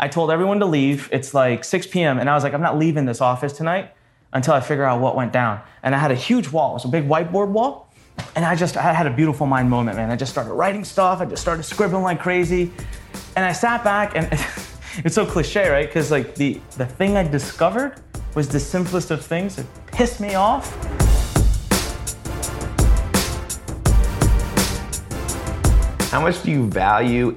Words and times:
I 0.00 0.06
told 0.06 0.30
everyone 0.30 0.60
to 0.60 0.66
leave. 0.66 1.08
It's 1.10 1.34
like 1.34 1.64
6 1.64 1.88
p.m. 1.88 2.18
and 2.18 2.30
I 2.30 2.34
was 2.34 2.44
like, 2.44 2.54
I'm 2.54 2.60
not 2.60 2.78
leaving 2.78 3.04
this 3.04 3.20
office 3.20 3.52
tonight 3.52 3.92
until 4.32 4.54
I 4.54 4.60
figure 4.60 4.84
out 4.84 5.00
what 5.00 5.16
went 5.16 5.32
down. 5.32 5.60
And 5.82 5.94
I 5.94 5.98
had 5.98 6.12
a 6.12 6.14
huge 6.14 6.50
wall. 6.50 6.70
It 6.70 6.74
was 6.74 6.84
a 6.84 6.88
big 6.88 7.08
whiteboard 7.08 7.48
wall. 7.48 7.90
And 8.36 8.44
I 8.44 8.54
just 8.54 8.76
I 8.76 8.92
had 8.92 9.06
a 9.06 9.12
beautiful 9.12 9.46
mind 9.46 9.70
moment, 9.70 9.96
man. 9.96 10.10
I 10.10 10.16
just 10.16 10.30
started 10.30 10.52
writing 10.52 10.84
stuff. 10.84 11.20
I 11.20 11.24
just 11.24 11.42
started 11.42 11.64
scribbling 11.64 12.02
like 12.02 12.20
crazy. 12.20 12.70
And 13.34 13.44
I 13.44 13.52
sat 13.52 13.82
back 13.82 14.14
and 14.14 14.28
it's 15.04 15.14
so 15.14 15.26
cliche, 15.26 15.68
right? 15.68 15.86
Because 15.86 16.10
like 16.10 16.36
the 16.36 16.60
the 16.76 16.86
thing 16.86 17.16
I 17.16 17.24
discovered 17.24 18.00
was 18.34 18.48
the 18.48 18.60
simplest 18.60 19.10
of 19.10 19.24
things. 19.24 19.58
It 19.58 19.66
pissed 19.86 20.20
me 20.20 20.34
off. 20.34 20.72
How 26.10 26.20
much 26.20 26.42
do 26.42 26.50
you 26.50 26.68
value 26.68 27.36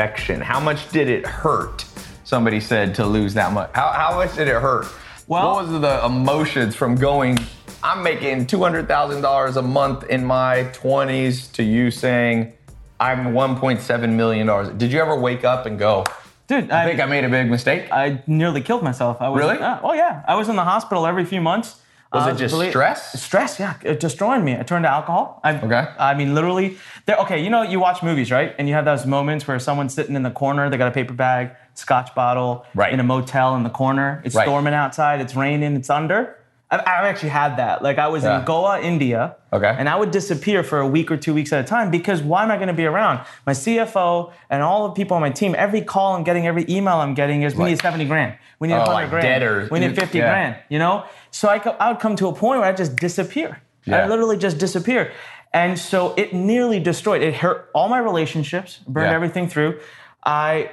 introspection? 0.00 0.40
How 0.40 0.60
much 0.60 0.88
did 0.90 1.08
it 1.08 1.26
hurt? 1.26 1.84
Somebody 2.24 2.60
said 2.60 2.94
to 2.96 3.06
lose 3.06 3.34
that 3.34 3.52
much. 3.52 3.70
How, 3.74 3.88
how 3.92 4.16
much 4.16 4.34
did 4.36 4.48
it 4.48 4.60
hurt? 4.60 4.86
Well- 5.26 5.54
what 5.54 5.66
was 5.68 5.80
the 5.80 6.04
emotions 6.04 6.74
from 6.76 6.96
going? 6.96 7.38
I'm 7.82 8.02
making 8.02 8.46
two 8.46 8.58
hundred 8.62 8.88
thousand 8.88 9.22
dollars 9.22 9.56
a 9.56 9.62
month 9.62 10.04
in 10.04 10.24
my 10.24 10.64
20s 10.72 11.52
to 11.52 11.62
you 11.62 11.90
saying 11.90 12.52
I'm 12.98 13.26
1.7 13.32 14.12
million 14.14 14.46
dollars. 14.46 14.70
Did 14.70 14.90
you 14.92 15.00
ever 15.00 15.14
wake 15.14 15.44
up 15.44 15.66
and 15.66 15.78
go? 15.78 16.04
Dude, 16.48 16.70
I 16.70 16.84
think 16.86 17.00
I 17.00 17.06
made 17.06 17.24
a 17.24 17.28
big 17.28 17.50
mistake. 17.50 17.92
I 17.92 18.22
nearly 18.26 18.60
killed 18.62 18.82
myself. 18.82 19.18
I 19.20 19.28
was, 19.28 19.38
Really? 19.40 19.56
Yeah. 19.58 19.74
Uh, 19.74 19.80
oh 19.84 19.92
yeah. 19.92 20.24
I 20.26 20.34
was 20.36 20.48
in 20.48 20.56
the 20.56 20.64
hospital 20.64 21.06
every 21.06 21.24
few 21.24 21.40
months. 21.40 21.76
Was 22.12 22.26
Uh, 22.26 22.30
it 22.30 22.36
just 22.38 22.54
believe- 22.54 22.70
stress? 22.70 23.20
Stress, 23.20 23.58
yeah. 23.60 23.74
It 23.82 23.98
destroyed 24.00 24.42
me. 24.42 24.56
I 24.58 24.62
turned 24.62 24.84
to 24.84 24.88
alcohol. 24.90 25.40
I, 25.42 25.54
Okay. 25.56 25.86
I 25.98 26.14
mean, 26.14 26.34
literally. 26.34 26.78
There, 27.04 27.16
okay, 27.16 27.40
you 27.42 27.50
know, 27.50 27.62
you 27.62 27.80
watch 27.80 28.02
movies, 28.02 28.30
right? 28.30 28.54
And 28.58 28.68
you 28.68 28.74
have 28.74 28.84
those 28.84 29.04
moments 29.06 29.46
where 29.48 29.58
someone's 29.58 29.92
sitting 29.92 30.14
in 30.14 30.22
the 30.22 30.30
corner. 30.30 30.70
They 30.70 30.76
got 30.76 30.88
a 30.88 30.92
paper 30.92 31.12
bag, 31.14 31.50
scotch 31.74 32.14
bottle, 32.14 32.64
Right. 32.74 32.92
in 32.92 33.00
a 33.00 33.02
motel 33.02 33.56
in 33.56 33.64
the 33.64 33.70
corner. 33.70 34.22
It's 34.24 34.34
Right. 34.36 34.44
storming 34.44 34.72
outside. 34.72 35.20
It's 35.20 35.34
raining. 35.34 35.74
It's 35.74 35.90
under. 35.90 36.36
I've, 36.70 36.80
I've 36.80 37.04
actually 37.04 37.28
had 37.28 37.56
that. 37.58 37.82
Like 37.82 37.98
I 37.98 38.08
was 38.08 38.24
Yeah. 38.24 38.40
in 38.40 38.44
Goa, 38.44 38.80
India. 38.80 39.36
Okay. 39.52 39.72
And 39.78 39.88
I 39.88 39.96
would 39.96 40.10
disappear 40.10 40.64
for 40.64 40.80
a 40.80 40.86
week 40.86 41.10
or 41.10 41.16
two 41.16 41.32
weeks 41.32 41.52
at 41.52 41.64
a 41.64 41.66
time 41.66 41.90
because 41.90 42.22
why 42.22 42.42
am 42.42 42.50
I 42.50 42.56
going 42.56 42.68
to 42.68 42.74
be 42.74 42.84
around? 42.86 43.24
My 43.46 43.52
CFO 43.52 44.32
and 44.50 44.62
all 44.62 44.88
the 44.88 44.94
people 44.94 45.14
on 45.14 45.20
my 45.20 45.30
team, 45.30 45.54
every 45.56 45.80
call 45.80 46.16
I'm 46.16 46.24
getting, 46.24 46.46
every 46.46 46.64
email 46.68 46.96
I'm 46.96 47.14
getting 47.14 47.42
is 47.42 47.54
we 47.54 47.60
Like- 47.60 47.70
need 47.70 47.80
70 47.80 48.04
grand. 48.06 48.34
We 48.58 48.68
need 48.68 48.74
Oh, 48.74 48.78
100 48.78 48.94
like 48.94 49.10
grand. 49.10 49.22
debtors. 49.26 49.70
We 49.70 49.78
need 49.78 49.94
50 49.94 50.18
Yeah. 50.18 50.28
grand, 50.30 50.56
you 50.68 50.78
know? 50.80 51.04
So 51.30 51.48
I, 51.48 51.58
co- 51.60 51.76
I 51.78 51.88
would 51.90 52.00
come 52.00 52.16
to 52.16 52.26
a 52.28 52.32
point 52.32 52.60
where 52.60 52.68
I 52.68 52.72
just 52.72 52.96
disappear. 52.96 53.60
Yeah. 53.84 53.98
I 54.04 54.08
literally 54.08 54.36
just 54.36 54.58
disappear. 54.58 55.12
And 55.54 55.78
so 55.78 56.14
it 56.16 56.34
nearly 56.34 56.80
destroyed. 56.80 57.22
It 57.22 57.34
hurt 57.34 57.70
all 57.74 57.88
my 57.88 57.98
relationships, 57.98 58.80
burned 58.88 59.14
everything 59.14 59.48
through. 59.48 59.78
I 60.24 60.70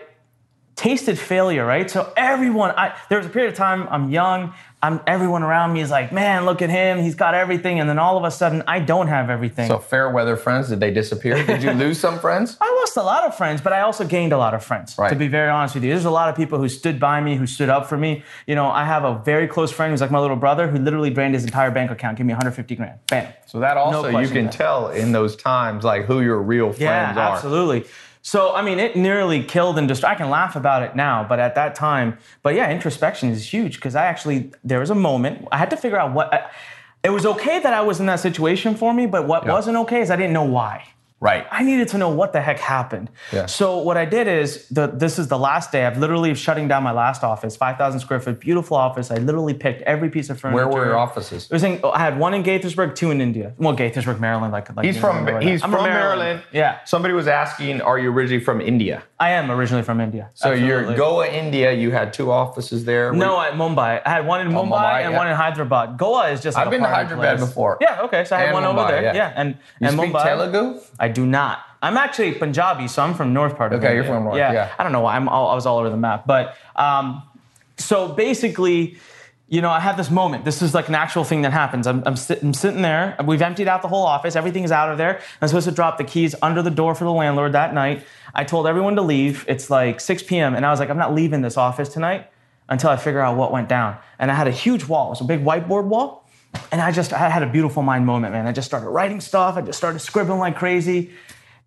tasted 0.76 1.20
failure, 1.20 1.66
right? 1.66 1.90
So 1.90 2.12
everyone, 2.18 2.72
I 2.72 2.96
there 3.10 3.20
was 3.20 3.28
a 3.28 3.30
period 3.30 3.52
of 3.52 3.58
time 3.58 3.88
I'm 3.92 4.10
young, 4.10 4.54
I'm 4.84 5.00
everyone 5.08 5.44
around 5.44 5.72
me 5.72 5.80
is 5.80 5.90
like, 5.90 6.12
man, 6.12 6.44
look 6.44 6.62
at 6.62 6.70
him, 6.70 7.00
he's 7.00 7.16
got 7.16 7.34
everything, 7.34 7.80
and 7.80 7.90
then 7.90 7.98
all 7.98 8.18
of 8.18 8.26
a 8.26 8.32
sudden 8.32 8.64
I 8.68 8.80
don't 8.80 9.08
have 9.08 9.30
everything. 9.30 9.70
So 9.70 9.80
fair 9.80 10.10
weather 10.10 10.36
friends, 10.36 10.68
did 10.68 10.82
they 10.82 10.92
disappear? 10.92 11.42
Did 11.42 11.64
you 11.64 11.72
lose 11.72 11.98
some 11.98 12.20
friends? 12.20 12.58
I 12.62 12.70
lost 12.82 12.98
a 12.98 13.02
lot 13.02 13.24
of 13.24 13.34
friends, 13.34 13.62
but 13.62 13.72
I 13.72 13.80
also 13.80 14.06
gained 14.06 14.34
a 14.34 14.38
lot 14.38 14.54
of 14.54 14.62
friends. 14.62 14.98
Right. 14.98 15.08
To 15.08 15.16
be 15.16 15.30
very 15.30 15.50
honest 15.50 15.76
with 15.76 15.86
you, 15.86 15.92
there's 15.92 16.04
a 16.04 16.12
lot 16.12 16.28
of 16.28 16.36
people 16.36 16.60
who 16.60 16.68
stood 16.68 17.00
by 17.00 17.22
me, 17.22 17.38
who 17.38 17.48
stood 17.48 17.70
up 17.70 17.88
for 17.88 17.98
me. 17.98 18.24
You 18.46 18.56
know, 18.56 18.68
I 18.68 18.84
have 18.84 19.06
a 19.06 19.22
very 19.24 19.48
close 19.48 19.72
friend 19.72 19.92
who's 19.92 20.02
like 20.02 20.12
my 20.12 20.20
little 20.20 20.36
brother, 20.36 20.68
who 20.68 20.78
literally 20.78 21.12
drained 21.12 21.34
his 21.34 21.46
entire 21.46 21.72
bank 21.72 21.90
account, 21.90 22.18
gave 22.18 22.26
me 22.26 22.34
150 22.34 22.76
grand, 22.76 23.00
bam. 23.08 23.32
So 23.46 23.62
that 23.62 23.78
also 23.78 24.18
you 24.18 24.28
can 24.28 24.50
tell 24.50 24.90
in 24.90 25.14
those 25.14 25.38
times 25.38 25.86
like 25.86 26.04
who 26.06 26.20
your 26.20 26.42
real 26.42 26.76
Yeah, 26.78 27.06
friends 27.06 27.18
are. 27.18 27.30
Yeah, 27.30 27.36
absolutely. 27.36 27.86
So 28.26 28.56
I 28.56 28.62
mean, 28.62 28.80
it 28.80 28.96
nearly 28.96 29.44
killed 29.44 29.78
and 29.78 29.86
destroyed. 29.88 30.14
I 30.14 30.16
can 30.16 30.30
laugh 30.30 30.56
about 30.56 30.82
it 30.82 30.96
now, 30.96 31.26
but 31.28 31.40
at 31.40 31.56
that 31.56 31.76
time, 31.76 32.18
but 32.42 32.56
yeah, 32.56 32.72
introspection 32.72 33.30
is 33.30 33.54
huge 33.54 33.76
because 33.76 33.96
I 33.96 34.06
actually 34.06 34.52
there 34.64 34.80
was 34.80 34.90
a 34.90 34.96
moment 34.96 35.48
I 35.52 35.58
had 35.58 35.70
to 35.72 35.78
figure 35.78 36.00
out 36.00 36.14
what. 36.14 36.34
I, 36.34 36.50
it 37.04 37.10
was 37.10 37.26
okay 37.26 37.60
that 37.60 37.74
I 37.74 37.82
was 37.82 38.00
in 38.00 38.06
that 38.06 38.22
situation 38.22 38.76
for 38.76 38.94
me, 38.94 39.06
but 39.08 39.28
what 39.28 39.46
Yeah. 39.46 39.52
wasn't 39.52 39.76
okay 39.78 40.00
is 40.02 40.10
I 40.10 40.16
didn't 40.16 40.32
know 40.32 40.46
why. 40.46 40.86
Right. 41.24 41.48
I 41.52 41.64
needed 41.64 41.88
to 41.88 41.98
know 41.98 42.10
what 42.10 42.34
the 42.34 42.42
heck 42.42 42.60
happened. 42.60 43.10
Yeah. 43.32 43.46
So 43.46 43.78
what 43.78 43.96
I 43.96 44.04
did 44.04 44.28
is 44.28 44.68
the, 44.68 44.88
this 44.88 45.18
is 45.18 45.30
the 45.30 45.40
last 45.40 45.72
day. 45.72 45.86
I've 45.86 45.98
literally 45.98 46.36
shutting 46.36 46.68
down 46.68 46.84
my 46.84 46.92
last 46.92 47.24
office, 47.24 47.56
5,000 47.56 48.02
square 48.02 48.20
foot, 48.20 48.42
beautiful 48.42 48.76
office. 48.76 49.10
I 49.10 49.16
literally 49.16 49.54
picked 49.54 49.84
every 49.84 50.10
piece 50.10 50.30
of 50.30 50.38
furniture. 50.38 50.56
Where 50.56 50.68
were 50.68 50.86
your 50.86 50.98
offices? 50.98 51.46
It 51.46 51.54
was 51.54 51.64
in, 51.64 51.80
I 51.86 52.00
had 52.00 52.20
one 52.20 52.34
in 52.34 52.44
Gaithersburg, 52.44 52.94
two 52.96 53.10
in 53.10 53.22
India. 53.22 53.54
Well, 53.58 53.74
Gaithersburg, 53.74 54.20
Maryland, 54.20 54.52
like, 54.52 54.76
like 54.76 54.86
He's 54.86 54.98
from 54.98 55.24
that- 55.24 55.42
he's 55.42 55.64
I'm 55.64 55.72
from 55.72 55.86
Maryland. 55.86 56.44
Yeah, 56.52 56.84
Somebody 56.84 57.14
was 57.14 57.30
asking, 57.30 57.80
are 57.80 57.98
you 57.98 58.12
originally 58.12 58.44
from 58.44 58.60
India? 58.60 59.04
I 59.18 59.30
am 59.30 59.50
originally 59.50 59.84
from 59.84 60.02
India. 60.02 60.30
So 60.34 60.52
you're 60.52 60.94
Goa, 60.96 61.26
India. 61.26 61.72
You 61.72 61.92
had 61.92 62.12
two 62.12 62.30
offices 62.30 62.84
there. 62.84 63.14
No, 63.14 63.40
at 63.40 63.54
Mumbai. 63.54 64.02
I 64.06 64.10
had 64.10 64.28
one 64.28 64.42
in 64.42 64.48
oh, 64.54 64.64
Mumbai, 64.64 64.72
Mumbai, 64.72 65.04
and 65.04 65.12
yeah. 65.14 65.18
one 65.18 65.28
in 65.30 65.36
Hyderabad. 65.38 65.98
Goa 65.98 66.32
is 66.32 66.42
just. 66.42 66.58
Like 66.58 66.66
I've 66.66 66.72
been 66.72 66.82
to 66.82 66.90
Hyderabad 66.90 67.38
place. 67.38 67.48
before. 67.48 67.78
Yeah. 67.80 68.02
Okay. 68.02 68.26
So 68.26 68.36
I 68.36 68.40
had 68.40 68.48
And 68.50 68.54
one 68.56 68.66
over 68.66 68.92
there. 68.92 69.02
yeah. 69.02 69.16
Yeah. 69.16 69.34
And 69.40 69.50
you 69.80 69.88
and 69.88 69.98
speak 69.98 70.12
Mumbai. 70.12 70.24
Telugu? 70.24 70.82
I 71.00 71.08
do 71.14 71.26
not. 71.26 71.60
I'm 71.82 71.98
actually 71.98 72.34
Punjabi, 72.34 72.88
so 72.88 73.04
I'm 73.04 73.14
from 73.14 73.34
north 73.34 73.56
part 73.58 73.74
of 73.74 73.80
Okay, 73.80 73.88
India. 73.88 74.04
you're 74.04 74.14
from 74.14 74.24
north, 74.24 74.38
yeah. 74.38 74.74
I 74.78 74.84
don't 74.84 74.92
know 74.94 75.02
why. 75.02 75.16
I'm 75.18 75.28
all, 75.28 75.50
I 75.50 75.56
was 75.56 75.66
all 75.66 75.78
over 75.80 75.90
the 75.90 75.98
map, 75.98 76.26
but 76.26 76.56
um, 76.76 77.24
so 77.78 78.10
basically. 78.10 78.98
You 79.50 79.62
know, 79.62 79.70
I 79.70 79.82
have 79.82 79.98
this 79.98 80.10
moment. 80.10 80.46
This 80.46 80.64
is 80.64 80.74
like 80.74 80.88
an 80.88 80.96
actual 80.96 81.24
thing 81.24 81.44
that 81.44 81.52
happens. 81.54 81.86
I'm, 81.86 82.02
I'm, 82.08 82.16
sit, 82.16 82.42
I'm 82.42 82.56
sitting 82.56 82.82
there. 82.82 83.16
We've 83.24 83.42
emptied 83.42 83.68
out 83.68 83.84
the 83.84 83.88
whole 83.88 84.06
office. 84.06 84.36
Everything's 84.36 84.72
out 84.72 84.90
of 84.90 84.98
there. 84.98 85.20
I'm 85.42 85.48
supposed 85.48 85.68
to 85.68 85.76
drop 85.76 86.00
the 86.00 86.04
keys 86.06 86.34
under 86.42 86.64
the 86.64 86.72
door 86.72 86.96
for 86.96 87.04
the 87.04 87.12
landlord 87.12 87.52
that 87.52 87.72
night. 87.72 88.04
I 88.34 88.46
told 88.46 88.66
everyone 88.66 88.96
to 88.96 89.04
leave. 89.04 89.46
It's 89.48 89.70
like 89.70 90.00
6 90.00 90.24
p.m. 90.24 90.56
And 90.56 90.66
I 90.66 90.72
was 90.72 90.80
like, 90.80 90.90
I'm 90.90 90.98
not 90.98 91.14
leaving 91.14 91.42
this 91.42 91.56
office 91.56 91.90
tonight 91.90 92.26
until 92.68 92.90
I 92.90 92.96
figure 92.96 93.20
out 93.20 93.38
what 93.38 93.52
went 93.52 93.70
down. 93.70 93.98
And 94.18 94.32
I 94.32 94.34
had 94.34 94.48
a 94.48 94.52
huge 94.52 94.86
wall. 94.86 95.08
It 95.08 95.10
was 95.12 95.22
a 95.22 95.26
big 95.26 95.44
whiteboard 95.44 95.84
wall. 95.86 96.23
And 96.72 96.82
I 96.82 96.92
just, 96.92 97.14
I 97.14 97.30
had 97.30 97.44
a 97.44 97.48
beautiful 97.48 97.84
mind 97.84 98.06
moment, 98.06 98.34
man. 98.34 98.48
I 98.48 98.52
just 98.52 98.68
started 98.68 98.90
writing 98.90 99.22
stuff. 99.22 99.58
I 99.58 99.62
just 99.62 99.78
started 99.78 100.00
scribbling 100.00 100.40
like 100.40 100.56
crazy. 100.56 101.12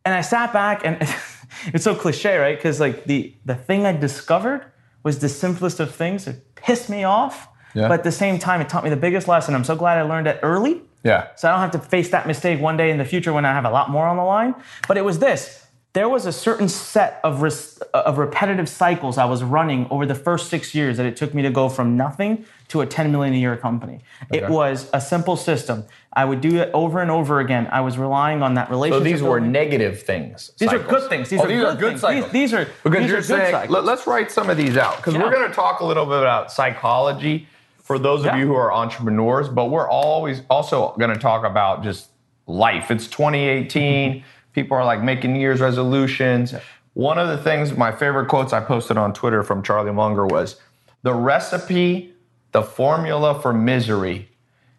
And 0.05 0.15
I 0.15 0.21
sat 0.21 0.53
back 0.53 0.83
and 0.85 0.99
it's 1.75 1.85
so 1.85 1.95
cliche, 1.95 2.37
right? 2.39 2.57
Because 2.57 2.81
like 2.81 3.05
the, 3.05 3.35
the 3.45 3.55
thing 3.55 3.87
I 3.87 3.93
discovered 3.93 4.65
was 5.03 5.19
the 5.19 5.29
simplest 5.29 5.81
of 5.81 5.95
things. 5.95 6.27
It 6.27 6.55
pissed 6.55 6.89
me 6.89 7.05
off. 7.05 7.49
Yeah. 7.75 7.89
But 7.89 8.01
at 8.01 8.05
the 8.05 8.13
same 8.13 8.39
time, 8.39 8.61
it 8.61 8.69
taught 8.69 8.85
me 8.85 8.91
the 8.91 8.97
biggest 8.97 9.29
lesson. 9.29 9.55
I'm 9.55 9.65
so 9.65 9.77
glad 9.77 9.99
I 9.99 10.03
learned 10.03 10.27
it 10.27 10.41
early. 10.43 10.83
Yeah. 11.05 11.29
So 11.37 11.49
I 11.49 11.53
don't 11.53 11.61
have 11.61 11.71
to 11.73 11.79
face 11.79 12.09
that 12.11 12.27
mistake 12.27 12.61
one 12.61 12.77
day 12.77 12.91
in 12.91 12.99
the 12.99 13.05
future 13.05 13.33
when 13.33 13.45
I 13.45 13.53
have 13.53 13.65
a 13.65 13.71
lot 13.71 13.91
more 13.91 14.07
on 14.07 14.17
the 14.17 14.25
line. 14.25 14.55
But 14.89 14.97
it 14.97 15.05
was 15.05 15.19
this. 15.19 15.66
There 15.97 16.11
was 16.11 16.27
a 16.27 16.33
certain 16.33 16.69
set 16.69 17.21
of, 17.25 17.41
res- 17.41 17.81
uh, 17.95 18.03
of 18.05 18.19
repetitive 18.19 18.69
cycles 18.69 19.17
I 19.17 19.25
was 19.25 19.43
running 19.43 19.87
over 19.91 20.05
the 20.05 20.15
first 20.15 20.51
six 20.51 20.75
years 20.75 20.99
that 20.99 21.07
it 21.07 21.17
took 21.17 21.33
me 21.33 21.41
to 21.41 21.49
go 21.49 21.71
from 21.71 21.97
nothing 21.97 22.45
to 22.69 22.83
a 22.83 22.87
10 22.87 23.11
million 23.11 23.33
a 23.33 23.39
year 23.39 23.57
company. 23.57 24.01
It 24.31 24.47
was 24.51 24.91
a 24.93 25.01
simple 25.01 25.37
system. 25.37 25.85
I 26.13 26.27
would 26.27 26.43
do 26.43 26.59
it 26.59 26.71
over 26.75 27.01
and 27.01 27.11
over 27.11 27.41
again. 27.41 27.67
I 27.73 27.81
was 27.81 27.97
relying 27.97 28.43
on 28.43 28.53
that 28.55 28.69
relationship. 28.69 29.01
So 29.01 29.11
these 29.11 29.23
were 29.23 29.37
building. 29.41 29.53
negative 29.53 30.03
things. 30.03 30.51
These 30.59 30.71
are 30.71 30.79
good 30.79 31.09
things. 31.09 31.31
These 31.31 31.41
Oh, 31.41 31.45
are 31.45 31.49
these 31.49 31.61
good, 31.63 31.67
are 31.67 31.77
good 31.77 31.89
things. 31.93 32.01
cycles. 32.03 32.31
These, 32.31 32.51
these 32.51 32.53
are 32.53 32.65
Because 32.85 32.99
these 33.01 33.09
you're 33.09 33.19
are 33.19 33.21
good 33.23 33.27
saying, 33.27 33.53
cycles. 33.53 33.85
let, 33.87 33.99
us 33.99 34.07
write 34.07 34.31
some 34.31 34.51
of 34.51 34.59
these 34.59 34.77
out 34.77 34.99
because 34.99 35.15
Yeah. 35.15 35.23
we're 35.23 35.33
going 35.33 35.49
to 35.49 35.55
talk 35.55 35.81
a 35.81 35.87
little 35.87 36.05
bit 36.05 36.19
about 36.19 36.53
psychology 36.53 37.49
for 37.83 37.99
those 37.99 38.21
of 38.21 38.27
Yeah. 38.27 38.37
you 38.37 38.49
who 38.49 38.55
are 38.55 38.71
entrepreneurs, 38.71 39.49
but 39.49 39.71
we're 39.71 39.89
always 39.89 40.43
also 40.51 40.95
going 40.99 41.15
to 41.15 41.19
talk 41.19 41.47
about 41.47 41.83
just 41.83 42.09
life. 42.47 42.91
It's 42.91 43.07
2018. 43.07 44.23
People 44.57 44.79
are 44.79 44.87
like 44.87 45.03
making 45.03 45.35
New 45.35 45.39
Year's 45.39 45.61
resolutions. 45.61 46.55
One 46.95 47.19
of 47.19 47.29
the 47.29 47.37
things, 47.37 47.77
my 47.77 47.93
favorite 47.93 48.27
quotes 48.27 48.55
I 48.55 48.61
posted 48.61 48.97
on 48.97 49.13
Twitter 49.13 49.43
from 49.43 49.63
Charlie 49.63 49.93
Munger 49.93 50.25
was 50.25 50.59
the 51.03 51.13
recipe, 51.13 52.15
the 52.53 52.63
formula 52.63 53.39
for 53.39 53.53
misery 53.53 54.31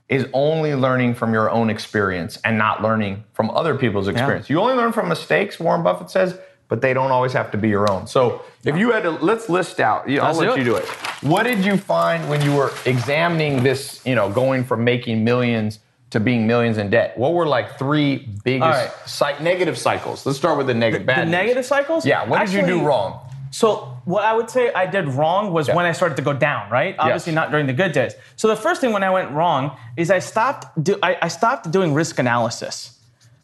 is 0.10 0.26
only 0.34 0.74
learning 0.74 1.14
from 1.14 1.32
your 1.32 1.52
own 1.52 1.70
experience 1.70 2.40
and 2.44 2.58
not 2.58 2.82
learning 2.82 3.24
from 3.34 3.52
other 3.52 3.78
people's 3.78 4.08
experience. 4.08 4.50
You 4.50 4.60
only 4.60 4.74
learn 4.74 4.94
from 4.94 5.10
mistakes, 5.10 5.60
Warren 5.60 5.84
Buffett 5.84 6.10
says, 6.10 6.40
but 6.70 6.82
they 6.82 6.96
don't 6.96 7.12
always 7.12 7.34
have 7.34 7.52
to 7.52 7.58
be 7.58 7.70
your 7.70 7.92
own. 7.92 8.08
So 8.08 8.42
if 8.64 8.76
you 8.76 8.92
had 8.92 9.04
to, 9.04 9.12
let's 9.12 9.48
list 9.48 9.80
out, 9.80 10.10
I'll 10.10 10.26
Let's 10.26 10.40
let 10.40 10.56
do 10.56 10.60
you 10.60 10.66
do 10.66 10.75
it. 10.78 10.86
What 11.22 11.44
did 11.44 11.63
you 11.63 11.78
find 11.78 12.28
when 12.28 12.42
you 12.42 12.56
were 12.56 12.72
examining 12.88 13.62
this, 13.62 14.04
you 14.07 14.16
know, 14.16 14.28
going 14.28 14.63
from 14.63 14.84
making 14.84 15.24
millions 15.24 15.78
to 16.12 16.19
being 16.19 16.48
millions 16.48 16.77
in 16.77 16.89
debt? 16.89 17.18
What 17.18 17.33
were 17.33 17.45
like 17.45 17.77
three 17.77 18.18
biggest 18.44 19.21
right. 19.21 19.42
negative 19.42 19.77
cycles? 19.77 20.25
Let's 20.25 20.38
start 20.38 20.57
with 20.57 20.68
the 20.68 20.74
negative. 20.74 21.06
the 21.07 21.15
news. 21.24 21.31
negative 21.31 21.65
cycles? 21.65 22.06
Yeah, 22.06 22.25
what 22.25 22.45
did 22.45 22.54
you 22.54 22.65
do 22.65 22.86
wrong? 22.86 23.19
So 23.51 23.98
what 24.06 24.24
I 24.24 24.33
would 24.33 24.50
say 24.50 24.71
I 24.74 24.86
did 24.86 25.07
wrong 25.07 25.51
was 25.54 25.68
Yeah. 25.68 25.75
when 25.75 25.86
I 25.86 25.92
started 25.94 26.15
to 26.18 26.21
go 26.21 26.33
down, 26.33 26.69
right? 26.69 26.95
Obviously 27.00 27.31
Yes. 27.31 27.36
not 27.36 27.51
during 27.51 27.65
the 27.65 27.74
good 27.74 27.92
days. 27.92 28.13
So 28.36 28.48
the 28.48 28.56
first 28.56 28.81
thing 28.81 28.92
when 28.92 29.04
I 29.04 29.09
went 29.09 29.31
wrong 29.31 29.71
is 29.95 30.12
I 30.12 30.19
stopped 30.19 30.81
do, 30.83 30.98
I, 31.01 31.18
I 31.21 31.27
stopped 31.30 31.71
doing 31.71 31.94
risk 31.94 32.19
analysis. 32.19 32.98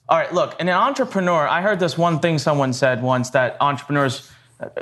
All 0.09 0.17
right, 0.17 0.33
look, 0.33 0.59
in 0.59 0.67
an 0.67 0.75
entrepreneur, 0.75 1.47
I 1.47 1.61
heard 1.61 1.79
this 1.79 1.97
one 1.97 2.19
thing 2.19 2.37
someone 2.37 2.73
said 2.73 3.01
once 3.01 3.29
that 3.31 3.55
entrepreneurs. 3.61 4.29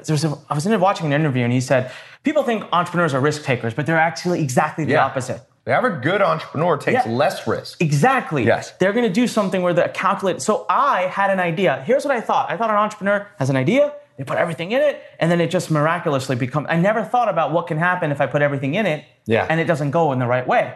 There's 0.05 0.23
a, 0.25 0.37
I 0.49 0.53
was 0.53 0.65
in 0.65 0.79
watching 0.79 1.07
an 1.07 1.13
interview 1.13 1.43
and 1.43 1.53
he 1.53 1.61
said 1.61 1.91
people 2.23 2.43
think 2.43 2.63
entrepreneurs 2.71 3.13
are 3.13 3.19
risk 3.21 3.43
takers, 3.43 3.73
but 3.73 3.85
they're 3.85 3.97
actually 3.99 4.41
exactly 4.41 4.85
the 4.85 4.93
Yeah. 4.93 5.05
opposite. 5.05 5.41
The 5.65 5.71
average 5.71 6.01
good 6.03 6.21
entrepreneur 6.21 6.75
takes 6.77 7.05
Yeah. 7.05 7.11
less 7.11 7.45
risk. 7.47 7.81
Exactly. 7.81 8.45
Yes. 8.45 8.71
They're 8.79 8.93
going 8.93 9.05
to 9.07 9.13
do 9.13 9.27
something 9.27 9.61
where 9.61 9.73
the 9.73 9.89
calculate. 9.93 10.41
So 10.41 10.65
I 10.69 11.01
had 11.03 11.29
an 11.29 11.39
idea. 11.39 11.83
Here's 11.85 12.03
what 12.03 12.15
I 12.15 12.19
thought. 12.21 12.49
I 12.49 12.57
thought 12.57 12.71
an 12.71 12.75
entrepreneur 12.77 13.27
has 13.39 13.49
an 13.49 13.55
idea. 13.55 13.93
they 14.17 14.25
put 14.25 14.37
everything 14.37 14.71
in 14.71 14.81
it, 14.81 15.01
and 15.19 15.31
then 15.31 15.41
it 15.41 15.49
just 15.49 15.71
miraculously 15.71 16.35
becomes. 16.35 16.67
I 16.69 16.75
never 16.75 17.03
thought 17.03 17.27
about 17.27 17.53
what 17.53 17.65
can 17.65 17.77
happen 17.79 18.11
if 18.11 18.21
I 18.21 18.27
put 18.27 18.43
everything 18.43 18.75
in 18.75 18.85
it 18.85 19.03
Yeah. 19.25 19.47
and 19.49 19.59
it 19.59 19.63
doesn't 19.65 19.89
go 19.91 20.11
in 20.11 20.19
the 20.19 20.27
right 20.27 20.45
way. 20.45 20.73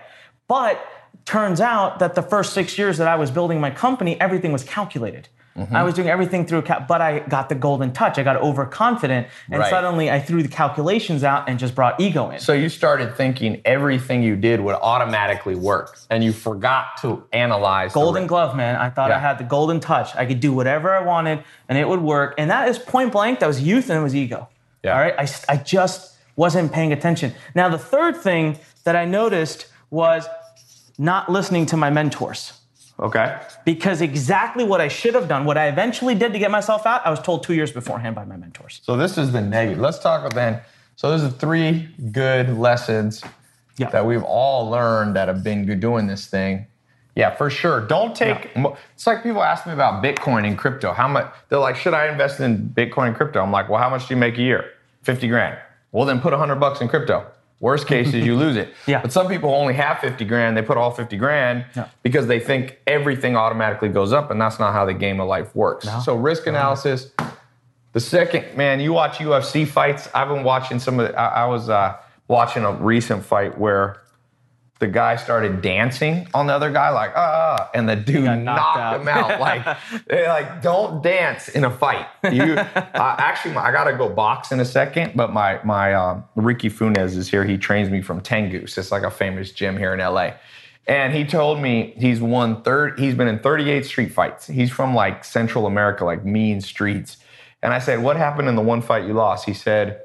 But 0.47 0.79
turns 1.25 1.61
out 1.61 1.99
that 1.99 2.15
the 2.15 2.23
first 2.23 2.53
six 2.53 2.75
years 2.79 2.97
that 2.97 3.07
I 3.07 3.15
was 3.17 3.29
building 3.29 3.59
my 3.59 3.69
company, 3.69 4.19
everything 4.19 4.51
was 4.51 4.63
calculated. 4.63 5.27
Mm-hmm. 5.57 5.73
I 5.75 5.83
was 5.83 5.93
doing 5.93 6.09
everything 6.09 6.45
through, 6.45 6.63
cal- 6.63 6.85
but 6.85 6.99
I 6.99 7.19
got 7.19 7.47
the 7.47 7.55
golden 7.55 7.93
touch. 7.93 8.17
I 8.19 8.23
got 8.23 8.35
overconfident, 8.35 9.27
and 9.49 9.59
Right. 9.61 9.69
suddenly 9.69 10.11
I 10.11 10.19
threw 10.19 10.43
the 10.43 10.49
calculations 10.49 11.23
out 11.23 11.47
and 11.47 11.57
just 11.57 11.73
brought 11.75 11.97
ego 11.99 12.29
in. 12.31 12.39
So 12.39 12.51
you 12.51 12.67
started 12.67 13.15
thinking 13.15 13.61
everything 13.63 14.21
you 14.21 14.35
did 14.35 14.59
would 14.59 14.75
automatically 14.75 15.55
work, 15.55 15.97
and 16.09 16.23
you 16.25 16.33
forgot 16.33 16.97
to 17.03 17.23
analyze. 17.31 17.93
golden 17.93 18.23
ri- 18.23 18.27
glove, 18.27 18.55
man. 18.55 18.75
I 18.75 18.89
thought 18.89 19.11
I 19.11 19.19
had 19.19 19.37
the 19.37 19.45
golden 19.45 19.79
touch. 19.79 20.13
I 20.15 20.25
could 20.25 20.41
do 20.41 20.51
whatever 20.51 20.93
I 20.93 21.01
wanted, 21.01 21.43
and 21.69 21.77
it 21.77 21.87
would 21.87 22.01
work. 22.01 22.33
And 22.37 22.49
that 22.51 22.67
is 22.67 22.77
point 22.77 23.13
blank. 23.13 23.39
That 23.39 23.47
was 23.47 23.61
youth, 23.61 23.89
and 23.89 23.97
it 23.97 24.03
was 24.03 24.13
ego. 24.15 24.49
Yeah. 24.83 24.93
All 24.93 24.99
right, 24.99 25.15
I 25.47 25.55
just 25.57 26.15
wasn't 26.35 26.73
paying 26.73 26.91
attention. 26.91 27.33
Now 27.55 27.69
the 27.69 27.77
third 27.77 28.17
thing 28.17 28.59
that 28.83 28.97
I 28.97 29.05
noticed 29.05 29.67
was 29.89 30.27
not 30.97 31.31
listening 31.31 31.65
to 31.67 31.77
my 31.77 31.89
mentors. 31.89 32.53
Okay. 32.99 33.37
Because 33.65 34.01
exactly 34.01 34.63
what 34.63 34.79
I 34.79 34.87
should 34.87 35.15
have 35.15 35.27
done, 35.27 35.43
what 35.45 35.57
I 35.57 35.67
eventually 35.67 36.15
did 36.15 36.31
to 36.33 36.39
get 36.39 36.49
myself 36.51 36.85
out, 36.85 37.05
I 37.05 37.09
was 37.09 37.19
told 37.19 37.43
two 37.43 37.53
years 37.53 37.71
beforehand 37.71 38.15
by 38.15 38.23
my 38.25 38.37
mentors. 38.37 38.79
So 38.83 38.95
this 38.95 39.17
is 39.17 39.31
the 39.33 39.41
negative. 39.41 39.79
Let's 39.79 39.99
talk 39.99 40.21
about 40.21 40.33
then. 40.33 40.61
So 40.95 41.09
there's 41.09 41.23
are 41.23 41.29
three 41.29 41.89
good 42.13 42.57
lessons 42.57 43.21
Yeah. 43.77 43.89
that 43.89 44.05
we've 44.05 44.23
all 44.23 44.69
learned 44.69 45.17
that 45.17 45.27
have 45.27 45.43
been 45.43 45.65
good 45.65 45.81
doing 45.81 46.07
this 46.07 46.27
thing. 46.27 46.67
Yeah, 47.15 47.31
for 47.31 47.49
sure. 47.49 47.81
Don't 47.81 48.15
take. 48.15 48.55
mo- 48.55 48.77
It's 48.93 49.05
like 49.07 49.23
people 49.23 49.43
ask 49.43 49.65
me 49.65 49.73
about 49.73 50.01
Bitcoin 50.03 50.45
and 50.47 50.57
crypto. 50.57 50.91
How 50.93 51.07
much? 51.07 51.31
They're 51.49 51.59
like, 51.59 51.75
should 51.75 51.93
I 51.93 52.07
invest 52.09 52.39
in 52.39 52.69
Bitcoin 52.69 53.07
and 53.07 53.15
crypto? 53.15 53.41
I'm 53.41 53.51
like, 53.51 53.69
well, 53.69 53.81
how 53.81 53.89
much 53.89 54.07
do 54.07 54.13
you 54.13 54.19
make 54.19 54.37
a 54.37 54.41
year? 54.41 54.65
Fifty 55.01 55.27
grand. 55.27 55.57
Well, 55.91 56.05
then 56.05 56.19
put 56.21 56.33
hundred 56.33 56.55
bucks 56.55 56.81
in 56.81 56.87
crypto. 56.89 57.25
Worst 57.59 57.87
case 57.87 58.07
is 58.13 58.25
you 58.25 58.35
lose 58.45 58.57
it. 58.57 58.73
Yeah. 58.85 59.01
But 59.01 59.11
some 59.13 59.27
people 59.27 59.53
only 59.53 59.73
have 59.75 59.99
50 59.99 60.25
grand. 60.25 60.57
They 60.57 60.61
put 60.61 60.77
all 60.77 60.91
50 60.91 61.15
grand 61.17 61.65
Yeah. 61.75 61.87
because 62.03 62.27
they 62.27 62.39
think 62.39 62.79
everything 62.85 63.35
automatically 63.37 63.89
goes 63.89 64.11
up, 64.13 64.29
and 64.31 64.39
that's 64.39 64.59
not 64.59 64.73
how 64.73 64.85
the 64.85 64.93
game 64.93 65.19
of 65.19 65.27
life 65.27 65.55
works. 65.55 65.87
So 66.03 66.15
risk 66.15 66.47
analysis. 66.47 67.11
The 67.93 67.99
second, 68.01 68.57
man, 68.57 68.81
you 68.81 68.91
watch 68.91 69.19
UFC 69.19 69.65
fights. 69.65 70.09
I've 70.13 70.27
been 70.27 70.43
watching 70.43 70.79
some 70.79 70.99
of. 70.99 71.07
The, 71.07 71.17
I, 71.19 71.43
I 71.43 71.45
was 71.45 71.69
uh, 71.69 71.95
watching 72.27 72.65
a 72.65 72.71
recent 72.73 73.23
fight 73.25 73.57
where 73.57 74.01
the 74.79 74.87
guy 74.87 75.15
started 75.15 75.61
dancing 75.61 76.27
on 76.33 76.47
the 76.47 76.53
other 76.53 76.69
guy, 76.69 76.89
like 76.89 77.11
ah, 77.15 77.69
and 77.73 77.87
the 77.87 77.95
dude 77.95 78.25
knocked, 78.25 78.45
knocked 78.45 79.01
him 79.01 79.07
out. 79.07 79.39
Like 79.39 79.65
like 80.11 80.61
don't 80.61 81.01
dance 81.01 81.47
in 81.47 81.63
a 81.63 81.71
fight. 81.71 82.07
You 82.31 82.55
uh, 82.55 83.15
actually, 83.17 83.55
I 83.55 83.71
gotta 83.71 83.95
go 83.95 84.09
box 84.09 84.51
in 84.51 84.59
a 84.59 84.65
second, 84.65 85.13
but 85.15 85.31
my 85.31 85.61
my 85.63 85.93
um, 85.93 86.25
Ricky 86.35 86.69
Funes 86.69 87.15
is 87.15 87.29
here. 87.29 87.45
He 87.45 87.57
trains 87.57 87.89
me 87.89 88.01
from 88.01 88.19
Tengoose. 88.19 88.77
It's 88.77 88.91
like 88.91 89.03
a 89.03 89.11
famous 89.11 89.51
gym 89.51 89.77
here 89.77 89.93
in 89.93 89.99
LA. 89.99 90.31
And 90.87 91.13
he 91.13 91.25
told 91.25 91.59
me 91.61 91.93
he's 91.97 92.21
won 92.21 92.61
third. 92.61 92.99
He's 92.99 93.15
been 93.15 93.27
in 93.27 93.39
38 93.39 93.85
street 93.85 94.11
fights. 94.11 94.45
He's 94.45 94.69
from 94.69 94.93
like 94.93 95.23
Central 95.23 95.65
America, 95.65 96.05
like 96.05 96.23
mean 96.23 96.61
streets. 96.61 97.17
And 97.63 97.73
I 97.73 97.79
said, 97.79 98.03
"What 98.03 98.17
happened 98.17 98.49
in 98.49 98.55
the 98.55 98.61
one 98.61 98.81
fight 98.81 99.07
you 99.07 99.13
lost?" 99.13 99.45
He 99.45 99.53
said, 99.53 100.01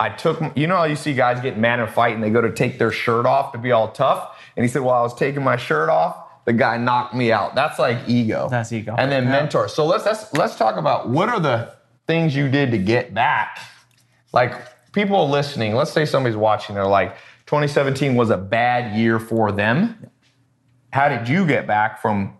I 0.00 0.08
took, 0.10 0.40
you 0.56 0.66
know 0.66 0.76
how 0.76 0.84
you 0.84 0.96
see 0.96 1.14
guys 1.14 1.40
get 1.40 1.56
mad 1.56 1.78
and 1.80 1.88
fight 1.88 2.14
and 2.14 2.22
they 2.22 2.30
go 2.30 2.40
to 2.40 2.50
take 2.50 2.78
their 2.78 2.90
shirt 2.90 3.26
off 3.26 3.52
to 3.52 3.58
be 3.58 3.72
all 3.72 3.88
tough? 3.92 4.36
And 4.56 4.64
he 4.64 4.68
said, 4.68 4.82
Well, 4.82 4.94
I 4.94 5.02
was 5.02 5.14
taking 5.14 5.42
my 5.44 5.56
shirt 5.56 5.88
off, 5.88 6.44
the 6.44 6.52
guy 6.52 6.76
knocked 6.76 7.14
me 7.14 7.32
out. 7.32 7.54
That's 7.54 7.78
like 7.78 8.08
ego. 8.08 8.48
That's 8.50 8.72
ego. 8.72 8.94
And 8.98 9.10
then 9.10 9.24
Yeah. 9.24 9.30
mentor. 9.30 9.68
So 9.68 9.86
let's, 9.86 10.04
let's 10.04 10.32
let's 10.34 10.56
talk 10.56 10.76
about 10.76 11.08
what 11.08 11.28
are 11.28 11.40
the 11.40 11.72
things 12.06 12.34
you 12.36 12.48
did 12.48 12.70
to 12.72 12.78
get 12.78 13.14
back? 13.14 13.58
Like 14.32 14.52
people 14.92 15.28
listening, 15.30 15.74
let's 15.74 15.92
say 15.92 16.04
somebody's 16.04 16.36
watching, 16.36 16.74
they're 16.74 16.86
like, 16.86 17.16
2017 17.46 18.14
was 18.14 18.30
a 18.30 18.36
bad 18.36 18.96
year 18.96 19.18
for 19.20 19.52
them. 19.52 20.10
How 20.92 21.08
did 21.08 21.28
you 21.28 21.46
get 21.46 21.66
back 21.66 22.00
from 22.00 22.36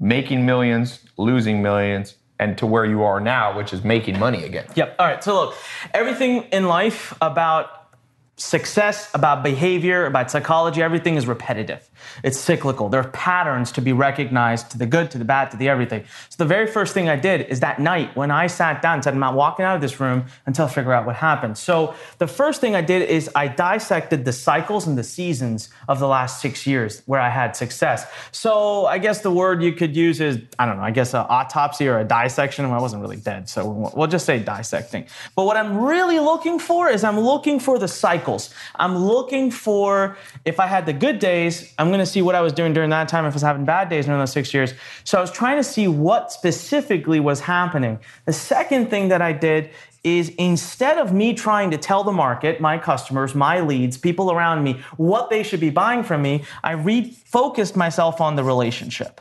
making 0.00 0.44
millions, 0.44 1.00
losing 1.16 1.62
millions, 1.62 2.16
and 2.44 2.58
to 2.58 2.66
where 2.66 2.84
you 2.84 3.02
are 3.02 3.20
now, 3.20 3.56
which 3.56 3.72
is 3.72 3.82
making 3.82 4.18
money 4.18 4.44
again? 4.44 4.66
Yep. 4.74 4.96
All 4.98 5.06
right. 5.06 5.24
So 5.24 5.34
look, 5.34 5.54
everything 5.94 6.42
in 6.52 6.66
life 6.66 7.16
about 7.22 7.88
success, 8.36 9.10
about 9.14 9.42
behavior, 9.42 10.04
about 10.04 10.30
psychology, 10.30 10.82
everything 10.82 11.16
is 11.16 11.26
repetitive. 11.26 11.88
It's 12.22 12.38
cyclical. 12.38 12.88
There 12.88 13.00
are 13.00 13.08
patterns 13.08 13.72
to 13.72 13.80
be 13.80 13.92
recognized 13.92 14.70
to 14.72 14.78
the 14.78 14.86
good, 14.86 15.10
to 15.12 15.18
the 15.18 15.24
bad, 15.24 15.50
to 15.50 15.56
the 15.56 15.68
everything. 15.68 16.04
So 16.28 16.36
the 16.38 16.48
very 16.48 16.66
first 16.66 16.94
thing 16.94 17.08
I 17.08 17.16
did 17.16 17.42
is 17.42 17.60
that 17.60 17.78
night 17.78 18.14
when 18.16 18.30
I 18.30 18.46
sat 18.46 18.82
down 18.82 18.94
and 18.94 19.04
said, 19.04 19.14
I'm 19.14 19.20
not 19.20 19.34
walking 19.34 19.64
out 19.64 19.74
of 19.76 19.80
this 19.80 20.00
room 20.00 20.26
until 20.46 20.66
I 20.66 20.68
figure 20.68 20.92
out 20.92 21.06
what 21.06 21.16
happened. 21.16 21.58
So 21.58 21.94
the 22.18 22.26
first 22.26 22.60
thing 22.60 22.74
I 22.74 22.82
did 22.82 23.08
is 23.08 23.30
I 23.34 23.48
dissected 23.48 24.24
the 24.24 24.32
cycles 24.32 24.86
and 24.86 24.96
the 24.96 25.04
seasons 25.04 25.68
of 25.88 25.98
the 25.98 26.08
last 26.08 26.40
six 26.40 26.66
years 26.66 27.02
where 27.06 27.20
I 27.20 27.28
had 27.28 27.56
success. 27.56 28.06
So 28.32 28.86
I 28.86 28.98
guess 28.98 29.20
the 29.20 29.30
word 29.30 29.62
you 29.62 29.72
could 29.72 29.96
use 29.96 30.20
is, 30.20 30.40
I 30.58 30.66
don't 30.66 30.76
know, 30.76 30.82
I 30.82 30.90
guess 30.90 31.14
an 31.14 31.26
autopsy 31.28 31.88
or 31.88 31.98
a 31.98 32.04
dissection. 32.04 32.68
Well, 32.68 32.78
I 32.78 32.82
wasn't 32.82 33.02
really 33.02 33.16
dead, 33.16 33.48
so 33.48 33.90
we'll 33.94 34.08
just 34.08 34.26
say 34.26 34.38
dissecting. 34.38 35.06
But 35.36 35.44
what 35.44 35.56
I'm 35.56 35.78
really 35.78 36.18
looking 36.18 36.58
for 36.58 36.88
is 36.88 37.04
I'm 37.04 37.20
looking 37.20 37.60
for 37.60 37.78
the 37.78 37.88
cycles. 37.88 38.52
I'm 38.76 38.96
looking 38.96 39.50
for 39.50 40.16
if 40.44 40.60
I 40.60 40.66
had 40.66 40.86
the 40.86 40.92
good 40.92 41.18
days, 41.18 41.72
I'm 41.78 41.90
going 41.94 42.04
to 42.04 42.10
see 42.10 42.22
what 42.22 42.34
I 42.34 42.40
was 42.40 42.52
doing 42.52 42.72
during 42.72 42.90
that 42.90 43.08
time 43.08 43.24
if 43.24 43.32
I 43.32 43.36
was 43.36 43.42
having 43.42 43.64
bad 43.64 43.88
days 43.88 44.06
during 44.06 44.18
those 44.18 44.32
six 44.32 44.52
years. 44.52 44.74
So 45.04 45.16
I 45.16 45.20
was 45.20 45.30
trying 45.30 45.58
to 45.58 45.64
see 45.64 45.86
what 45.86 46.32
specifically 46.32 47.20
was 47.20 47.40
happening. 47.40 48.00
The 48.24 48.32
second 48.32 48.90
thing 48.90 49.08
that 49.08 49.22
I 49.22 49.32
did 49.32 49.70
is 50.02 50.30
instead 50.30 50.98
of 50.98 51.12
me 51.12 51.34
trying 51.34 51.70
to 51.70 51.78
tell 51.78 52.02
the 52.02 52.12
market, 52.12 52.60
my 52.60 52.78
customers, 52.78 53.34
my 53.34 53.60
leads, 53.60 53.96
people 53.96 54.32
around 54.32 54.64
me, 54.64 54.80
what 54.96 55.30
they 55.30 55.42
should 55.42 55.60
be 55.60 55.70
buying 55.70 56.02
from 56.02 56.20
me, 56.20 56.44
I 56.62 56.74
refocused 56.74 57.76
myself 57.76 58.20
on 58.20 58.36
the 58.36 58.44
relationship. 58.44 59.20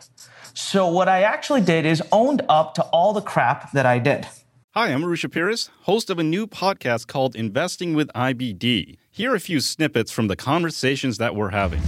So 0.56 0.88
what 0.88 1.08
I 1.08 1.22
actually 1.22 1.62
did 1.62 1.86
is 1.86 2.02
owned 2.12 2.42
up 2.50 2.74
to 2.76 2.84
all 2.86 3.14
the 3.14 3.22
crap 3.22 3.72
that 3.72 3.86
I 3.86 4.00
did. 4.00 4.28
Hi, 4.72 4.88
I'm 4.88 5.04
Arusha 5.04 5.32
Pires, 5.32 5.70
host 5.82 6.10
of 6.10 6.18
a 6.18 6.24
new 6.24 6.48
podcast 6.48 7.06
called 7.06 7.36
Investing 7.36 7.94
with 7.94 8.10
IBD. 8.14 8.98
Here 9.12 9.32
are 9.32 9.36
a 9.36 9.40
few 9.40 9.60
snippets 9.60 10.12
from 10.12 10.28
the 10.28 10.36
conversations 10.36 11.20
that 11.20 11.36
we're 11.36 11.52
having. 11.52 11.82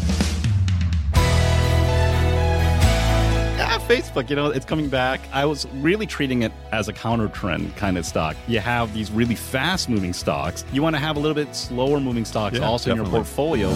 Facebook, 3.88 4.32
you 4.32 4.36
know, 4.36 4.48
it's 4.48 4.66
coming 4.66 4.90
back. 4.90 5.22
I 5.32 5.46
was 5.46 5.68
really 5.76 6.08
treating 6.08 6.42
it 6.42 6.52
as 6.72 6.88
a 6.88 6.94
counter 6.94 7.28
trend 7.28 7.76
kind 7.76 8.00
of 8.00 8.06
stock. 8.06 8.36
You 8.48 8.60
have 8.60 8.92
these 8.96 9.12
really 9.12 9.36
fast 9.36 9.90
moving 9.90 10.12
stocks. 10.12 10.66
You 10.74 10.82
want 10.82 10.96
to 10.96 11.00
have 11.00 11.18
a 11.18 11.20
little 11.20 11.36
bit 11.36 11.56
slower 11.56 12.00
moving 12.00 12.26
stocks 12.26 12.58
Yeah, 12.58 12.66
also 12.66 12.90
in 12.90 12.98
your 12.98 13.06
portfolio. 13.06 13.70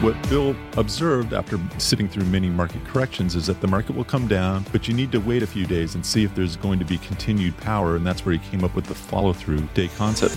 What 0.00 0.20
Bill 0.28 0.56
observed 0.76 1.34
after 1.34 1.60
sitting 1.78 2.08
through 2.08 2.24
many 2.24 2.48
market 2.48 2.84
corrections 2.84 3.36
is 3.36 3.46
that 3.46 3.60
the 3.60 3.68
market 3.68 3.94
will 3.94 4.04
come 4.04 4.26
down, 4.26 4.64
but 4.72 4.88
you 4.88 4.94
need 4.94 5.12
to 5.12 5.18
wait 5.18 5.44
a 5.44 5.46
few 5.46 5.66
days 5.66 5.94
and 5.94 6.04
see 6.04 6.24
if 6.24 6.34
there's 6.34 6.56
going 6.56 6.80
to 6.80 6.84
be 6.84 6.98
continued 6.98 7.56
power. 7.58 7.94
And 7.94 8.04
that's 8.04 8.26
where 8.26 8.32
he 8.32 8.50
came 8.50 8.64
up 8.64 8.74
with 8.74 8.86
the 8.86 8.94
follow 8.94 9.32
through 9.32 9.60
day 9.74 9.88
concept. 9.96 10.36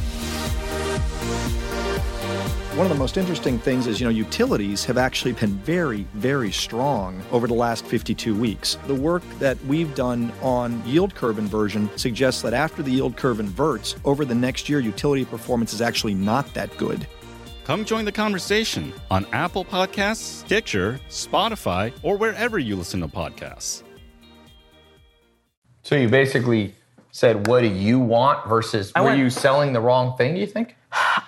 One 2.76 2.86
of 2.86 2.90
the 2.90 3.00
most 3.00 3.18
interesting 3.18 3.60
things 3.60 3.86
is, 3.86 4.00
you 4.00 4.06
know, 4.06 4.12
utilities 4.12 4.86
have 4.86 4.98
actually 4.98 5.34
been 5.34 5.56
very, 5.58 6.08
very 6.14 6.54
strong 6.54 7.22
over 7.30 7.46
the 7.46 7.54
last 7.54 7.86
52 7.86 8.34
weeks. 8.34 8.78
The 8.88 8.96
work 8.96 9.24
that 9.40 9.62
we've 9.66 9.94
done 9.94 10.32
on 10.42 10.82
yield 10.86 11.14
curve 11.14 11.38
inversion 11.38 11.90
suggests 11.98 12.42
that 12.44 12.54
after 12.54 12.82
the 12.82 12.90
yield 12.90 13.18
curve 13.18 13.42
inverts, 13.42 13.98
over 14.06 14.24
the 14.24 14.34
next 14.34 14.70
year, 14.70 14.80
utility 14.80 15.26
performance 15.26 15.74
is 15.74 15.82
actually 15.82 16.14
not 16.14 16.52
that 16.54 16.76
good. 16.78 17.06
Come 17.66 17.84
join 17.84 18.06
the 18.06 18.12
conversation 18.12 18.94
on 19.12 19.26
Apple 19.34 19.66
Podcasts, 19.66 20.46
Stitcher, 20.46 20.98
Spotify, 21.10 21.92
or 22.04 22.16
wherever 22.16 22.58
you 22.58 22.78
listen 22.78 23.02
to 23.02 23.08
podcasts. 23.10 23.84
So 25.84 25.96
you 25.96 26.08
basically 26.08 26.74
said, 27.12 27.48
"What 27.48 27.62
do 27.62 27.68
you 27.68 28.00
want?" 28.00 28.48
versus 28.48 28.94
I 28.96 29.02
were 29.02 29.08
went- 29.08 29.20
you 29.20 29.30
selling 29.30 29.74
the 29.74 29.82
wrong 29.82 30.16
thing? 30.16 30.36
Do 30.36 30.40
you 30.40 30.48
think? 30.48 30.78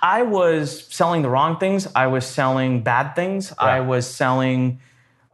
I 0.01 0.23
was 0.23 0.87
selling 0.93 1.21
the 1.21 1.29
wrong 1.29 1.57
things. 1.57 1.87
I 1.95 2.07
was 2.07 2.25
selling 2.25 2.81
bad 2.81 3.13
things. 3.15 3.53
I 3.57 3.79
was 3.79 4.05
selling 4.07 4.79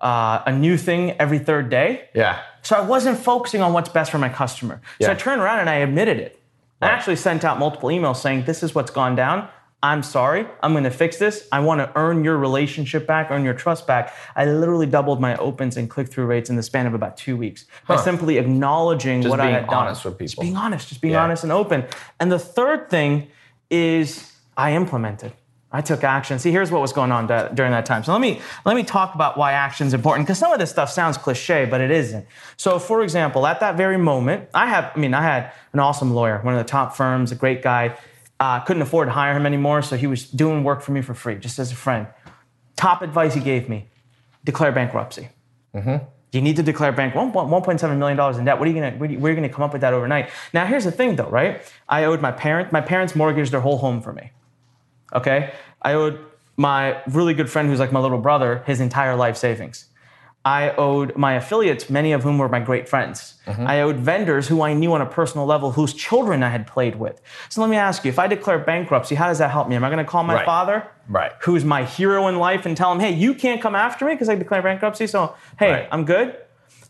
uh, 0.01 0.43
a 0.45 0.51
new 0.51 0.77
thing 0.77 1.11
every 1.19 1.39
third 1.39 1.69
day. 1.69 2.09
Yeah. 2.13 2.39
So 2.61 2.75
I 2.75 2.81
wasn't 2.81 3.17
focusing 3.19 3.61
on 3.61 3.73
what's 3.73 3.89
best 3.89 4.11
for 4.11 4.17
my 4.17 4.29
customer. 4.29 4.81
So 5.01 5.07
Yeah. 5.07 5.11
I 5.11 5.15
turned 5.15 5.41
around 5.41 5.59
and 5.59 5.69
I 5.69 5.75
admitted 5.75 6.17
it. 6.17 6.39
I 6.81 6.87
actually 6.87 7.17
sent 7.17 7.43
out 7.43 7.59
multiple 7.59 7.89
emails 7.89 8.17
saying, 8.17 8.45
This 8.45 8.63
is 8.63 8.73
what's 8.73 8.91
gone 8.91 9.15
down. 9.15 9.49
I'm 9.81 10.03
sorry. 10.03 10.45
I'm 10.61 10.73
going 10.73 10.83
to 10.83 10.91
fix 10.91 11.17
this. 11.17 11.47
I 11.53 11.61
want 11.61 11.79
to 11.79 11.89
earn 11.97 12.23
your 12.25 12.37
relationship 12.37 13.07
back, 13.07 13.31
earn 13.31 13.45
your 13.45 13.53
trust 13.53 13.87
back. 13.87 14.13
I 14.35 14.45
literally 14.45 14.85
doubled 14.85 15.21
my 15.21 15.35
opens 15.37 15.77
and 15.77 15.89
click 15.89 16.09
through 16.09 16.25
rates 16.25 16.49
in 16.49 16.57
the 16.57 16.63
span 16.63 16.85
of 16.85 16.93
about 16.93 17.15
two 17.17 17.35
weeks 17.37 17.65
by 17.87 17.95
Huh. 17.95 18.01
simply 18.03 18.37
acknowledging 18.37 19.21
Just 19.21 19.29
what 19.29 19.39
I 19.39 19.49
had 19.51 19.67
done. 19.69 19.87
Just 19.87 20.03
being 20.03 20.05
honest 20.05 20.05
with 20.05 20.19
Just 20.19 20.33
people. 20.35 20.41
being 20.43 20.57
honest, 20.57 20.89
just 20.89 21.01
being 21.01 21.13
Yeah. 21.13 21.23
honest 21.23 21.43
and 21.43 21.51
open. 21.51 21.85
And 22.19 22.31
the 22.31 22.39
third 22.39 22.89
thing 22.89 23.27
is 23.69 24.31
I 24.57 24.73
implemented. 24.73 25.33
I 25.71 25.81
took 25.81 26.03
action. 26.03 26.39
See, 26.39 26.51
here's 26.51 26.71
what 26.71 26.81
was 26.81 26.93
going 26.93 27.11
on 27.11 27.27
during 27.53 27.71
that 27.71 27.85
time. 27.85 28.03
So 28.03 28.11
let 28.11 28.21
me 28.21 28.41
let 28.65 28.75
me 28.75 28.83
talk 28.83 29.13
about 29.13 29.37
why 29.37 29.51
action 29.51 29.85
is 29.85 29.93
important 29.93 30.25
because 30.25 30.39
some 30.39 30.51
of 30.51 30.57
this 30.57 30.71
stuff 30.71 30.89
sounds 30.89 31.17
cliche, 31.17 31.65
but 31.65 31.79
it 31.79 31.91
isn't. 31.91 32.25
So, 32.57 32.79
for 32.79 33.03
example, 33.03 33.45
at 33.45 33.59
that 33.59 33.77
very 33.77 33.97
moment, 33.97 34.49
I 34.53 34.65
have, 34.65 34.91
I 34.95 34.99
mean, 34.99 35.13
I 35.13 35.21
had 35.21 35.51
an 35.73 35.79
awesome 35.79 36.11
lawyer, 36.15 36.39
one 36.41 36.55
of 36.55 36.57
the 36.57 36.69
top 36.69 36.95
firms, 36.95 37.31
a 37.31 37.35
great 37.35 37.61
guy. 37.61 37.95
Uh, 38.39 38.61
couldn't 38.61 38.81
afford 38.81 39.09
to 39.09 39.11
hire 39.11 39.33
him 39.35 39.45
anymore, 39.45 39.81
so 39.81 39.97
he 39.97 40.07
was 40.07 40.23
doing 40.23 40.63
work 40.63 40.81
for 40.81 40.93
me 40.93 41.01
for 41.01 41.13
free, 41.13 41.35
just 41.35 41.59
as 41.59 41.73
a 41.73 41.75
friend. 41.75 42.07
Top 42.77 43.01
advice 43.01 43.33
he 43.33 43.41
gave 43.41 43.67
me: 43.67 43.89
declare 44.45 44.71
bankruptcy. 44.71 45.29
You 46.31 46.41
need 46.41 46.57
to 46.57 46.63
declare 46.63 46.91
bank 46.91 47.15
one- 47.15 47.31
one- 47.31 47.49
$1.7 47.49 47.97
million 47.97 48.19
in 48.39 48.45
debt. 48.45 48.59
What 48.59 48.67
are 48.67 48.71
you 48.71 48.83
are 48.83 48.91
where 48.91 49.07
are 49.07 49.29
you 49.29 49.35
gonna 49.35 49.49
come 49.49 49.63
up 49.63 49.73
with 49.73 49.81
that 49.81 49.93
overnight? 49.93 50.29
Now, 50.53 50.65
here's 50.65 50.83
the 50.85 50.91
thing 50.91 51.15
though, 51.15 51.29
right? 51.29 51.61
I 51.87 52.03
owed 52.03 52.21
my 52.21 52.31
parents, 52.31 52.71
my 52.71 52.81
parents 52.81 53.15
mortgaged 53.15 53.51
their 53.51 53.61
whole 53.61 53.77
home 53.77 54.01
for 54.01 54.13
me. 54.13 54.31
Okay? 55.13 55.51
I 55.81 55.93
owed 55.93 56.19
my 56.55 57.01
really 57.07 57.33
good 57.33 57.49
friend 57.49 57.67
who's 57.69 57.79
like 57.79 57.91
my 57.91 57.99
little 57.99 58.19
brother 58.19 58.63
his 58.67 58.79
entire 58.79 59.15
life 59.15 59.37
savings. 59.37 59.85
I 60.45 60.71
owed 60.71 61.17
my 61.17 61.33
affiliates, 61.33 61.89
many 61.89 62.13
of 62.13 62.23
whom 62.23 62.37
were 62.37 62.47
my 62.47 62.61
great 62.61 62.87
friends. 62.87 63.35
Mm-hmm. 63.45 63.67
I 63.67 63.81
owed 63.81 63.97
vendors 63.97 64.47
who 64.47 64.61
I 64.61 64.73
knew 64.73 64.93
on 64.93 65.01
a 65.01 65.05
personal 65.05 65.45
level, 65.45 65.73
whose 65.73 65.93
children 65.93 66.43
I 66.43 66.49
had 66.49 66.65
played 66.65 66.95
with. 66.95 67.21
So 67.49 67.59
let 67.61 67.69
me 67.69 67.75
ask 67.75 68.05
you 68.05 68.09
if 68.09 68.17
I 68.17 68.27
declare 68.27 68.57
bankruptcy, 68.57 69.15
how 69.15 69.27
does 69.27 69.39
that 69.39 69.51
help 69.51 69.67
me? 69.67 69.75
Am 69.75 69.83
I 69.83 69.89
gonna 69.89 70.05
call 70.05 70.23
my 70.23 70.35
Right. 70.35 70.45
father, 70.45 70.87
Right. 71.09 71.33
who's 71.41 71.65
my 71.65 71.83
hero 71.83 72.27
in 72.27 72.37
life, 72.39 72.65
and 72.65 72.75
tell 72.77 72.91
him, 72.91 72.99
hey, 72.99 73.11
you 73.11 73.33
can't 73.33 73.61
come 73.61 73.75
after 73.75 74.05
me 74.05 74.13
because 74.13 74.29
I 74.29 74.35
declare 74.35 74.61
bankruptcy, 74.61 75.07
so 75.07 75.35
hey, 75.57 75.71
Right. 75.71 75.87
I'm 75.91 76.05
good? 76.05 76.35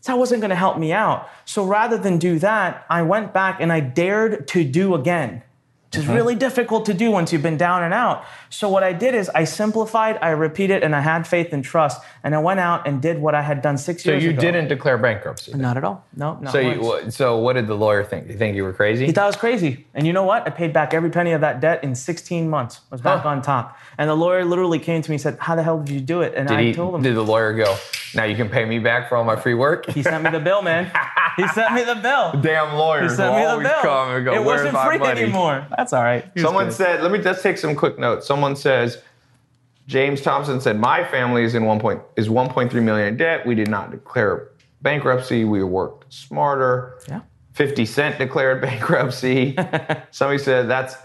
That 0.06 0.16
wasn't 0.16 0.40
gonna 0.42 0.54
help 0.54 0.78
me 0.78 0.92
out. 0.92 1.28
So 1.44 1.64
rather 1.64 1.98
than 1.98 2.18
do 2.18 2.38
that, 2.38 2.84
I 2.88 3.02
went 3.02 3.32
back 3.34 3.60
and 3.60 3.72
I 3.72 3.80
dared 3.80 4.46
to 4.48 4.64
do 4.64 4.94
again 4.94 5.42
which 5.90 5.98
is 5.98 6.04
mm-hmm. 6.04 6.14
really 6.14 6.34
difficult 6.36 6.86
to 6.86 6.94
do 6.94 7.10
once 7.10 7.32
you've 7.32 7.42
been 7.42 7.56
down 7.56 7.82
and 7.82 7.92
out. 7.92 8.24
So 8.48 8.68
what 8.68 8.84
I 8.84 8.92
did 8.92 9.12
is 9.12 9.28
I 9.30 9.42
simplified, 9.42 10.20
I 10.22 10.30
repeated, 10.30 10.84
and 10.84 10.94
I 10.94 11.00
had 11.00 11.26
faith 11.26 11.52
and 11.52 11.64
trust, 11.64 12.00
and 12.22 12.32
I 12.32 12.38
went 12.38 12.60
out 12.60 12.86
and 12.86 13.02
did 13.02 13.18
what 13.20 13.34
I 13.34 13.42
had 13.42 13.60
done 13.60 13.76
six 13.76 14.04
So 14.04 14.12
years 14.12 14.22
ago. 14.22 14.40
So 14.40 14.46
you 14.46 14.52
didn't 14.52 14.68
declare 14.68 14.98
bankruptcy. 14.98 15.52
Not 15.52 15.76
at 15.76 15.82
all. 15.82 16.04
No, 16.14 16.38
not 16.40 16.52
So 16.52 16.62
once. 16.62 17.04
you, 17.06 17.10
so 17.10 17.38
what 17.38 17.54
did 17.54 17.66
the 17.66 17.74
lawyer 17.74 18.04
think? 18.04 18.28
Did 18.28 18.34
he 18.34 18.38
think 18.38 18.54
you 18.54 18.62
were 18.62 18.72
crazy? 18.72 19.04
He 19.04 19.10
thought 19.10 19.24
I 19.24 19.26
was 19.26 19.34
crazy. 19.34 19.84
And 19.92 20.06
you 20.06 20.12
know 20.12 20.22
what? 20.22 20.46
I 20.46 20.50
paid 20.50 20.72
back 20.72 20.94
every 20.94 21.10
penny 21.10 21.32
of 21.32 21.40
that 21.40 21.58
debt 21.58 21.82
in 21.82 21.96
16 21.96 22.48
months. 22.48 22.82
I 22.92 22.94
was 22.94 23.00
back 23.00 23.22
Huh. 23.22 23.30
on 23.30 23.42
top. 23.42 23.76
And 23.98 24.08
the 24.08 24.14
lawyer 24.14 24.44
literally 24.44 24.78
came 24.78 25.02
to 25.02 25.10
me 25.10 25.14
and 25.16 25.20
said, 25.20 25.38
How 25.40 25.56
the 25.56 25.64
hell 25.64 25.80
did 25.80 25.92
you 25.92 26.00
do 26.00 26.22
it? 26.22 26.34
And 26.36 26.46
did, 26.46 26.56
I 26.56 26.62
he, 26.62 26.72
told 26.72 26.94
him. 26.94 27.02
did 27.02 27.16
the 27.16 27.24
lawyer 27.24 27.52
go? 27.52 27.76
Now 28.14 28.24
you 28.24 28.36
can 28.36 28.48
pay 28.48 28.64
me 28.64 28.78
back 28.78 29.08
for 29.08 29.16
all 29.16 29.24
my 29.24 29.36
free 29.36 29.54
work. 29.54 29.88
he 29.90 30.02
sent 30.02 30.22
me 30.22 30.30
the 30.30 30.40
bill, 30.40 30.62
man. 30.62 30.90
he 31.36 31.46
sent 31.48 31.74
me 31.74 31.84
the 31.84 31.94
bill. 31.96 32.32
Damn 32.40 32.70
He 32.70 32.76
lawyers 32.76 33.10
will 33.10 33.16
sent 33.16 33.36
me 33.36 33.42
the 33.42 33.68
bill. 33.82 34.24
go. 34.24 34.34
it 34.34 34.44
wasn't 34.44 34.76
free 34.78 34.98
money? 34.98 35.22
anymore. 35.22 35.66
That's 35.80 35.94
all 35.94 36.02
right. 36.02 36.24
He 36.24 36.30
was 36.34 36.42
Someone 36.42 36.66
good. 36.66 36.74
said, 36.74 37.02
let 37.02 37.10
me 37.10 37.18
just 37.20 37.42
take 37.42 37.56
some 37.56 37.74
quick 37.74 37.98
notes. 37.98 38.26
Someone 38.26 38.54
says, 38.54 38.98
James 39.86 40.20
Thompson 40.20 40.60
said, 40.60 40.78
my 40.78 41.02
family 41.04 41.42
is 41.42 41.54
in 41.54 41.64
one 41.64 41.80
point 41.80 42.02
is 42.16 42.28
1.3 42.28 42.70
million 42.82 43.08
in 43.08 43.16
debt. 43.16 43.46
We 43.46 43.54
did 43.54 43.68
not 43.70 43.90
declare 43.90 44.48
bankruptcy. 44.82 45.46
We 45.46 45.64
worked 45.64 46.12
smarter. 46.12 47.00
Yeah. 47.08 47.22
50 47.54 47.86
Cent 47.86 48.18
declared 48.18 48.60
bankruptcy. 48.68 49.56
Somebody 50.10 50.36
said 50.36 50.68
that's 50.68 50.96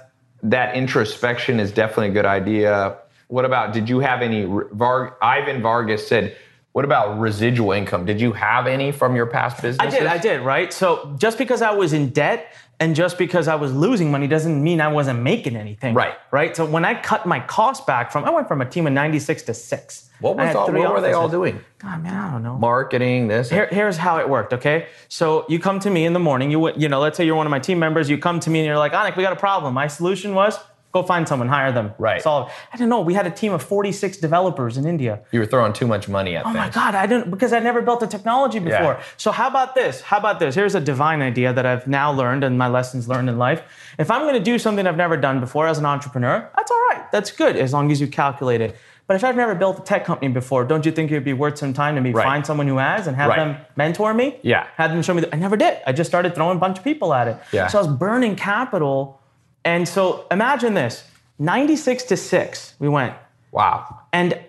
that 0.44 0.76
introspection 0.76 1.62
is 1.62 1.72
definitely 1.72 2.10
a 2.10 2.12
good 2.12 2.26
idea. 2.26 2.98
What 3.30 3.46
about 3.46 3.72
did 3.72 3.88
you 3.88 4.00
have 4.02 4.22
any 4.22 4.44
Var, 4.44 5.18
Ivan 5.22 5.62
Vargas 5.62 6.06
said 6.06 6.36
what 6.76 6.84
about 6.84 7.18
residual 7.22 7.72
income? 7.72 8.06
Did 8.06 8.20
you 8.20 8.34
have 8.34 8.68
any 8.68 8.92
from 8.92 9.16
your 9.16 9.28
past 9.28 9.62
business? 9.62 9.88
I 9.88 9.90
did, 9.90 10.06
I 10.08 10.18
did, 10.18 10.42
right? 10.42 10.74
So 10.74 11.16
just 11.18 11.38
because 11.38 11.62
I 11.62 11.72
was 11.72 11.94
in 11.94 12.10
debt 12.10 12.54
and 12.82 12.94
just 12.94 13.18
because 13.18 13.48
I 13.48 13.56
was 13.56 13.72
losing 13.74 14.12
money 14.12 14.28
doesn't 14.28 14.62
mean 14.62 14.82
I 14.82 14.90
wasn't 14.90 15.22
making 15.22 15.56
anything. 15.56 15.96
Right. 15.96 16.16
Right. 16.32 16.54
So 16.54 16.66
when 16.66 16.84
I 16.84 16.94
cut 17.02 17.26
my 17.26 17.40
costs 17.40 17.86
back 17.86 18.12
from, 18.12 18.26
I 18.26 18.30
went 18.30 18.50
from 18.50 18.60
a 18.60 18.66
team 18.66 18.88
of 18.88 18.92
96 18.92 19.44
to 19.44 19.54
six. 19.54 20.10
What 20.20 20.36
was 20.36 20.54
all, 20.54 20.70
what 20.70 20.92
were 20.96 21.00
they 21.00 21.14
all 21.14 21.30
doing? 21.30 21.64
God, 21.80 22.04
man, 22.04 22.14
I 22.14 22.30
don't 22.32 22.44
know. 22.44 22.58
Marketing, 22.58 23.30
this. 23.30 23.50
Here, 23.50 23.70
here's 23.72 23.96
how 23.96 24.18
it 24.18 24.28
worked, 24.28 24.52
okay? 24.52 24.88
So 25.08 25.46
you 25.48 25.60
come 25.60 25.80
to 25.80 25.90
me 25.90 26.04
in 26.04 26.12
the 26.12 26.20
morning, 26.20 26.52
you 26.52 26.60
would- 26.60 26.82
you 26.82 26.90
know, 26.90 27.00
let's 27.00 27.16
say 27.16 27.26
you're 27.26 27.36
one 27.38 27.48
of 27.48 27.52
my 27.52 27.60
team 27.60 27.80
members, 27.80 28.10
you 28.10 28.18
come 28.18 28.42
to 28.42 28.50
me 28.50 28.60
and 28.60 28.66
you're 28.66 28.78
like, 28.78 28.92
Anik, 28.92 29.16
we 29.16 29.24
got 29.24 29.32
a 29.32 29.38
problem. 29.38 29.74
My 29.74 29.88
solution 29.88 30.36
was 30.36 30.60
go 30.96 31.04
find 31.04 31.28
someone, 31.28 31.50
hire 31.50 31.72
them. 31.74 31.94
Right. 31.98 32.22
Solve. 32.22 32.50
I 32.74 32.78
don't 32.78 32.88
know. 32.88 33.02
We 33.02 33.14
had 33.14 33.28
a 33.28 33.30
team 33.42 33.52
of 33.52 33.62
46 33.62 34.16
developers 34.18 34.78
in 34.78 34.86
India. 34.88 35.20
you 35.34 35.40
were 35.42 35.46
throwing 35.46 35.74
too 35.74 35.88
much 35.88 36.08
money 36.08 36.38
at 36.38 36.44
Oh 36.46 36.54
things. 36.54 36.58
my 36.58 36.70
God, 36.70 36.96
I 36.96 37.06
didn't 37.06 37.30
because 37.30 37.52
I 37.52 37.60
never 37.60 37.82
built 37.82 38.02
a 38.02 38.08
technology 38.08 38.60
before. 38.60 38.94
Yeah. 38.96 39.04
So 39.18 39.32
how 39.32 39.48
about 39.50 39.76
this? 39.76 40.00
How 40.02 40.18
about 40.18 40.40
this? 40.40 40.56
Here's 40.56 40.74
a 40.74 40.80
divine 40.80 41.22
idea 41.22 41.52
that 41.54 41.66
I've 41.66 41.86
now 41.86 42.14
learned 42.14 42.44
and 42.46 42.58
my 42.58 42.70
lessons 42.70 43.10
learned 43.10 43.28
in 43.30 43.38
life. 43.38 43.62
If 44.00 44.10
I'm 44.10 44.22
going 44.22 44.36
to 44.36 44.40
do 44.52 44.58
something 44.58 44.88
I've 44.88 44.96
never 45.06 45.18
done 45.18 45.42
before 45.42 45.68
as 45.68 45.78
an 45.78 45.86
entrepreneur, 45.86 46.50
that's 46.56 46.72
all 46.72 46.84
right. 46.92 47.12
That's 47.12 47.32
good 47.32 47.58
as 47.58 47.74
long 47.74 47.92
as 47.92 48.00
you 48.00 48.08
calculate 48.08 48.62
it. 48.62 48.76
But 49.08 49.16
if 49.18 49.24
I've 49.24 49.36
never 49.36 49.54
built 49.54 49.78
a 49.80 49.84
tech 49.84 50.04
company 50.06 50.32
before, 50.32 50.64
don't 50.64 50.84
you 50.86 50.92
think 50.92 51.12
it'd 51.12 51.24
be 51.26 51.34
worth 51.34 51.58
some 51.60 51.74
time 51.74 51.94
to 51.96 52.02
me 52.02 52.12
Right. 52.12 52.24
find 52.26 52.44
someone 52.46 52.68
who 52.68 52.78
has 52.78 53.06
and 53.06 53.16
have 53.18 53.30
Right. 53.30 53.38
them 53.40 53.58
mentor 53.76 54.14
me? 54.16 54.40
Yeah. 54.42 54.66
Have 54.78 54.90
them 54.92 55.02
show 55.04 55.14
me. 55.14 55.22
The, 55.22 55.36
I 55.36 55.38
never 55.38 55.58
did. 55.58 55.78
I 55.86 55.92
just 55.92 56.10
started 56.10 56.34
throwing 56.34 56.58
a 56.58 56.60
bunch 56.60 56.78
of 56.80 56.84
people 56.84 57.14
at 57.14 57.28
it. 57.28 57.38
Yeah. 57.52 57.68
So 57.68 57.78
I 57.80 57.82
was 57.84 57.92
burning 57.92 58.36
capital. 58.36 59.20
And 59.66 59.88
so 59.88 60.28
imagine 60.32 60.76
this 60.76 61.04
96 61.40 62.04
to 62.04 62.18
6, 62.18 62.76
we 62.80 62.88
went. 62.88 63.16
Wow. 63.52 64.02
And 64.14 64.40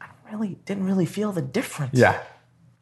I 0.00 0.06
really 0.30 0.56
didn't 0.64 0.84
really 0.84 1.06
feel 1.06 1.32
the 1.32 1.42
difference. 1.42 1.98
Yeah. 1.98 2.22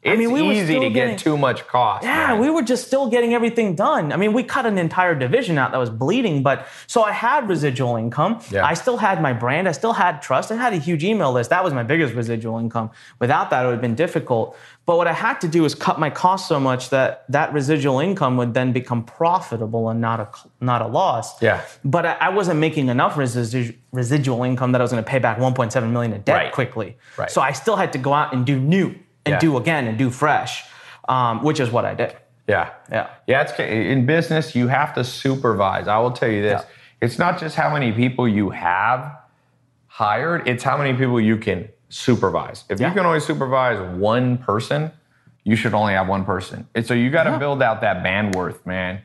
It's 0.03 0.17
mean, 0.17 0.31
we 0.31 0.41
were 0.41 0.51
easy 0.53 0.65
still 0.65 0.81
to 0.81 0.89
getting- 0.89 1.11
get 1.15 1.19
too 1.19 1.37
much 1.37 1.67
cost. 1.67 2.03
Yeah, 2.03 2.27
man. 2.29 2.39
we 2.39 2.49
were 2.49 2.63
just 2.63 2.87
still 2.87 3.07
getting 3.07 3.35
everything 3.35 3.75
done. 3.75 4.11
I 4.11 4.17
mean, 4.17 4.33
we 4.33 4.41
cut 4.41 4.65
an 4.65 4.79
entire 4.79 5.13
division 5.13 5.59
out 5.59 5.71
that 5.73 5.77
was 5.77 5.91
bleeding, 5.91 6.41
but 6.41 6.65
so 6.87 7.03
I 7.03 7.11
had 7.11 7.47
residual 7.47 7.97
income. 7.97 8.39
Yeah. 8.49 8.65
I 8.65 8.73
still 8.73 8.97
had 8.97 9.21
my 9.21 9.31
brand. 9.31 9.67
I 9.69 9.73
still 9.73 9.93
had 9.93 10.21
trust. 10.23 10.51
I 10.51 10.55
had 10.55 10.73
a 10.73 10.77
huge 10.77 11.03
email 11.03 11.31
list. 11.31 11.51
That 11.51 11.63
was 11.63 11.73
my 11.75 11.83
biggest 11.83 12.15
residual 12.15 12.57
income. 12.57 12.89
Without 13.19 13.51
that, 13.51 13.61
it 13.63 13.67
would 13.67 13.73
have 13.73 13.81
been 13.81 13.93
difficult. 13.93 14.57
But 14.87 14.97
what 14.97 15.07
I 15.07 15.13
had 15.13 15.39
to 15.41 15.47
do 15.47 15.65
is 15.65 15.75
cut 15.75 15.99
my 15.99 16.09
costs 16.09 16.49
so 16.49 16.59
much 16.59 16.89
that 16.89 17.23
that 17.29 17.53
residual 17.53 17.99
income 17.99 18.37
would 18.37 18.55
then 18.55 18.71
become 18.71 19.03
profitable 19.03 19.89
and 19.89 20.01
not 20.01 20.19
a 20.19 20.27
not 20.59 20.81
a 20.81 20.87
loss. 20.87 21.39
Yeah. 21.43 21.61
But 21.85 22.07
I, 22.07 22.13
I 22.19 22.29
wasn't 22.29 22.59
making 22.59 22.89
enough 22.89 23.13
residu- 23.15 23.75
residual 23.91 24.41
income 24.43 24.71
that 24.71 24.81
I 24.81 24.83
was 24.83 24.91
going 24.91 25.03
to 25.03 25.07
pay 25.09 25.19
back 25.19 25.37
1.7 25.37 25.91
million 25.91 26.13
in 26.13 26.21
debt 26.21 26.35
Right. 26.35 26.51
quickly. 26.51 26.97
Right. 27.17 27.29
So 27.29 27.39
I 27.41 27.51
still 27.51 27.75
had 27.75 27.93
to 27.93 27.99
go 27.99 28.13
out 28.13 28.33
and 28.33 28.43
do 28.45 28.59
new 28.59 28.95
and 29.25 29.33
Yeah. 29.33 29.39
do 29.39 29.57
again 29.57 29.87
and 29.87 29.97
do 29.97 30.09
fresh, 30.09 30.63
um, 31.07 31.43
which 31.43 31.59
is 31.59 31.71
what 31.71 31.85
I 31.85 31.93
did. 31.93 32.15
Yeah. 32.47 32.69
Yeah. 32.91 33.07
Yeah, 33.27 33.41
it's 33.41 33.57
in 33.59 34.05
business 34.05 34.55
you 34.55 34.67
have 34.67 34.93
to 34.95 35.03
supervise. 35.03 35.87
I 35.87 35.97
will 35.99 36.11
tell 36.11 36.29
you 36.29 36.41
this. 36.41 36.61
Yeah. 36.61 37.05
It's 37.05 37.17
not 37.17 37.39
just 37.39 37.55
how 37.55 37.71
many 37.73 37.91
people 37.91 38.27
you 38.27 38.49
have 38.49 39.17
hired, 39.87 40.47
it's 40.47 40.63
how 40.63 40.77
many 40.77 40.93
people 40.97 41.19
you 41.19 41.37
can 41.37 41.69
supervise. 41.89 42.63
If 42.69 42.79
Yeah. 42.79 42.87
you 42.89 42.93
can 42.93 43.05
only 43.05 43.19
supervise 43.19 43.79
one 43.97 44.37
person, 44.37 44.91
you 45.43 45.55
should 45.55 45.73
only 45.73 45.93
have 45.93 46.07
one 46.07 46.23
person. 46.25 46.67
And 46.75 46.85
so 46.85 46.93
you 46.93 47.09
got 47.09 47.23
to 47.23 47.37
build 47.37 47.61
out 47.61 47.81
that 47.81 48.03
bandwidth, 48.03 48.65
man. 48.65 49.01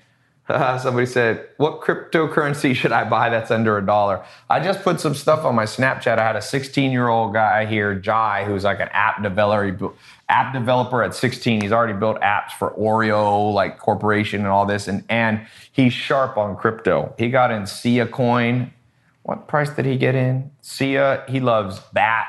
Somebody 0.81 1.07
said, 1.07 1.49
"What 1.57 1.81
cryptocurrency 1.81 2.75
should 2.75 2.93
I 2.93 3.03
buy 3.03 3.31
that's 3.31 3.51
under 3.51 3.79
a 3.79 3.85
dollar?" 3.85 4.25
I 4.49 4.61
just 4.61 4.83
put 4.83 5.01
some 5.01 5.15
stuff 5.15 5.45
on 5.45 5.57
my 5.57 5.65
Snapchat. 5.65 6.19
I 6.19 6.25
had 6.25 6.37
a 6.37 6.41
16-year-old 6.41 7.33
guy 7.33 7.67
here, 7.67 7.97
Jai, 7.97 8.45
who's 8.45 8.63
like 8.63 8.79
an 8.79 8.89
app 8.93 9.23
developer. 9.23 9.93
App 10.29 10.53
developer 10.53 11.03
at 11.03 11.15
16. 11.15 11.63
He's 11.63 11.73
already 11.73 11.95
built 11.95 12.21
apps 12.21 12.51
for 12.53 12.71
Oreo, 12.73 13.53
like 13.53 13.79
corporation, 13.79 14.41
and 14.41 14.49
all 14.49 14.67
this. 14.67 14.87
And 14.87 15.03
and 15.09 15.47
he's 15.73 15.93
sharp 15.93 16.37
on 16.37 16.57
crypto. 16.57 17.13
He 17.19 17.29
got 17.29 17.51
in 17.51 17.67
Sia 17.67 18.07
Coin. 18.07 18.73
What 19.25 19.49
price 19.49 19.71
did 19.71 19.85
he 19.85 19.97
get 19.97 20.15
in? 20.15 20.53
Sia. 20.61 21.25
He 21.29 21.41
loves 21.41 21.81
Bat. 21.93 22.29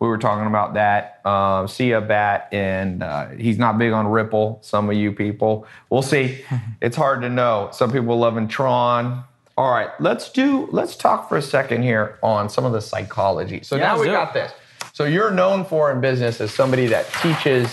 We 0.00 0.08
were 0.08 0.16
talking 0.18 0.46
about 0.46 0.74
that. 0.74 1.20
Um, 1.26 1.66
a 1.78 2.00
Bat, 2.00 2.48
and 2.52 3.02
uh, 3.02 3.28
he's 3.28 3.58
not 3.58 3.76
big 3.76 3.92
on 3.92 4.06
Ripple. 4.08 4.58
Some 4.62 4.88
of 4.88 4.96
you 4.96 5.12
people, 5.12 5.66
we'll 5.90 6.00
see. 6.02 6.42
it's 6.80 6.96
hard 6.96 7.20
to 7.20 7.28
know. 7.28 7.68
Some 7.72 7.92
people 7.92 8.18
loving 8.18 8.48
Tron. 8.48 9.24
All 9.58 9.70
right, 9.70 9.90
let's 10.00 10.30
do. 10.30 10.68
Let's 10.72 10.96
talk 10.96 11.28
for 11.28 11.36
a 11.36 11.42
second 11.42 11.82
here 11.82 12.18
on 12.22 12.48
some 12.48 12.64
of 12.64 12.72
the 12.72 12.80
psychology. 12.80 13.60
So 13.62 13.76
Yeah, 13.76 13.82
now 13.88 14.00
we 14.00 14.06
do 14.06 14.12
got 14.12 14.32
this. 14.32 14.52
So 14.94 15.04
you're 15.04 15.30
known 15.30 15.66
for 15.66 15.92
in 15.92 16.00
business 16.00 16.40
as 16.40 16.52
somebody 16.52 16.86
that 16.86 17.06
teaches 17.20 17.70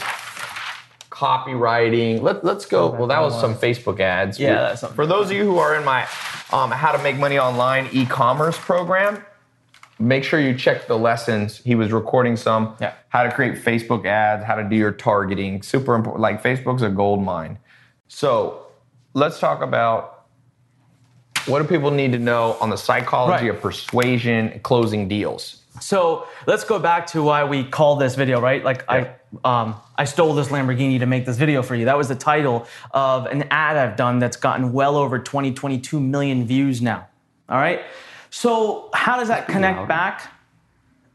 copywriting. 1.09 2.21
Let, 2.21 2.43
let's 2.43 2.65
go. 2.65 2.89
Well, 2.91 3.07
that 3.07 3.21
was 3.21 3.39
some 3.39 3.55
Facebook 3.55 4.01
ads. 4.01 4.37
Yeah, 4.37 4.49
We- 4.49 4.55
that's 4.55 4.81
something. 4.81 4.95
For 4.95 5.05
those 5.07 5.27
of 5.31 5.37
you 5.37 5.45
who 5.45 5.57
are 5.59 5.75
in 5.75 5.85
my 5.85 6.03
um, 6.51 6.71
How 6.71 6.91
to 6.91 7.01
Make 7.01 7.17
Money 7.17 7.39
Online 7.39 7.87
e-commerce 7.93 8.57
program, 8.57 9.23
make 9.99 10.23
sure 10.23 10.39
you 10.39 10.55
check 10.55 10.87
the 10.87 10.97
lessons. 10.97 11.57
He 11.57 11.75
was 11.75 11.91
recording 11.91 12.35
some. 12.35 12.75
Yeah. 12.79 12.93
How 13.09 13.23
to 13.23 13.31
create 13.31 13.55
Facebook 13.63 14.05
ads, 14.05 14.43
how 14.45 14.55
to 14.55 14.63
do 14.63 14.75
your 14.75 14.91
targeting. 14.91 15.61
Super 15.61 15.95
important. 15.95 16.21
Like 16.21 16.43
Facebook's 16.43 16.81
a 16.81 16.89
gold 16.89 17.23
mine. 17.23 17.57
So 18.07 18.67
let's 19.13 19.39
talk 19.39 19.61
about 19.61 20.25
what 21.47 21.61
do 21.61 21.67
people 21.67 21.91
need 21.91 22.11
to 22.11 22.19
know 22.19 22.57
on 22.59 22.69
the 22.69 22.77
psychology 22.77 23.45
Right. 23.45 23.55
of 23.55 23.61
persuasion, 23.61 24.49
and 24.49 24.63
closing 24.63 25.07
deals. 25.07 25.61
So 25.79 26.27
let's 26.47 26.63
go 26.63 26.79
back 26.79 27.05
to 27.07 27.21
why 27.21 27.43
we 27.43 27.63
called 27.63 27.99
this 28.01 28.15
video, 28.15 28.41
right? 28.41 28.63
Like 28.63 28.83
Yeah. 28.89 29.13
I, 29.43 29.61
um, 29.61 29.75
I 29.95 30.05
stole 30.05 30.33
this 30.33 30.47
Lamborghini 30.49 30.99
to 30.99 31.05
make 31.05 31.25
this 31.25 31.37
video 31.37 31.61
for 31.61 31.75
you. 31.75 31.85
That 31.85 31.97
was 31.97 32.07
the 32.07 32.15
title 32.15 32.65
of 32.91 33.27
an 33.27 33.43
ad 33.51 33.77
I've 33.77 33.95
done 33.95 34.19
that's 34.19 34.37
gotten 34.37 34.73
well 34.73 34.95
over 34.97 35.19
20, 35.19 35.53
22 35.53 35.99
million 35.99 36.45
views 36.47 36.81
now. 36.81 37.07
All 37.49 37.57
right. 37.57 37.81
So 38.37 38.89
how 38.93 39.17
does 39.17 39.29
that 39.29 39.47
connect 39.47 39.87
back? 39.87 40.31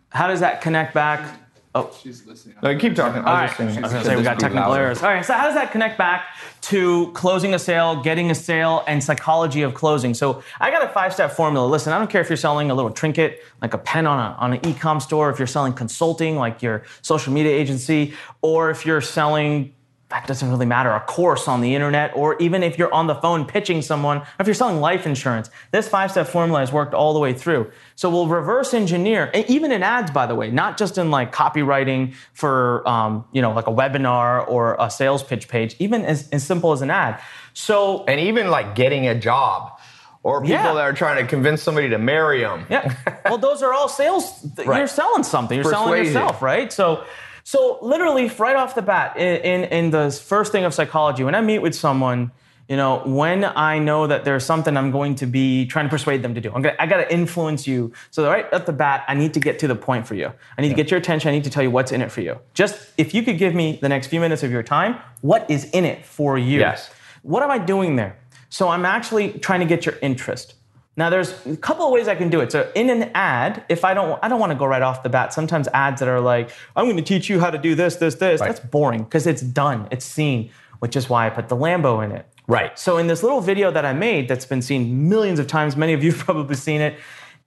How 0.09 0.27
does 0.27 0.41
that 0.41 0.61
connect 0.61 0.93
back? 0.93 1.39
Oh, 1.73 1.89
She's 2.03 2.27
listening. 2.27 2.57
No, 2.61 2.77
keep 2.77 2.97
talking. 2.97 3.23
all 3.23 3.29
I 3.29 3.43
right. 3.43 3.43
was 3.43 3.51
just 3.51 3.75
saying, 3.75 3.79
I 3.79 3.81
was 3.83 3.93
gonna 3.93 4.05
say 4.05 4.11
we 4.11 4.23
this 4.23 4.25
got 4.25 4.41
technical 4.41 4.75
errors. 4.75 5.05
All 5.05 5.09
right. 5.09 5.25
So 5.25 5.33
how 5.35 5.45
does 5.45 5.55
that 5.55 5.71
connect 5.71 5.97
back 5.97 6.25
to 6.63 7.13
closing 7.13 7.55
a 7.55 7.61
sale, 7.61 8.03
getting 8.03 8.33
a 8.33 8.35
sale, 8.35 8.83
and 8.89 9.03
psychology 9.05 9.63
of 9.63 9.73
closing? 9.73 10.15
So 10.15 10.43
I 10.59 10.73
got 10.73 10.85
a 10.85 10.89
five-step 10.89 11.31
formula. 11.31 11.65
Listen, 11.65 11.93
I 11.93 11.99
don't 12.01 12.11
care 12.11 12.21
if 12.21 12.29
you're 12.29 12.37
selling 12.37 12.73
a 12.73 12.75
little 12.75 12.91
trinket 12.91 13.45
like 13.63 13.73
a 13.73 13.79
pen 13.79 14.09
on 14.09 14.19
a 14.19 14.35
on 14.39 14.55
an 14.55 14.67
e-com 14.67 14.99
store, 14.99 15.31
if 15.31 15.39
you're 15.39 15.47
selling 15.47 15.75
consulting 15.75 16.35
like 16.35 16.61
your 16.61 16.83
social 17.03 17.33
media 17.33 17.53
agency, 17.53 18.15
or 18.43 18.69
if 18.71 18.85
you're 18.85 19.01
selling 19.01 19.73
that 20.13 20.27
doesn't 20.27 20.51
really 20.51 20.67
matter, 20.67 20.91
a 20.91 21.01
course 21.01 21.49
on 21.49 21.63
the 21.63 21.75
internet, 21.75 22.13
or 22.15 22.37
even 22.39 22.63
if 22.63 22.79
you're 22.79 22.93
on 22.93 23.07
the 23.07 23.15
phone 23.15 23.47
pitching 23.47 23.81
someone, 23.81 24.19
or 24.19 24.27
if 24.41 24.47
you're 24.47 24.53
selling 24.55 24.79
life 24.81 25.07
insurance, 25.07 25.49
this 25.71 25.89
five 25.89 26.11
step 26.11 26.29
formula 26.29 26.61
has 26.61 26.71
worked 26.71 26.93
all 26.93 27.15
the 27.15 27.19
way 27.19 27.33
through. 27.33 27.71
So 27.97 28.11
we'll 28.11 28.27
reverse 28.29 28.75
engineer, 28.75 29.31
even 29.49 29.73
in 29.73 29.83
ads, 29.83 30.11
by 30.11 30.27
the 30.27 30.35
way, 30.35 30.51
not 30.51 30.77
just 30.77 30.99
in 30.99 31.11
like 31.11 31.33
copywriting 31.35 32.15
for, 32.35 32.87
um, 32.87 33.25
you 33.33 33.41
know, 33.41 33.53
like 33.53 33.67
a 33.67 33.73
webinar 33.73 34.47
or 34.49 34.77
a 34.79 34.91
sales 34.91 35.23
pitch 35.23 35.49
page, 35.49 35.75
even 35.79 36.05
as, 36.05 36.29
as 36.29 36.45
simple 36.45 36.73
as 36.73 36.83
an 36.83 36.91
ad. 36.91 37.19
So, 37.55 38.05
And 38.05 38.21
even 38.21 38.51
like 38.51 38.75
getting 38.75 39.07
a 39.09 39.15
job 39.19 39.79
or 40.23 40.41
people 40.43 40.53
Yeah. 40.57 40.75
that 40.75 40.81
are 40.81 40.93
trying 40.93 41.23
to 41.23 41.27
convince 41.29 41.63
somebody 41.63 41.89
to 41.89 41.99
marry 41.99 42.41
them. 42.43 42.67
yeah. 42.71 42.95
Well, 43.25 43.39
those 43.39 43.63
are 43.63 43.73
all 43.73 43.89
sales. 43.89 44.47
Right. 44.67 44.79
You're 44.79 44.87
selling 44.87 45.23
something. 45.25 45.57
You're 45.57 45.65
selling 45.73 46.05
yourself, 46.05 46.43
right? 46.43 46.71
So, 46.73 47.05
so 47.45 47.79
literally, 47.83 48.29
right 48.39 48.57
off 48.57 48.75
the 48.75 48.83
bat, 48.83 49.17
in, 49.17 49.41
in 49.43 49.65
in 49.65 49.91
the 49.91 50.11
first 50.11 50.53
thing 50.53 50.65
of 50.65 50.75
psychology, 50.75 51.25
when 51.25 51.35
I 51.35 51.41
meet 51.41 51.61
with 51.61 51.75
someone, 51.75 52.31
you 52.69 52.77
know, 52.77 53.03
when 53.05 53.45
I 53.45 53.79
know 53.79 54.07
that 54.07 54.25
there's 54.25 54.45
something 54.45 54.77
I'm 54.77 54.91
going 54.91 55.15
to 55.17 55.27
be 55.27 55.67
trying 55.67 55.87
to 55.87 55.91
persuade 55.91 56.23
them 56.23 56.35
to 56.35 56.41
do, 56.41 56.53
I'm 56.55 56.63
gonna, 56.63 56.77
I 56.79 56.87
got 56.87 56.99
to 56.99 57.13
influence 57.13 57.67
you. 57.67 57.93
So 58.11 58.27
right 58.27 58.47
at 58.53 58.67
the 58.67 58.73
bat, 58.73 59.05
I 59.09 59.15
need 59.15 59.35
to 59.35 59.41
get 59.41 59.59
to 59.59 59.69
the 59.69 59.75
point 59.75 60.07
for 60.07 60.15
you. 60.15 60.33
I 60.57 60.63
need 60.63 60.69
to 60.69 60.75
get 60.75 60.91
your 60.91 60.99
attention. 60.99 61.29
I 61.29 61.33
need 61.33 61.45
to 61.45 61.51
tell 61.51 61.63
you 61.63 61.71
what's 61.71 61.93
in 61.93 62.01
it 62.01 62.13
for 62.13 62.21
you. 62.21 62.39
Just 62.55 62.79
if 62.97 63.13
you 63.15 63.23
could 63.23 63.39
give 63.39 63.55
me 63.55 63.79
the 63.83 63.89
next 63.89 64.07
few 64.07 64.21
minutes 64.21 64.43
of 64.43 64.51
your 64.51 64.63
time, 64.63 64.97
what 65.21 65.51
is 65.51 65.65
in 65.71 65.85
it 65.85 66.05
for 66.07 66.39
you? 66.39 66.61
Yes. 66.61 66.91
What 67.23 67.43
am 67.43 67.51
I 67.51 67.59
doing 67.59 67.97
there? 67.97 68.17
So 68.49 68.69
I'm 68.69 68.85
actually 68.85 69.33
trying 69.39 69.61
to 69.61 69.67
get 69.67 69.85
your 69.87 69.97
interest. 70.01 70.55
Now 70.97 71.09
there's 71.09 71.35
a 71.47 71.57
couple 71.57 71.87
of 71.87 71.93
ways 71.93 72.07
I 72.07 72.15
can 72.15 72.29
do 72.29 72.41
it. 72.41 72.53
So 72.53 72.71
in 72.75 72.91
an 72.91 73.11
ad, 73.15 73.65
if 73.69 73.85
I 73.85 73.95
don't 73.95 74.19
I 74.23 74.29
don't 74.29 74.41
want 74.41 74.53
to 74.53 74.59
go 74.59 74.67
right 74.67 74.83
off 74.83 75.03
the 75.03 75.09
bat. 75.09 75.33
Sometimes 75.33 75.69
ads 75.73 76.01
that 76.01 76.09
are 76.09 76.21
like, 76.21 76.51
I'm 76.77 76.85
going 76.85 76.97
to 76.97 77.03
teach 77.03 77.31
you 77.31 77.41
how 77.41 77.51
to 77.51 77.59
do 77.59 77.75
this, 77.75 77.97
this, 77.97 78.17
this. 78.17 78.41
Right. 78.41 78.49
That's 78.49 78.61
boring 78.61 79.05
because 79.05 79.27
it's 79.27 79.43
done, 79.43 79.89
it's 79.91 80.05
seen, 80.05 80.51
which 80.81 80.97
is 80.97 81.09
why 81.09 81.27
I 81.27 81.31
put 81.31 81.49
the 81.49 81.57
Lambo 81.57 82.05
in 82.05 82.13
it. 82.13 82.27
Right. 82.47 82.79
So 82.79 82.99
in 82.99 83.07
this 83.07 83.23
little 83.23 83.41
video 83.41 83.71
that 83.71 83.87
I 83.87 83.93
made 83.93 84.29
that's 84.29 84.45
been 84.45 84.63
seen 84.63 85.09
millions 85.09 85.39
of 85.39 85.47
times, 85.47 85.77
many 85.77 85.95
of 85.95 86.05
you 86.05 86.13
have 86.13 86.21
probably 86.25 86.57
seen 86.57 86.81
it, 86.81 86.99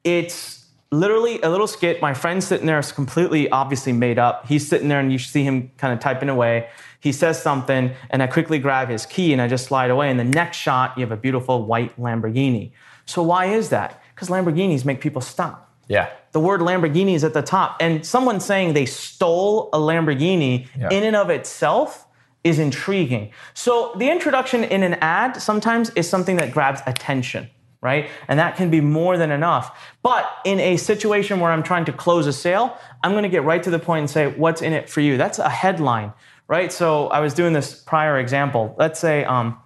it's 0.04 0.66
literally 0.92 1.42
a 1.42 1.50
little 1.50 1.68
skit. 1.68 2.02
My 2.02 2.14
friend's 2.14 2.48
sitting 2.48 2.66
there, 2.66 2.80
it's 2.80 2.92
completely 2.92 3.50
obviously 3.50 3.92
made 3.92 4.18
up. 4.18 4.48
He's 4.48 4.68
sitting 4.68 4.88
there 4.88 5.00
and 5.00 5.12
you 5.12 5.20
see 5.20 5.44
him 5.44 5.72
kind 5.78 5.94
of 5.94 6.00
typing 6.00 6.30
away. 6.30 6.70
He 7.00 7.12
says 7.12 7.40
something, 7.42 7.92
and 8.10 8.24
I 8.24 8.28
quickly 8.28 8.58
grab 8.58 8.90
his 8.90 9.06
key 9.06 9.32
and 9.34 9.42
I 9.42 9.48
just 9.48 9.66
slide 9.66 9.92
away. 9.92 10.10
And 10.10 10.20
the 10.20 10.24
next 10.24 10.58
shot, 10.58 10.98
you 10.98 11.02
have 11.02 11.12
a 11.12 11.18
beautiful 11.18 11.66
white 11.66 12.00
Lamborghini. 12.00 12.72
So 13.06 13.22
why 13.24 13.46
is 13.46 13.70
that? 13.70 14.02
Because 14.14 14.30
Lamborghinis 14.30 14.86
make 14.86 15.02
people 15.02 15.22
stop. 15.22 15.74
Yeah. 15.88 16.10
The 16.32 16.40
word 16.40 16.62
Lamborghini 16.62 17.14
is 17.14 17.24
at 17.24 17.34
the 17.34 17.42
top. 17.42 17.78
And 17.80 18.06
someone 18.06 18.40
saying 18.40 18.74
they 18.74 18.86
stole 18.86 19.70
a 19.74 19.78
Lamborghini 19.78 20.68
Yeah. 20.78 20.90
in 20.90 21.04
and 21.04 21.16
of 21.16 21.30
itself 21.30 22.06
is 22.44 22.60
intriguing. 22.60 23.32
So 23.54 23.94
the 23.98 24.10
introduction 24.10 24.64
in 24.64 24.84
an 24.84 24.96
ad 24.96 25.42
sometimes 25.42 25.90
is 25.92 26.10
something 26.10 26.38
that 26.38 26.52
grabs 26.52 26.82
attention, 26.86 27.50
right? 27.82 28.08
And 28.28 28.40
that 28.40 28.56
can 28.56 28.70
be 28.70 28.82
more 28.82 29.18
than 29.18 29.32
enough. 29.32 29.94
But 30.04 30.28
in 30.44 30.60
a 30.60 30.78
situation 30.78 31.40
where 31.40 31.52
I'm 31.52 31.64
trying 31.64 31.86
to 31.86 31.94
close 31.94 32.28
a 32.28 32.34
sale, 32.34 32.78
I'm 33.04 33.12
going 33.12 33.24
to 33.24 33.30
get 33.30 33.44
right 33.44 33.62
to 33.64 33.70
the 33.72 33.80
point 33.80 34.00
and 34.02 34.10
say, 34.10 34.28
what's 34.28 34.62
in 34.62 34.74
it 34.74 34.90
for 34.90 35.02
you? 35.02 35.18
That's 35.18 35.40
a 35.40 35.50
headline, 35.50 36.14
right? 36.48 36.72
So 36.72 37.08
I 37.08 37.20
was 37.20 37.34
doing 37.34 37.54
this 37.54 37.76
prior 37.76 38.20
example. 38.20 38.76
Let's 38.78 39.00
say, 39.00 39.24
um, 39.26 39.60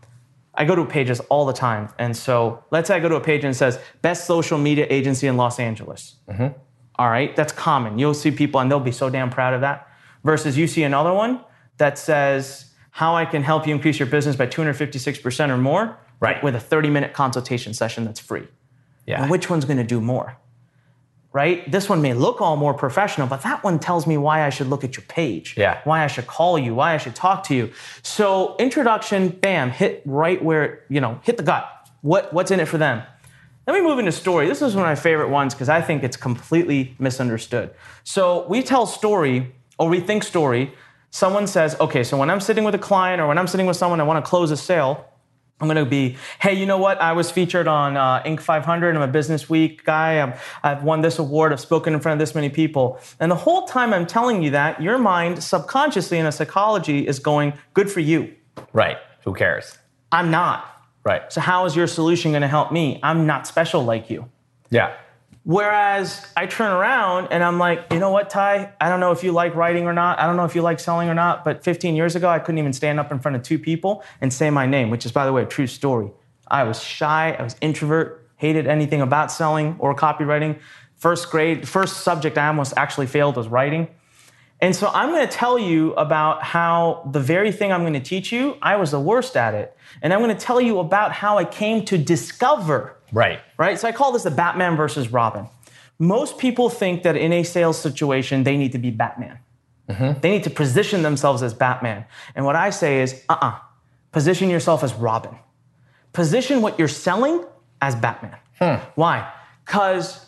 I 0.53 0.65
go 0.65 0.75
to 0.75 0.85
pages 0.85 1.19
all 1.29 1.45
the 1.45 1.53
time. 1.53 1.89
And 1.99 2.15
so 2.15 2.63
let's 2.71 2.87
say 2.87 2.95
I 2.95 2.99
go 2.99 3.09
to 3.09 3.15
a 3.15 3.21
page 3.21 3.43
and 3.43 3.51
it 3.51 3.57
says 3.57 3.79
best 4.01 4.25
social 4.27 4.57
media 4.57 4.87
agency 4.89 5.27
in 5.27 5.37
Los 5.37 5.59
Angeles. 5.59 6.15
Mm-hmm. 6.27 6.57
All 6.95 7.09
right, 7.09 7.35
that's 7.35 7.53
common. 7.53 7.97
You'll 7.97 8.13
see 8.13 8.31
people 8.31 8.59
and 8.59 8.69
they'll 8.69 8.79
be 8.79 8.91
so 8.91 9.09
damn 9.09 9.29
proud 9.29 9.53
of 9.53 9.61
that. 9.61 9.87
Versus 10.23 10.57
you 10.57 10.67
see 10.67 10.83
another 10.83 11.13
one 11.13 11.39
that 11.77 11.97
says 11.97 12.73
how 12.91 13.15
I 13.15 13.23
can 13.25 13.41
help 13.43 13.65
you 13.67 13.73
increase 13.73 13.99
your 13.99 14.07
business 14.07 14.35
by 14.35 14.47
256% 14.47 15.49
or 15.49 15.57
more 15.57 15.97
Right. 16.21 16.43
with 16.43 16.53
a 16.55 16.59
30 16.59 16.89
minute 16.89 17.13
consultation 17.13 17.73
session 17.73 18.03
that's 18.03 18.19
free. 18.19 18.47
Yeah. 19.07 19.21
And 19.21 19.31
which 19.31 19.49
one's 19.49 19.63
going 19.63 19.77
to 19.77 19.85
do 19.85 20.01
more? 20.01 20.37
Right? 21.31 21.71
This 21.71 21.87
one 21.87 22.01
may 22.01 22.13
look 22.15 22.41
all 22.41 22.55
more 22.55 22.73
professional, 22.73 23.27
but 23.27 23.43
that 23.43 23.63
one 23.63 23.77
tells 23.77 24.07
me 24.07 24.17
why 24.17 24.43
I 24.43 24.49
should 24.49 24.65
look 24.67 24.83
at 24.83 24.97
your 24.97 25.05
page. 25.07 25.53
Yeah. 25.55 25.79
Why 25.83 26.03
I 26.03 26.07
should 26.07 26.25
call 26.25 26.57
you, 26.57 26.73
why 26.73 26.95
I 26.95 26.97
should 26.97 27.13
talk 27.13 27.43
to 27.45 27.55
you. 27.55 27.71
So 28.01 28.55
introduction, 28.57 29.29
bam, 29.29 29.69
hit 29.69 30.01
right 30.05 30.43
where, 30.43 30.63
it- 30.63 30.81
you 30.89 30.99
know, 30.99 31.19
hit 31.23 31.37
the 31.37 31.43
gut. 31.43 31.69
What, 32.01 32.33
what's 32.33 32.49
in 32.49 32.59
it 32.59 32.67
for 32.67 32.79
them? 32.79 33.03
Then 33.65 33.75
we 33.75 33.81
move 33.81 33.99
into 33.99 34.11
story. 34.11 34.47
This 34.47 34.63
is 34.63 34.73
one 34.75 34.85
of 34.85 34.89
my 34.89 34.95
favorite 34.95 35.29
ones 35.29 35.53
because 35.53 35.69
I 35.69 35.81
think 35.81 36.03
it's 36.03 36.17
completely 36.17 36.95
misunderstood. 36.97 37.75
So 38.03 38.47
we 38.47 38.63
tell 38.63 38.87
story 38.87 39.53
or 39.77 39.87
we 39.87 39.99
think 39.99 40.23
story. 40.23 40.73
Someone 41.11 41.45
says, 41.45 41.79
okay, 41.79 42.03
so 42.03 42.17
when 42.17 42.31
I'm 42.31 42.39
sitting 42.39 42.63
with 42.63 42.73
a 42.73 42.79
client 42.79 43.21
or 43.21 43.27
when 43.27 43.37
I'm 43.37 43.45
sitting 43.47 43.67
with 43.67 43.77
someone, 43.77 44.01
I 44.01 44.03
want 44.03 44.23
to 44.25 44.27
close 44.27 44.49
a 44.49 44.57
sale. 44.57 45.05
I'm 45.61 45.67
going 45.67 45.83
to 45.83 45.89
be, 45.89 46.15
hey, 46.39 46.53
you 46.53 46.65
know 46.65 46.77
what? 46.77 47.01
I 47.01 47.11
was 47.11 47.29
featured 47.29 47.67
on 47.67 47.97
uh, 47.97 48.23
Inc. 48.23 48.39
500. 48.39 48.95
I'm 48.95 49.01
a 49.01 49.07
Business 49.07 49.49
Week 49.49 49.83
guy. 49.83 50.19
I'm, 50.21 50.33
I've 50.63 50.83
won 50.83 51.01
this 51.01 51.19
award. 51.19 51.51
I've 51.51 51.59
spoken 51.59 51.93
in 51.93 51.99
front 51.99 52.13
of 52.13 52.25
this 52.25 52.33
many 52.33 52.49
people. 52.49 52.99
And 53.19 53.29
the 53.29 53.35
whole 53.35 53.65
time 53.65 53.93
I'm 53.93 54.07
telling 54.07 54.41
you 54.41 54.51
that, 54.51 54.81
your 54.81 54.97
mind 54.97 55.43
subconsciously 55.43 56.17
in 56.17 56.25
a 56.25 56.31
psychology 56.31 57.05
is 57.05 57.19
going, 57.19 57.53
good 57.73 57.91
for 57.91 57.99
you. 57.99 58.33
Right. 58.71 58.97
Who 59.25 59.33
cares? 59.33 59.77
I'm 60.11 60.31
not. 60.31 60.65
Right. 61.03 61.31
So 61.31 61.41
how 61.41 61.65
is 61.65 61.75
your 61.75 61.87
solution 61.87 62.31
going 62.31 62.41
to 62.41 62.47
help 62.47 62.71
me? 62.71 62.99
I'm 63.03 63.25
not 63.25 63.45
special 63.45 63.83
like 63.83 64.09
you. 64.09 64.29
Yeah. 64.69 64.95
Whereas 65.43 66.25
I 66.35 66.45
turn 66.45 66.71
around 66.71 67.29
and 67.31 67.43
I'm 67.43 67.57
like, 67.57 67.85
you 67.91 67.99
know 67.99 68.11
what, 68.11 68.29
Ty? 68.29 68.73
I 68.79 68.89
don't 68.89 68.99
know 68.99 69.11
if 69.11 69.23
you 69.23 69.31
like 69.31 69.55
writing 69.55 69.85
or 69.85 69.93
not. 69.93 70.19
I 70.19 70.25
don't 70.25 70.35
know 70.35 70.45
if 70.45 70.53
you 70.53 70.61
like 70.61 70.79
selling 70.79 71.09
or 71.09 71.13
not. 71.13 71.43
But 71.43 71.63
15 71.63 71.95
years 71.95 72.15
ago, 72.15 72.29
I 72.29 72.39
couldn't 72.39 72.59
even 72.59 72.73
stand 72.73 72.99
up 72.99 73.11
in 73.11 73.19
front 73.19 73.35
of 73.35 73.43
two 73.43 73.57
people 73.57 74.03
and 74.21 74.31
say 74.31 74.49
my 74.49 74.65
name, 74.65 74.89
which 74.89 75.05
is, 75.05 75.11
by 75.11 75.25
the 75.25 75.33
way, 75.33 75.43
a 75.43 75.45
true 75.45 75.67
story. 75.67 76.11
I 76.47 76.63
was 76.63 76.81
shy. 76.81 77.35
I 77.37 77.41
was 77.41 77.55
introvert. 77.61 78.27
Hated 78.35 78.67
anything 78.67 79.01
about 79.01 79.31
selling 79.31 79.75
or 79.79 79.95
copywriting. 79.95 80.59
First 80.95 81.29
grade, 81.31 81.67
first 81.67 81.97
subject 81.97 82.37
I 82.37 82.47
almost 82.47 82.73
actually 82.75 83.07
failed 83.07 83.37
was 83.37 83.47
writing. 83.47 83.87
And 84.61 84.75
so 84.75 84.91
I'm 84.93 85.09
going 85.09 85.25
to 85.25 85.31
tell 85.33 85.57
you 85.57 85.93
about 85.93 86.43
how 86.43 87.07
the 87.11 87.19
very 87.19 87.51
thing 87.51 87.71
I'm 87.71 87.81
going 87.81 87.93
to 87.93 87.99
teach 88.01 88.31
you, 88.31 88.57
I 88.61 88.75
was 88.75 88.91
the 88.91 88.99
worst 88.99 89.37
at 89.37 89.53
it. 89.53 89.75
And 90.01 90.13
I'm 90.13 90.19
going 90.19 90.35
to 90.35 90.45
tell 90.45 90.59
you 90.59 90.79
about 90.79 91.13
how 91.13 91.37
I 91.37 91.45
came 91.45 91.85
to 91.85 91.97
discover 91.97 92.95
Right. 93.11 93.39
right? 93.57 93.79
So 93.79 93.87
I 93.87 93.91
call 93.91 94.11
this 94.11 94.23
the 94.23 94.31
Batman 94.31 94.75
versus 94.75 95.09
Robin. 95.11 95.47
Most 95.97 96.37
people 96.37 96.69
think 96.69 97.03
that 97.03 97.15
in 97.15 97.33
a 97.33 97.43
sales 97.43 97.79
situation, 97.79 98.43
they 98.43 98.55
need 98.57 98.71
to 98.73 98.77
be 98.77 98.91
Batman. 98.91 99.39
They 100.21 100.29
need 100.29 100.43
to 100.43 100.51
position 100.51 101.01
themselves 101.01 101.41
as 101.41 101.55
Batman. 101.55 102.05
And 102.35 102.45
what 102.45 102.55
I 102.55 102.69
say 102.69 103.01
is, 103.01 103.23
uh 103.27 103.37
uh 103.41 103.55
position 104.11 104.49
yourself 104.51 104.83
as 104.83 104.93
Robin. 104.93 105.35
Position 106.13 106.61
what 106.61 106.77
you're 106.77 106.87
selling 106.87 107.43
as 107.81 107.95
Batman. 107.95 108.37
Why? 108.93 109.31
Because 109.65 110.23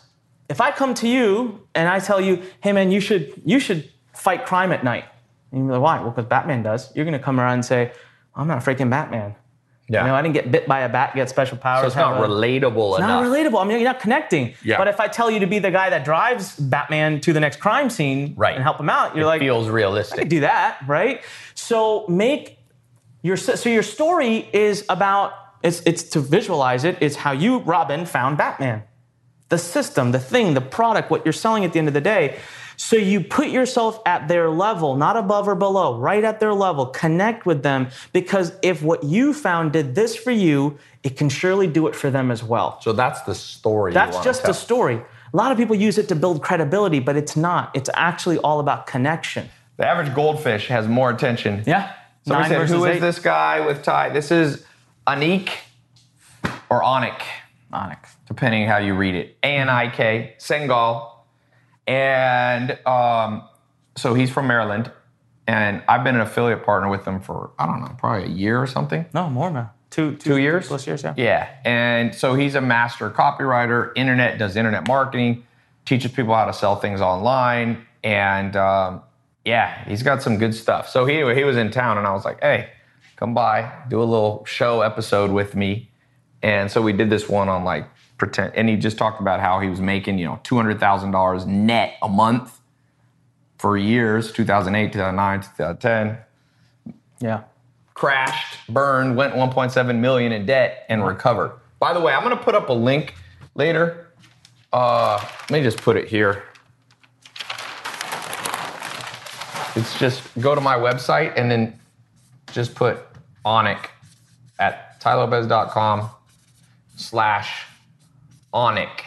if 0.48 0.60
I 0.60 0.72
come 0.72 0.94
to 0.94 1.06
you 1.06 1.60
and 1.76 1.88
I 1.88 2.00
tell 2.00 2.20
you, 2.20 2.42
hey 2.60 2.72
man, 2.72 2.90
you 2.90 2.98
should, 3.00 3.40
you 3.44 3.60
should 3.60 3.88
fight 4.14 4.46
crime 4.46 4.72
at 4.72 4.84
night. 4.84 5.04
And 5.50 5.64
you're 5.66 5.72
like, 5.78 5.82
why? 5.82 6.00
Well, 6.00 6.10
because 6.10 6.26
Batman 6.28 6.62
does. 6.62 6.94
You're 6.96 7.04
going 7.04 7.18
to 7.18 7.22
come 7.24 7.38
around 7.38 7.54
and 7.54 7.64
say, 7.64 7.92
I'm 8.34 8.48
not 8.48 8.58
a 8.58 8.60
freaking 8.70 8.88
Batman. 8.90 9.34
Yeah. 9.88 10.02
You 10.02 10.08
know, 10.08 10.14
I 10.14 10.22
didn't 10.22 10.34
get 10.34 10.50
bit 10.50 10.66
by 10.66 10.80
a 10.80 10.88
bat, 10.88 11.14
get 11.14 11.28
special 11.28 11.58
powers. 11.58 11.82
so 11.82 11.86
it's 11.88 11.96
not 11.96 12.16
a- 12.22 12.26
relatable 12.26 12.98
not 13.00 13.20
enough. 13.20 13.24
relatable. 13.26 13.60
I 13.60 13.64
mean, 13.64 13.78
you're 13.80 13.88
not 13.92 14.00
connecting. 14.00 14.54
Yeah. 14.64 14.78
But 14.78 14.88
if 14.88 15.00
I 15.00 15.08
tell 15.08 15.30
you 15.30 15.40
to 15.40 15.46
be 15.46 15.58
the 15.58 15.70
guy 15.70 15.90
that 15.90 16.04
drives 16.04 16.56
Batman 16.56 17.20
to 17.22 17.32
the 17.34 17.40
next 17.40 17.60
crime 17.60 17.90
scene 17.90 18.34
Right. 18.36 18.54
and 18.54 18.62
help 18.62 18.80
him 18.80 18.88
out, 18.88 19.14
you're 19.16 19.26
like, 19.26 19.40
Feels 19.40 19.64
I 19.64 19.68
could 19.68 19.74
realistic. 19.74 20.28
do 20.28 20.40
that, 20.40 20.78
right? 20.86 21.20
So 21.54 22.06
make 22.08 22.58
your 23.22 23.36
so 23.36 23.68
your 23.68 23.82
story 23.82 24.48
is 24.52 24.84
about 24.88 25.32
it's 25.62 25.80
it's 25.84 26.02
to 26.04 26.20
visualize 26.20 26.84
it. 26.84 26.96
It's 27.00 27.16
how 27.16 27.32
you, 27.32 27.58
Robin, 27.58 28.06
found 28.06 28.38
Batman. 28.38 28.84
The 29.50 29.58
system, 29.58 30.12
the 30.12 30.18
thing, 30.18 30.54
the 30.54 30.60
product, 30.62 31.10
what 31.10 31.26
you're 31.26 31.32
selling 31.34 31.64
at 31.64 31.72
the 31.74 31.78
end 31.78 31.88
of 31.88 31.94
the 31.94 32.00
day. 32.00 32.38
So 32.76 32.96
you 32.96 33.20
put 33.20 33.48
yourself 33.48 34.00
at 34.06 34.28
their 34.28 34.50
level, 34.50 34.96
not 34.96 35.16
above 35.16 35.48
or 35.48 35.54
below, 35.54 35.98
right 35.98 36.24
at 36.24 36.40
their 36.40 36.54
level. 36.54 36.86
Connect 36.86 37.46
with 37.46 37.62
them 37.62 37.88
because 38.12 38.52
if 38.62 38.82
what 38.82 39.04
you 39.04 39.32
found 39.34 39.72
did 39.72 39.94
this 39.94 40.16
for 40.16 40.30
you, 40.30 40.78
it 41.02 41.16
can 41.16 41.28
surely 41.28 41.66
do 41.66 41.86
it 41.86 41.96
for 41.96 42.10
them 42.10 42.30
as 42.30 42.42
well. 42.42 42.80
So 42.80 42.92
that's 42.92 43.22
the 43.22 43.34
story. 43.34 43.92
That's 43.92 44.22
just 44.22 44.48
a 44.48 44.54
story. 44.54 44.96
A 45.32 45.36
lot 45.36 45.50
of 45.50 45.58
people 45.58 45.74
use 45.74 45.98
it 45.98 46.08
to 46.08 46.14
build 46.14 46.42
credibility, 46.42 46.98
but 46.98 47.16
it's 47.16 47.36
not. 47.36 47.70
It's 47.74 47.88
actually 47.94 48.38
all 48.38 48.60
about 48.60 48.86
connection. 48.86 49.48
The 49.78 49.86
average 49.86 50.14
goldfish 50.14 50.68
has 50.68 50.86
more 50.86 51.10
attention. 51.10 51.64
Yeah. 51.66 51.92
Somebody 52.26 52.50
Nine 52.50 52.68
said, 52.68 52.76
"Who 52.76 52.84
is 52.84 52.96
eight. 52.96 53.00
this 53.00 53.18
guy 53.18 53.60
with 53.66 53.82
Ty?" 53.82 54.10
This 54.10 54.30
is 54.30 54.64
Anik 55.06 55.48
or 56.70 56.82
Onik. 56.82 57.20
Anik. 57.72 57.98
depending 58.28 58.66
how 58.66 58.76
you 58.78 58.94
read 58.94 59.14
it. 59.14 59.36
A 59.42 59.46
N 59.46 59.68
I 59.68 59.88
K, 59.88 60.34
Singal. 60.38 61.11
And 61.86 62.78
um, 62.86 63.42
so 63.96 64.14
he's 64.14 64.30
from 64.30 64.46
Maryland. 64.46 64.90
And 65.46 65.82
I've 65.88 66.04
been 66.04 66.14
an 66.14 66.20
affiliate 66.20 66.64
partner 66.64 66.88
with 66.88 67.04
him 67.04 67.20
for, 67.20 67.50
I 67.58 67.66
don't 67.66 67.80
know, 67.80 67.94
probably 67.98 68.24
a 68.24 68.32
year 68.32 68.60
or 68.60 68.66
something. 68.66 69.06
No, 69.12 69.28
more 69.28 69.50
man. 69.50 69.68
Two, 69.90 70.16
Two 70.16 70.38
years? 70.38 70.68
Plus 70.68 70.86
years, 70.86 71.02
yeah. 71.02 71.14
Yeah. 71.16 71.48
And 71.64 72.14
so 72.14 72.34
he's 72.34 72.54
a 72.54 72.60
master 72.60 73.10
copywriter, 73.10 73.92
internet, 73.94 74.38
does 74.38 74.56
internet 74.56 74.88
marketing, 74.88 75.44
teaches 75.84 76.12
people 76.12 76.34
how 76.34 76.46
to 76.46 76.52
sell 76.52 76.76
things 76.76 77.00
online. 77.00 77.86
And 78.02 78.56
um, 78.56 79.02
yeah, 79.44 79.84
he's 79.86 80.02
got 80.02 80.22
some 80.22 80.38
good 80.38 80.54
stuff. 80.54 80.88
So 80.88 81.04
he, 81.04 81.16
he 81.34 81.44
was 81.44 81.56
in 81.56 81.70
town 81.70 81.98
and 81.98 82.06
I 82.06 82.12
was 82.12 82.24
like, 82.24 82.40
hey, 82.40 82.70
come 83.16 83.34
by, 83.34 83.70
do 83.88 84.00
a 84.00 84.04
little 84.04 84.44
show 84.46 84.80
episode 84.80 85.30
with 85.30 85.54
me. 85.54 85.90
And 86.42 86.70
so 86.70 86.80
we 86.80 86.92
did 86.92 87.10
this 87.10 87.28
one 87.28 87.48
on 87.48 87.64
like 87.64 87.88
pretend, 88.22 88.54
and 88.54 88.68
he 88.68 88.76
just 88.76 88.96
talked 88.98 89.20
about 89.20 89.40
how 89.40 89.58
he 89.58 89.68
was 89.68 89.80
making, 89.80 90.16
you 90.16 90.24
know, 90.24 90.38
$200,000 90.44 91.44
net 91.44 91.94
a 92.02 92.08
month 92.08 92.60
for 93.58 93.76
years 93.76 94.30
2008, 94.32 94.92
2009, 94.92 95.40
2010 95.40 96.18
Yeah. 97.20 97.40
crashed, 97.94 98.58
burned, 98.68 99.16
went 99.16 99.34
1.7 99.34 99.98
million 100.00 100.30
in 100.30 100.46
debt, 100.46 100.86
and 100.88 101.04
recovered. 101.04 101.50
By 101.80 101.92
the 101.92 102.00
way, 102.00 102.12
I'm 102.14 102.22
gonna 102.22 102.36
put 102.36 102.54
up 102.54 102.68
a 102.68 102.72
link 102.72 103.14
later. 103.56 104.06
Uh, 104.72 105.18
let 105.50 105.58
me 105.58 105.62
just 105.64 105.82
put 105.82 105.96
it 105.96 106.06
here. 106.06 106.44
It's 109.74 109.98
just 109.98 110.22
go 110.40 110.54
to 110.54 110.60
my 110.60 110.76
website 110.76 111.32
and 111.36 111.50
then 111.50 111.76
just 112.52 112.76
put 112.76 112.98
Onic 113.44 113.78
at 114.60 115.00
tylopez.com 115.00 116.08
slash 116.96 117.66
Onic, 118.52 119.02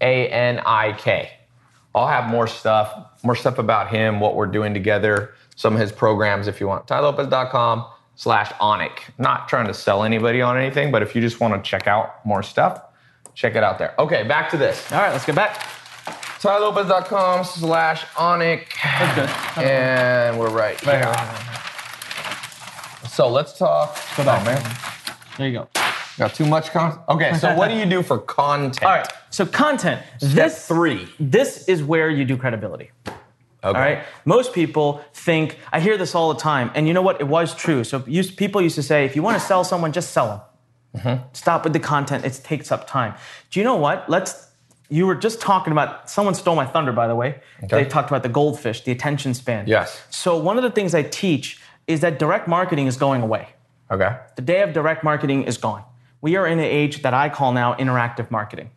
A 0.00 0.28
N 0.28 0.60
I 0.64 0.92
K. 0.92 1.30
I'll 1.94 2.06
have 2.06 2.30
more 2.30 2.46
stuff, 2.46 2.94
more 3.24 3.34
stuff 3.34 3.58
about 3.58 3.88
him, 3.88 4.20
what 4.20 4.36
we're 4.36 4.46
doing 4.46 4.72
together, 4.74 5.34
some 5.56 5.74
of 5.74 5.80
his 5.80 5.90
programs 5.90 6.46
if 6.46 6.60
you 6.60 6.68
want. 6.68 6.86
tylopez.com 6.86 7.84
slash 8.14 8.50
Onic. 8.60 8.92
Not 9.18 9.48
trying 9.48 9.66
to 9.66 9.74
sell 9.74 10.04
anybody 10.04 10.40
on 10.40 10.56
anything, 10.56 10.92
but 10.92 11.02
if 11.02 11.14
you 11.14 11.20
just 11.20 11.40
want 11.40 11.52
to 11.54 11.68
check 11.68 11.86
out 11.88 12.24
more 12.24 12.42
stuff, 12.42 12.82
check 13.34 13.56
it 13.56 13.64
out 13.64 13.78
there. 13.78 13.94
Okay, 13.98 14.22
back 14.22 14.50
to 14.50 14.56
this. 14.56 14.90
All 14.92 15.00
right, 15.00 15.10
let's 15.10 15.24
get 15.24 15.34
back. 15.34 15.66
tylopez.com 16.40 17.44
slash 17.44 18.04
Onic. 18.14 18.66
Good. 19.14 19.64
And 19.64 20.38
we're 20.38 20.50
right 20.50 20.78
here. 20.80 21.12
So 23.08 23.28
let's 23.28 23.58
talk. 23.58 23.98
Go 24.16 24.24
back. 24.24 24.42
Oh, 24.42 24.44
man. 24.44 24.76
There 25.36 25.48
you 25.48 25.58
go. 25.58 25.79
Got 26.20 26.34
too 26.34 26.44
much 26.44 26.70
content? 26.70 27.00
Okay, 27.08 27.32
so 27.38 27.54
what 27.54 27.68
do 27.68 27.76
you 27.76 27.86
do 27.86 28.02
for 28.02 28.18
content? 28.18 28.84
All 28.84 28.90
right. 28.90 29.08
So 29.30 29.46
content. 29.46 30.02
this 30.20 30.68
three. 30.68 31.08
This 31.18 31.66
is 31.66 31.82
where 31.82 32.10
you 32.10 32.26
do 32.26 32.36
credibility. 32.36 32.90
Okay. 33.06 33.14
All 33.62 33.72
right. 33.72 34.04
Most 34.26 34.52
people 34.52 35.02
think 35.14 35.58
I 35.72 35.80
hear 35.80 35.96
this 35.96 36.14
all 36.14 36.34
the 36.34 36.38
time, 36.38 36.70
and 36.74 36.86
you 36.86 36.92
know 36.92 37.00
what? 37.00 37.22
It 37.22 37.26
was 37.26 37.54
true. 37.54 37.84
So 37.84 38.04
used, 38.06 38.36
people 38.36 38.60
used 38.60 38.74
to 38.74 38.82
say, 38.82 39.06
if 39.06 39.16
you 39.16 39.22
want 39.22 39.40
to 39.40 39.46
sell 39.46 39.64
someone, 39.64 39.92
just 39.92 40.10
sell 40.10 40.28
them. 40.92 41.00
Mm-hmm. 41.00 41.24
Stop 41.32 41.64
with 41.64 41.72
the 41.72 41.80
content. 41.80 42.26
It 42.26 42.38
takes 42.44 42.70
up 42.70 42.86
time. 42.86 43.14
Do 43.50 43.58
you 43.58 43.64
know 43.64 43.76
what? 43.76 44.10
Let's. 44.10 44.48
You 44.90 45.06
were 45.06 45.14
just 45.14 45.40
talking 45.40 45.72
about. 45.72 46.10
Someone 46.10 46.34
stole 46.34 46.54
my 46.54 46.66
thunder, 46.66 46.92
by 46.92 47.08
the 47.08 47.14
way. 47.14 47.40
Okay. 47.64 47.82
They 47.82 47.88
talked 47.88 48.10
about 48.10 48.24
the 48.24 48.28
goldfish, 48.28 48.82
the 48.82 48.92
attention 48.92 49.32
span. 49.32 49.66
Yes. 49.66 50.02
So 50.10 50.36
one 50.36 50.58
of 50.58 50.64
the 50.64 50.70
things 50.70 50.94
I 50.94 51.02
teach 51.02 51.62
is 51.86 52.00
that 52.00 52.18
direct 52.18 52.46
marketing 52.46 52.88
is 52.88 52.98
going 52.98 53.22
away. 53.22 53.54
Okay. 53.90 54.18
The 54.36 54.42
day 54.42 54.60
of 54.60 54.74
direct 54.74 55.02
marketing 55.02 55.44
is 55.44 55.56
gone. 55.56 55.84
We 56.20 56.36
are 56.36 56.46
in 56.46 56.58
an 56.58 56.64
age 56.64 57.02
that 57.02 57.14
I 57.14 57.28
call 57.28 57.52
now 57.52 57.74
interactive 57.74 58.30
marketing. 58.30 58.70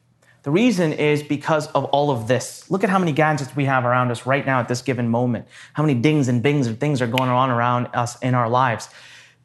The 0.44 0.52
reason 0.52 0.92
is 0.92 1.24
because 1.24 1.68
of 1.68 1.86
all 1.86 2.12
of 2.12 2.28
this. 2.28 2.70
Look 2.70 2.84
at 2.84 2.90
how 2.90 3.00
many 3.00 3.14
gadgets 3.14 3.56
we 3.56 3.66
have 3.66 3.86
around 3.86 4.12
us 4.12 4.26
right 4.26 4.46
now 4.46 4.60
at 4.60 4.68
this 4.68 4.82
given 4.82 5.08
moment. 5.08 5.48
How 5.74 5.84
many 5.84 6.00
dings 6.00 6.28
and 6.28 6.44
bings 6.44 6.68
and 6.68 6.78
things 6.80 7.02
are 7.02 7.08
going 7.08 7.30
on 7.30 7.50
around 7.50 7.88
us 7.94 8.20
in 8.20 8.36
our 8.36 8.50
lives. 8.50 8.90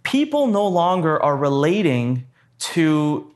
People 0.02 0.48
no 0.48 0.66
longer 0.66 1.22
are 1.22 1.36
relating 1.36 2.26
to 2.58 3.32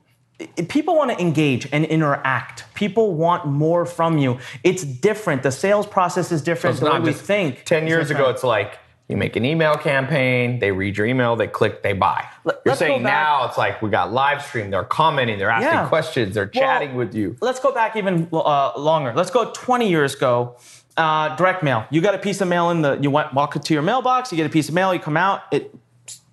people 0.68 0.96
want 0.96 1.10
to 1.10 1.20
engage 1.20 1.68
and 1.72 1.84
interact. 1.84 2.64
People 2.74 3.14
want 3.14 3.46
more 3.46 3.86
from 3.86 4.18
you. 4.18 4.38
It's 4.64 4.82
different. 4.82 5.42
The 5.42 5.52
sales 5.52 5.86
process 5.86 6.32
is 6.32 6.42
different. 6.42 6.80
the 6.80 6.90
way 6.90 7.00
we 7.00 7.12
think. 7.12 7.64
10 7.64 7.86
years 7.86 8.10
ago, 8.10 8.28
it's 8.30 8.42
like 8.42 8.78
you 9.12 9.16
make 9.18 9.36
an 9.36 9.44
email 9.44 9.74
campaign, 9.76 10.58
they 10.58 10.72
read 10.72 10.96
your 10.96 11.06
email, 11.06 11.36
they 11.36 11.46
click, 11.46 11.82
they 11.82 11.92
buy. 11.92 12.26
Let- 12.44 12.62
You're 12.64 12.74
saying 12.74 13.02
now 13.02 13.46
it's 13.46 13.58
like 13.58 13.80
we 13.82 13.90
got 13.90 14.10
live 14.12 14.42
stream, 14.42 14.70
they're 14.70 14.82
commenting, 14.84 15.38
they're 15.38 15.50
asking 15.50 15.68
Yeah. 15.70 15.86
questions, 15.88 16.34
they're 16.34 16.50
Well, 16.52 16.62
chatting 16.62 16.96
with 16.96 17.14
you. 17.14 17.36
Let's 17.40 17.60
go 17.60 17.72
back 17.72 17.94
even 17.94 18.28
uh, 18.32 18.72
longer. 18.78 19.12
Let's 19.14 19.30
go 19.30 19.50
20 19.52 19.88
years 19.88 20.14
ago. 20.14 20.56
Uh, 20.96 21.34
direct 21.36 21.62
mail. 21.62 21.84
You 21.90 22.00
got 22.00 22.14
a 22.14 22.18
piece 22.18 22.40
of 22.42 22.48
mail 22.48 22.68
in 22.70 22.82
the. 22.82 22.98
You 23.00 23.10
went, 23.10 23.32
walk 23.32 23.58
to 23.62 23.72
your 23.74 23.82
mailbox. 23.82 24.30
You 24.30 24.36
get 24.36 24.44
a 24.46 24.50
piece 24.50 24.68
of 24.68 24.74
mail. 24.74 24.92
You 24.92 25.00
come 25.00 25.16
out. 25.16 25.40
It 25.50 25.74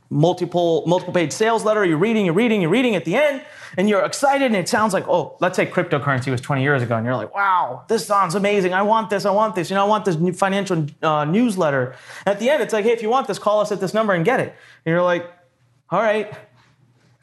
multiple 0.09 0.83
multiple 0.87 1.13
page 1.13 1.31
sales 1.31 1.63
letter. 1.63 1.85
You're 1.85 1.97
reading. 1.97 2.25
You're 2.25 2.33
reading. 2.33 2.61
You're 2.61 2.69
reading 2.71 2.95
at 2.95 3.05
the 3.05 3.15
end, 3.15 3.43
and 3.77 3.87
you're 3.87 4.03
excited. 4.03 4.45
And 4.45 4.55
it 4.55 4.67
sounds 4.69 4.93
like 4.93 5.07
oh, 5.07 5.37
let's 5.39 5.55
say 5.55 5.65
cryptocurrency 5.65 6.31
was 6.31 6.41
20 6.41 6.61
years 6.61 6.81
ago, 6.81 6.95
and 6.95 7.05
you're 7.05 7.15
like, 7.15 7.33
wow, 7.33 7.85
this 7.87 8.05
sounds 8.05 8.35
amazing. 8.35 8.73
I 8.73 8.81
want 8.81 9.09
this. 9.09 9.25
I 9.25 9.31
want 9.31 9.55
this. 9.55 9.69
You 9.69 9.75
know, 9.75 9.85
I 9.85 9.87
want 9.87 10.05
this 10.05 10.15
new 10.15 10.33
financial 10.33 10.85
uh, 11.01 11.25
newsletter. 11.25 11.95
At 12.25 12.39
the 12.39 12.49
end, 12.49 12.63
it's 12.63 12.73
like, 12.73 12.85
hey, 12.85 12.91
if 12.91 13.01
you 13.01 13.09
want 13.09 13.27
this, 13.27 13.39
call 13.39 13.59
us 13.59 13.71
at 13.71 13.79
this 13.79 13.93
number 13.93 14.13
and 14.13 14.25
get 14.25 14.39
it. 14.39 14.55
And 14.85 14.91
you're 14.93 15.03
like, 15.03 15.29
all 15.89 16.01
right. 16.01 16.33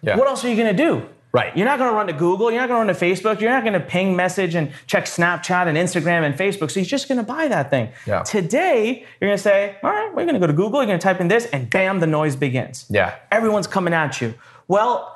Yeah. 0.02 0.16
What 0.16 0.28
else 0.28 0.44
are 0.44 0.48
you 0.48 0.56
going 0.56 0.76
to 0.76 0.82
do? 0.82 1.08
Right. 1.36 1.54
You're 1.54 1.66
not 1.66 1.78
going 1.78 1.90
to 1.90 1.94
run 1.94 2.06
to 2.06 2.14
Google. 2.14 2.50
You're 2.50 2.62
not 2.62 2.68
going 2.68 2.86
to 2.86 2.92
run 2.94 2.98
to 2.98 3.22
Facebook. 3.22 3.42
You're 3.42 3.50
not 3.50 3.62
going 3.62 3.74
to 3.74 3.80
ping 3.80 4.16
message 4.16 4.54
and 4.54 4.72
check 4.86 5.04
Snapchat 5.04 5.66
and 5.66 5.76
Instagram 5.76 6.24
and 6.24 6.34
Facebook. 6.34 6.70
So 6.70 6.80
you're 6.80 6.86
just 6.86 7.08
going 7.08 7.18
to 7.18 7.24
buy 7.24 7.46
that 7.48 7.68
thing. 7.68 7.90
Yeah. 8.06 8.22
Today, 8.22 9.04
you're 9.20 9.28
going 9.28 9.36
to 9.36 9.42
say, 9.42 9.76
all 9.82 9.90
right, 9.90 10.08
we're 10.14 10.24
going 10.24 10.32
to 10.32 10.40
go 10.40 10.46
to 10.46 10.54
Google. 10.54 10.80
You're 10.80 10.86
going 10.86 10.98
to 10.98 11.02
type 11.02 11.20
in 11.20 11.28
this, 11.28 11.44
and 11.52 11.68
bam, 11.68 12.00
the 12.00 12.06
noise 12.06 12.36
begins. 12.36 12.86
Yeah. 12.88 13.16
Everyone's 13.30 13.66
coming 13.66 13.92
at 13.92 14.18
you. 14.22 14.32
Well, 14.66 15.14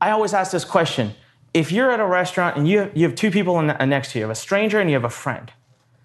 I 0.00 0.12
always 0.12 0.32
ask 0.32 0.52
this 0.52 0.64
question: 0.64 1.14
If 1.52 1.70
you're 1.70 1.90
at 1.90 2.00
a 2.00 2.06
restaurant 2.06 2.56
and 2.56 2.66
you 2.66 2.78
have, 2.78 2.96
you 2.96 3.06
have 3.06 3.14
two 3.14 3.30
people 3.30 3.60
in, 3.60 3.68
uh, 3.68 3.84
next 3.84 4.12
to 4.12 4.18
you, 4.18 4.22
you 4.22 4.28
have 4.28 4.32
a 4.32 4.40
stranger 4.40 4.80
and 4.80 4.88
you 4.88 4.94
have 4.94 5.04
a 5.04 5.10
friend, 5.10 5.52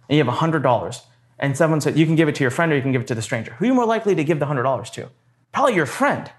and 0.09 0.17
you 0.17 0.25
have 0.25 0.33
hundred 0.33 0.61
dollars, 0.61 1.03
and 1.39 1.55
someone 1.55 1.79
said 1.79 1.97
you 1.97 2.05
can 2.05 2.15
give 2.17 2.27
it 2.27 2.35
to 2.35 2.43
your 2.43 2.51
friend 2.51 2.69
or 2.73 2.75
you 2.75 2.81
can 2.81 2.91
give 2.91 3.01
it 3.01 3.07
to 3.07 3.15
the 3.15 3.21
stranger. 3.21 3.53
Who 3.53 3.63
are 3.63 3.67
you 3.69 3.73
more 3.73 3.85
likely 3.85 4.13
to 4.13 4.25
give 4.25 4.39
the 4.39 4.45
hundred 4.45 4.63
dollars 4.63 4.89
to? 4.91 5.09
Probably 5.53 5.73
your 5.73 5.85
friend. 5.85 6.29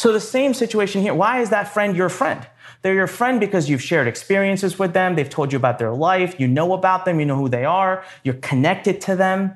So 0.00 0.14
the 0.14 0.18
same 0.18 0.54
situation 0.54 1.02
here. 1.02 1.12
Why 1.12 1.42
is 1.42 1.50
that 1.50 1.74
friend 1.74 1.94
your 1.94 2.08
friend? 2.08 2.46
They're 2.80 2.94
your 2.94 3.06
friend 3.06 3.38
because 3.38 3.68
you've 3.68 3.82
shared 3.82 4.08
experiences 4.08 4.78
with 4.78 4.94
them. 4.94 5.14
They've 5.14 5.28
told 5.28 5.52
you 5.52 5.58
about 5.58 5.78
their 5.78 5.92
life. 5.92 6.40
You 6.40 6.48
know 6.48 6.72
about 6.72 7.04
them. 7.04 7.20
You 7.20 7.26
know 7.26 7.36
who 7.36 7.50
they 7.50 7.66
are. 7.66 8.02
You're 8.24 8.40
connected 8.40 9.02
to 9.02 9.14
them. 9.14 9.52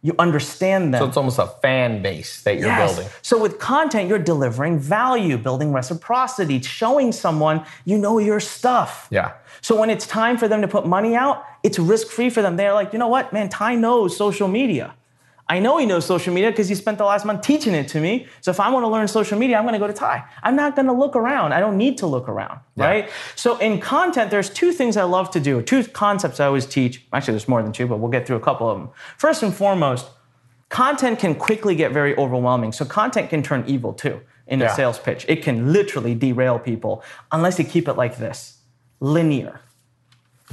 You 0.00 0.14
understand 0.18 0.94
them. 0.94 1.00
So 1.02 1.06
it's 1.08 1.18
almost 1.18 1.38
a 1.38 1.48
fan 1.60 2.00
base 2.00 2.42
that 2.44 2.56
you're 2.56 2.68
Yes. 2.68 2.94
building. 2.94 3.12
So 3.20 3.36
with 3.38 3.58
content, 3.58 4.08
you're 4.08 4.18
delivering 4.18 4.78
value, 4.78 5.36
building 5.36 5.70
reciprocity, 5.74 6.62
showing 6.62 7.12
someone 7.12 7.62
you 7.84 7.98
know 7.98 8.18
your 8.18 8.40
stuff. 8.40 9.06
Yeah. 9.10 9.32
So 9.60 9.78
when 9.78 9.90
it's 9.90 10.06
time 10.06 10.38
for 10.38 10.48
them 10.48 10.62
to 10.62 10.68
put 10.68 10.86
money 10.86 11.14
out, 11.14 11.44
it's 11.62 11.78
risk 11.78 12.06
free 12.08 12.30
for 12.30 12.40
them. 12.40 12.56
They're 12.56 12.72
like, 12.72 12.94
you 12.94 12.98
know 12.98 13.08
what, 13.08 13.34
man, 13.34 13.50
Ty 13.50 13.74
knows 13.74 14.16
social 14.16 14.48
media. 14.48 14.94
I 15.46 15.58
know 15.58 15.76
he 15.76 15.84
knows 15.84 16.06
social 16.06 16.32
media 16.32 16.50
because 16.50 16.68
he 16.70 16.74
spent 16.74 16.96
the 16.96 17.04
last 17.04 17.26
month 17.26 17.42
teaching 17.42 17.74
it 17.74 17.86
to 17.88 18.00
me. 18.00 18.26
So 18.40 18.50
if 18.50 18.58
I 18.60 18.70
want 18.70 18.84
to 18.84 18.88
learn 18.88 19.06
social 19.08 19.38
media, 19.38 19.56
I'm 19.58 19.64
going 19.64 19.74
to 19.74 19.78
go 19.78 19.86
to 19.86 19.92
Ty. 19.92 20.24
I'm 20.42 20.56
not 20.56 20.74
going 20.74 20.86
to 20.86 20.92
look 20.92 21.14
around. 21.16 21.52
I 21.52 21.60
don't 21.60 21.76
need 21.76 21.98
to 21.98 22.06
look 22.06 22.28
around, 22.30 22.60
Yeah. 22.76 22.86
right? 22.86 23.10
So 23.36 23.58
in 23.58 23.78
content, 23.78 24.30
there's 24.30 24.48
two 24.48 24.72
things 24.72 24.96
I 24.96 25.02
love 25.04 25.30
to 25.32 25.40
do, 25.40 25.60
two 25.60 25.84
concepts 25.84 26.40
I 26.40 26.46
always 26.46 26.64
teach. 26.64 27.04
Actually, 27.12 27.32
there's 27.32 27.48
more 27.48 27.62
than 27.62 27.72
two, 27.72 27.86
but 27.86 27.98
we'll 27.98 28.10
get 28.10 28.26
through 28.26 28.36
a 28.36 28.40
couple 28.40 28.70
of 28.70 28.78
them. 28.78 28.88
First 29.18 29.42
and 29.42 29.54
foremost, 29.54 30.06
content 30.70 31.18
can 31.18 31.34
quickly 31.34 31.74
get 31.74 31.92
very 31.92 32.16
overwhelming. 32.16 32.72
So 32.72 32.86
content 32.86 33.28
can 33.28 33.42
turn 33.42 33.64
evil 33.66 33.92
too 33.92 34.20
in 34.46 34.62
a 34.62 34.74
sales 34.74 34.98
pitch. 34.98 35.24
It 35.28 35.42
can 35.42 35.72
literally 35.72 36.14
derail 36.14 36.58
people 36.58 37.02
unless 37.32 37.58
you 37.58 37.64
keep 37.64 37.86
it 37.88 37.94
like 37.94 38.16
this, 38.16 38.58
linear 39.00 39.60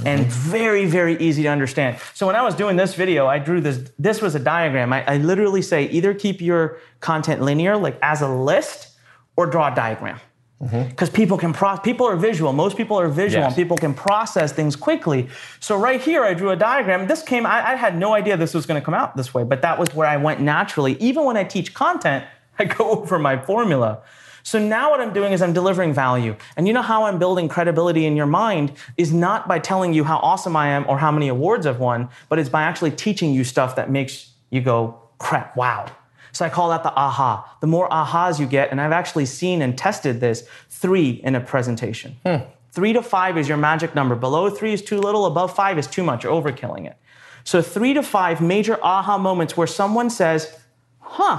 and 0.06 0.20
mm-hmm. 0.20 0.50
very 0.50 0.86
very 0.86 1.16
easy 1.18 1.42
to 1.42 1.48
understand. 1.48 1.98
So 2.14 2.26
when 2.26 2.36
i 2.36 2.42
was 2.42 2.54
doing 2.54 2.76
this 2.76 2.94
video 2.94 3.26
i 3.26 3.38
drew 3.38 3.60
this 3.60 3.90
this 3.98 4.20
was 4.20 4.34
a 4.34 4.38
diagram. 4.38 4.92
I, 4.92 5.04
I 5.06 5.16
literally 5.18 5.62
say 5.62 5.88
either 5.88 6.14
keep 6.14 6.40
your 6.40 6.78
content 7.00 7.40
linear 7.42 7.76
like 7.76 7.98
as 8.02 8.22
a 8.22 8.28
list 8.28 8.88
or 9.36 9.46
draw 9.46 9.72
a 9.72 9.74
diagram. 9.74 10.20
Mm-hmm. 10.62 10.90
Because 10.90 11.10
people 11.10 11.38
can 11.38 11.52
pro- 11.52 11.78
people 11.78 12.06
are 12.06 12.14
visual. 12.14 12.52
Most 12.52 12.76
people 12.76 12.96
are 12.98 13.08
visual 13.08 13.42
Yes. 13.42 13.48
and 13.48 13.56
people 13.56 13.76
can 13.76 13.94
process 13.94 14.52
things 14.52 14.76
quickly. 14.76 15.28
So 15.58 15.76
right 15.76 16.00
here 16.00 16.22
i 16.24 16.34
drew 16.34 16.50
a 16.50 16.56
diagram. 16.56 17.06
This 17.08 17.22
came 17.22 17.46
i, 17.46 17.72
I 17.72 17.74
had 17.76 17.96
no 17.96 18.14
idea 18.14 18.36
this 18.36 18.54
was 18.54 18.66
going 18.66 18.80
to 18.80 18.84
come 18.84 18.94
out 18.94 19.16
this 19.16 19.34
way 19.34 19.44
but 19.44 19.62
that 19.62 19.78
was 19.78 19.94
where 19.94 20.06
i 20.06 20.16
went 20.16 20.40
naturally. 20.40 20.94
Even 21.00 21.24
when 21.24 21.36
i 21.36 21.44
teach 21.44 21.74
content 21.74 22.24
i 22.58 22.64
go 22.64 22.90
over 22.90 23.18
my 23.18 23.36
formula 23.38 24.02
so 24.42 24.58
now 24.58 24.90
what 24.90 25.00
I'm 25.00 25.12
doing 25.12 25.32
is 25.32 25.42
I'm 25.42 25.52
delivering 25.52 25.92
value. 25.92 26.36
And 26.56 26.66
you 26.66 26.72
know 26.72 26.82
how 26.82 27.04
I'm 27.04 27.18
building 27.18 27.48
credibility 27.48 28.06
in 28.06 28.16
your 28.16 28.26
mind 28.26 28.72
is 28.96 29.12
not 29.12 29.48
by 29.48 29.58
telling 29.58 29.92
you 29.92 30.04
how 30.04 30.18
awesome 30.18 30.56
I 30.56 30.68
am 30.68 30.84
or 30.88 30.98
how 30.98 31.10
many 31.12 31.28
awards 31.28 31.66
I've 31.66 31.78
won, 31.78 32.08
but 32.28 32.38
it's 32.38 32.48
by 32.48 32.62
actually 32.62 32.90
teaching 32.90 33.32
you 33.32 33.44
stuff 33.44 33.76
that 33.76 33.90
makes 33.90 34.30
you 34.50 34.60
go, 34.60 35.00
crap, 35.18 35.56
wow. 35.56 35.86
So 36.32 36.44
I 36.44 36.48
call 36.48 36.70
that 36.70 36.82
the 36.82 36.92
aha. 36.94 37.56
The 37.60 37.66
more 37.66 37.88
ahas 37.90 38.40
you 38.40 38.46
get, 38.46 38.70
and 38.70 38.80
I've 38.80 38.92
actually 38.92 39.26
seen 39.26 39.62
and 39.62 39.76
tested 39.76 40.20
this, 40.20 40.48
three 40.70 41.10
in 41.10 41.34
a 41.34 41.40
presentation. 41.40 42.16
Hmm. 42.24 42.44
Three 42.72 42.94
to 42.94 43.02
five 43.02 43.36
is 43.36 43.48
your 43.48 43.58
magic 43.58 43.94
number. 43.94 44.14
Below 44.14 44.48
three 44.48 44.72
is 44.72 44.80
too 44.80 44.98
little. 44.98 45.26
Above 45.26 45.54
five 45.54 45.78
is 45.78 45.86
too 45.86 46.02
much. 46.02 46.24
You're 46.24 46.32
overkilling 46.32 46.86
it. 46.86 46.96
So 47.44 47.60
three 47.60 47.92
to 47.92 48.02
five 48.02 48.40
major 48.40 48.78
aha 48.82 49.18
moments 49.18 49.56
where 49.56 49.66
someone 49.66 50.08
says, 50.08 50.56
"Huh," 51.00 51.38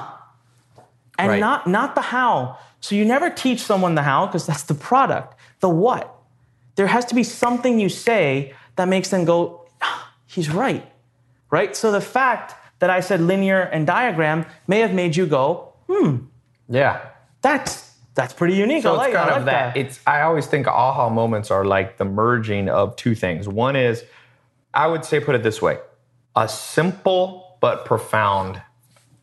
and 1.18 1.30
Right. 1.30 1.40
not 1.40 1.68
not 1.68 1.96
the 1.96 2.02
how. 2.02 2.58
So 2.82 2.96
you 2.96 3.06
never 3.06 3.30
teach 3.30 3.62
someone 3.62 3.96
the 3.96 4.04
how 4.04 4.26
because 4.26 4.46
that's 4.46 4.64
the 4.64 4.74
product. 4.74 5.36
The 5.62 5.70
what. 5.70 6.14
There 6.76 6.88
has 6.88 7.06
to 7.06 7.16
be 7.16 7.24
something 7.24 7.80
you 7.80 7.90
say 7.90 8.54
that 8.76 8.88
makes 8.88 9.10
them 9.10 9.26
go, 9.26 9.62
"Ah, 9.82 10.10
"He's 10.26 10.50
right." 10.50 10.86
Right. 11.50 11.76
So 11.76 11.92
the 11.92 12.02
fact 12.02 12.56
that 12.80 12.90
I 12.90 13.00
said 13.00 13.22
linear 13.22 13.62
and 13.62 13.86
diagram 13.88 14.46
may 14.68 14.80
have 14.80 14.94
made 14.94 15.16
you 15.16 15.26
go, 15.26 15.70
hmm. 15.88 16.18
Yeah. 16.68 17.00
"That's 17.42 17.92
that's 18.16 18.34
pretty 18.34 18.56
unique." 18.56 18.84
So 18.84 18.94
I 18.94 18.98
like, 18.98 19.08
it's 19.10 19.18
kind 19.18 19.30
I 19.30 19.36
of 19.36 19.46
like 19.46 19.54
that. 19.54 19.78
It's 19.78 20.00
I 20.08 20.22
always 20.22 20.48
think 20.48 20.68
aha 20.68 21.10
moments 21.10 21.52
are 21.52 21.64
like 21.64 21.98
the 21.98 22.06
merging 22.06 22.70
of 22.70 22.96
two 22.96 23.16
things. 23.16 23.48
One 23.48 23.76
is, 23.76 24.04
I 24.74 24.88
would 24.88 25.06
say, 25.06 25.20
put 25.20 25.36
it 25.36 25.44
this 25.44 25.62
way: 25.62 25.78
a 26.36 26.48
simple 26.50 27.58
but 27.62 27.86
profound 27.86 28.62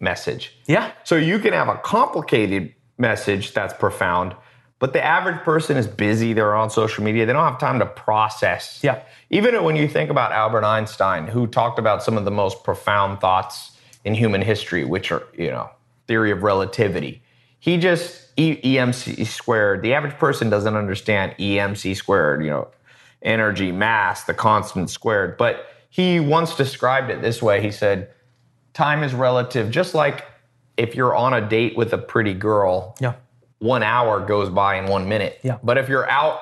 message. 0.00 0.56
yeah. 0.66 0.92
So 1.04 1.16
you 1.16 1.38
can 1.38 1.52
have 1.52 1.68
a 1.68 1.76
complicated 1.76 2.74
message 2.98 3.52
that's 3.52 3.74
profound, 3.74 4.34
but 4.78 4.92
the 4.92 5.04
average 5.04 5.40
person 5.42 5.76
is 5.76 5.86
busy. 5.86 6.32
They're 6.32 6.54
on 6.54 6.70
social 6.70 7.04
media. 7.04 7.26
They 7.26 7.32
don't 7.32 7.44
have 7.44 7.58
time 7.60 7.78
to 7.80 7.86
process. 7.86 8.80
Yeah. 8.82 9.02
Even 9.28 9.62
when 9.62 9.76
you 9.76 9.86
think 9.86 10.10
about 10.10 10.32
Albert 10.32 10.64
Einstein, 10.64 11.26
who 11.26 11.46
talked 11.46 11.78
about 11.78 12.02
some 12.02 12.16
of 12.16 12.24
the 12.24 12.30
most 12.30 12.64
profound 12.64 13.20
thoughts 13.20 13.72
in 14.04 14.14
human 14.14 14.40
history, 14.40 14.84
which 14.84 15.12
are, 15.12 15.22
you 15.36 15.50
know, 15.50 15.68
theory 16.06 16.30
of 16.30 16.42
relativity. 16.42 17.22
He 17.58 17.76
just 17.76 18.28
e- 18.36 18.56
EMC 18.62 19.26
squared. 19.26 19.82
The 19.82 19.92
average 19.92 20.14
person 20.14 20.48
doesn't 20.48 20.74
understand 20.74 21.34
EMC 21.38 21.94
squared, 21.94 22.42
you 22.42 22.48
know, 22.48 22.68
energy, 23.22 23.70
mass, 23.70 24.24
the 24.24 24.32
constant 24.32 24.88
squared. 24.88 25.36
But 25.36 25.66
he 25.90 26.20
once 26.20 26.56
described 26.56 27.10
it 27.10 27.20
this 27.20 27.42
way. 27.42 27.60
He 27.60 27.70
said, 27.70 28.08
time 28.74 29.02
is 29.02 29.14
relative, 29.14 29.70
just 29.70 29.94
like 29.94 30.24
if 30.76 30.94
you're 30.94 31.14
on 31.14 31.34
a 31.34 31.40
date 31.46 31.76
with 31.76 31.92
a 31.92 31.98
pretty 31.98 32.34
girl, 32.34 32.96
Yeah. 33.00 33.14
one 33.58 33.82
hour 33.82 34.20
goes 34.24 34.48
by 34.48 34.76
in 34.76 34.86
one 34.86 35.08
minute. 35.08 35.38
Yeah. 35.42 35.58
But 35.62 35.76
if 35.78 35.88
you're 35.88 36.08
out 36.08 36.40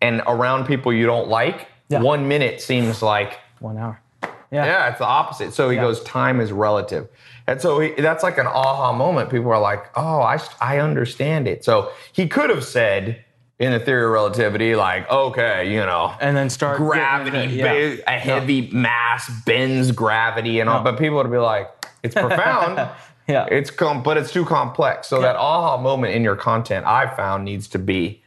and 0.00 0.22
around 0.26 0.66
people 0.66 0.92
you 0.92 1.06
don't 1.06 1.28
like, 1.28 1.68
Yeah. 1.88 2.00
one 2.00 2.26
minute 2.28 2.60
seems 2.60 3.02
like 3.02 3.38
One 3.60 3.76
hour. 3.78 4.00
Yeah. 4.50 4.66
yeah, 4.66 4.88
it's 4.90 4.98
the 4.98 5.06
opposite. 5.06 5.52
So 5.52 5.68
he 5.68 5.76
goes, 5.76 6.00
time 6.04 6.40
is 6.40 6.52
relative. 6.52 7.08
And 7.46 7.60
so 7.60 7.80
he, 7.80 7.90
that's 7.90 8.22
like 8.22 8.38
an 8.38 8.46
aha 8.46 8.92
moment. 8.92 9.28
People 9.30 9.50
are 9.50 9.60
like, 9.60 9.84
oh, 9.96 10.20
I, 10.20 10.38
I 10.60 10.78
understand 10.78 11.48
it. 11.48 11.64
So 11.64 11.90
he 12.12 12.28
could 12.28 12.50
have 12.50 12.64
said 12.64 13.23
in 13.64 13.72
the 13.72 13.80
theory 13.80 14.04
of 14.04 14.10
relativity, 14.10 14.74
like, 14.76 15.10
okay, 15.10 15.72
you 15.72 15.80
know, 15.80 16.14
And 16.20 16.36
then 16.36 16.50
start 16.50 16.76
getting 16.78 16.86
gravity, 16.90 17.42
into- 17.44 17.54
yeah. 17.56 18.04
a 18.06 18.18
heavy 18.18 18.68
mass 18.72 19.30
bends 19.46 19.90
gravity 19.92 20.60
and 20.60 20.68
all. 20.68 20.82
But 20.82 20.98
people 20.98 21.16
would 21.16 21.30
be 21.30 21.38
like, 21.38 21.70
it's 22.02 22.14
profound. 22.14 22.88
Yeah. 23.26 23.46
It's 23.50 23.70
com- 23.70 24.02
but 24.02 24.18
it's 24.18 24.30
too 24.30 24.44
complex. 24.44 25.06
So 25.08 25.22
that 25.22 25.34
aha 25.36 25.78
moment 25.78 26.14
in 26.14 26.22
your 26.22 26.36
content, 26.36 26.84
I 26.84 27.06
found 27.16 27.42
needs 27.42 27.66
to 27.68 27.78
be 27.78 28.22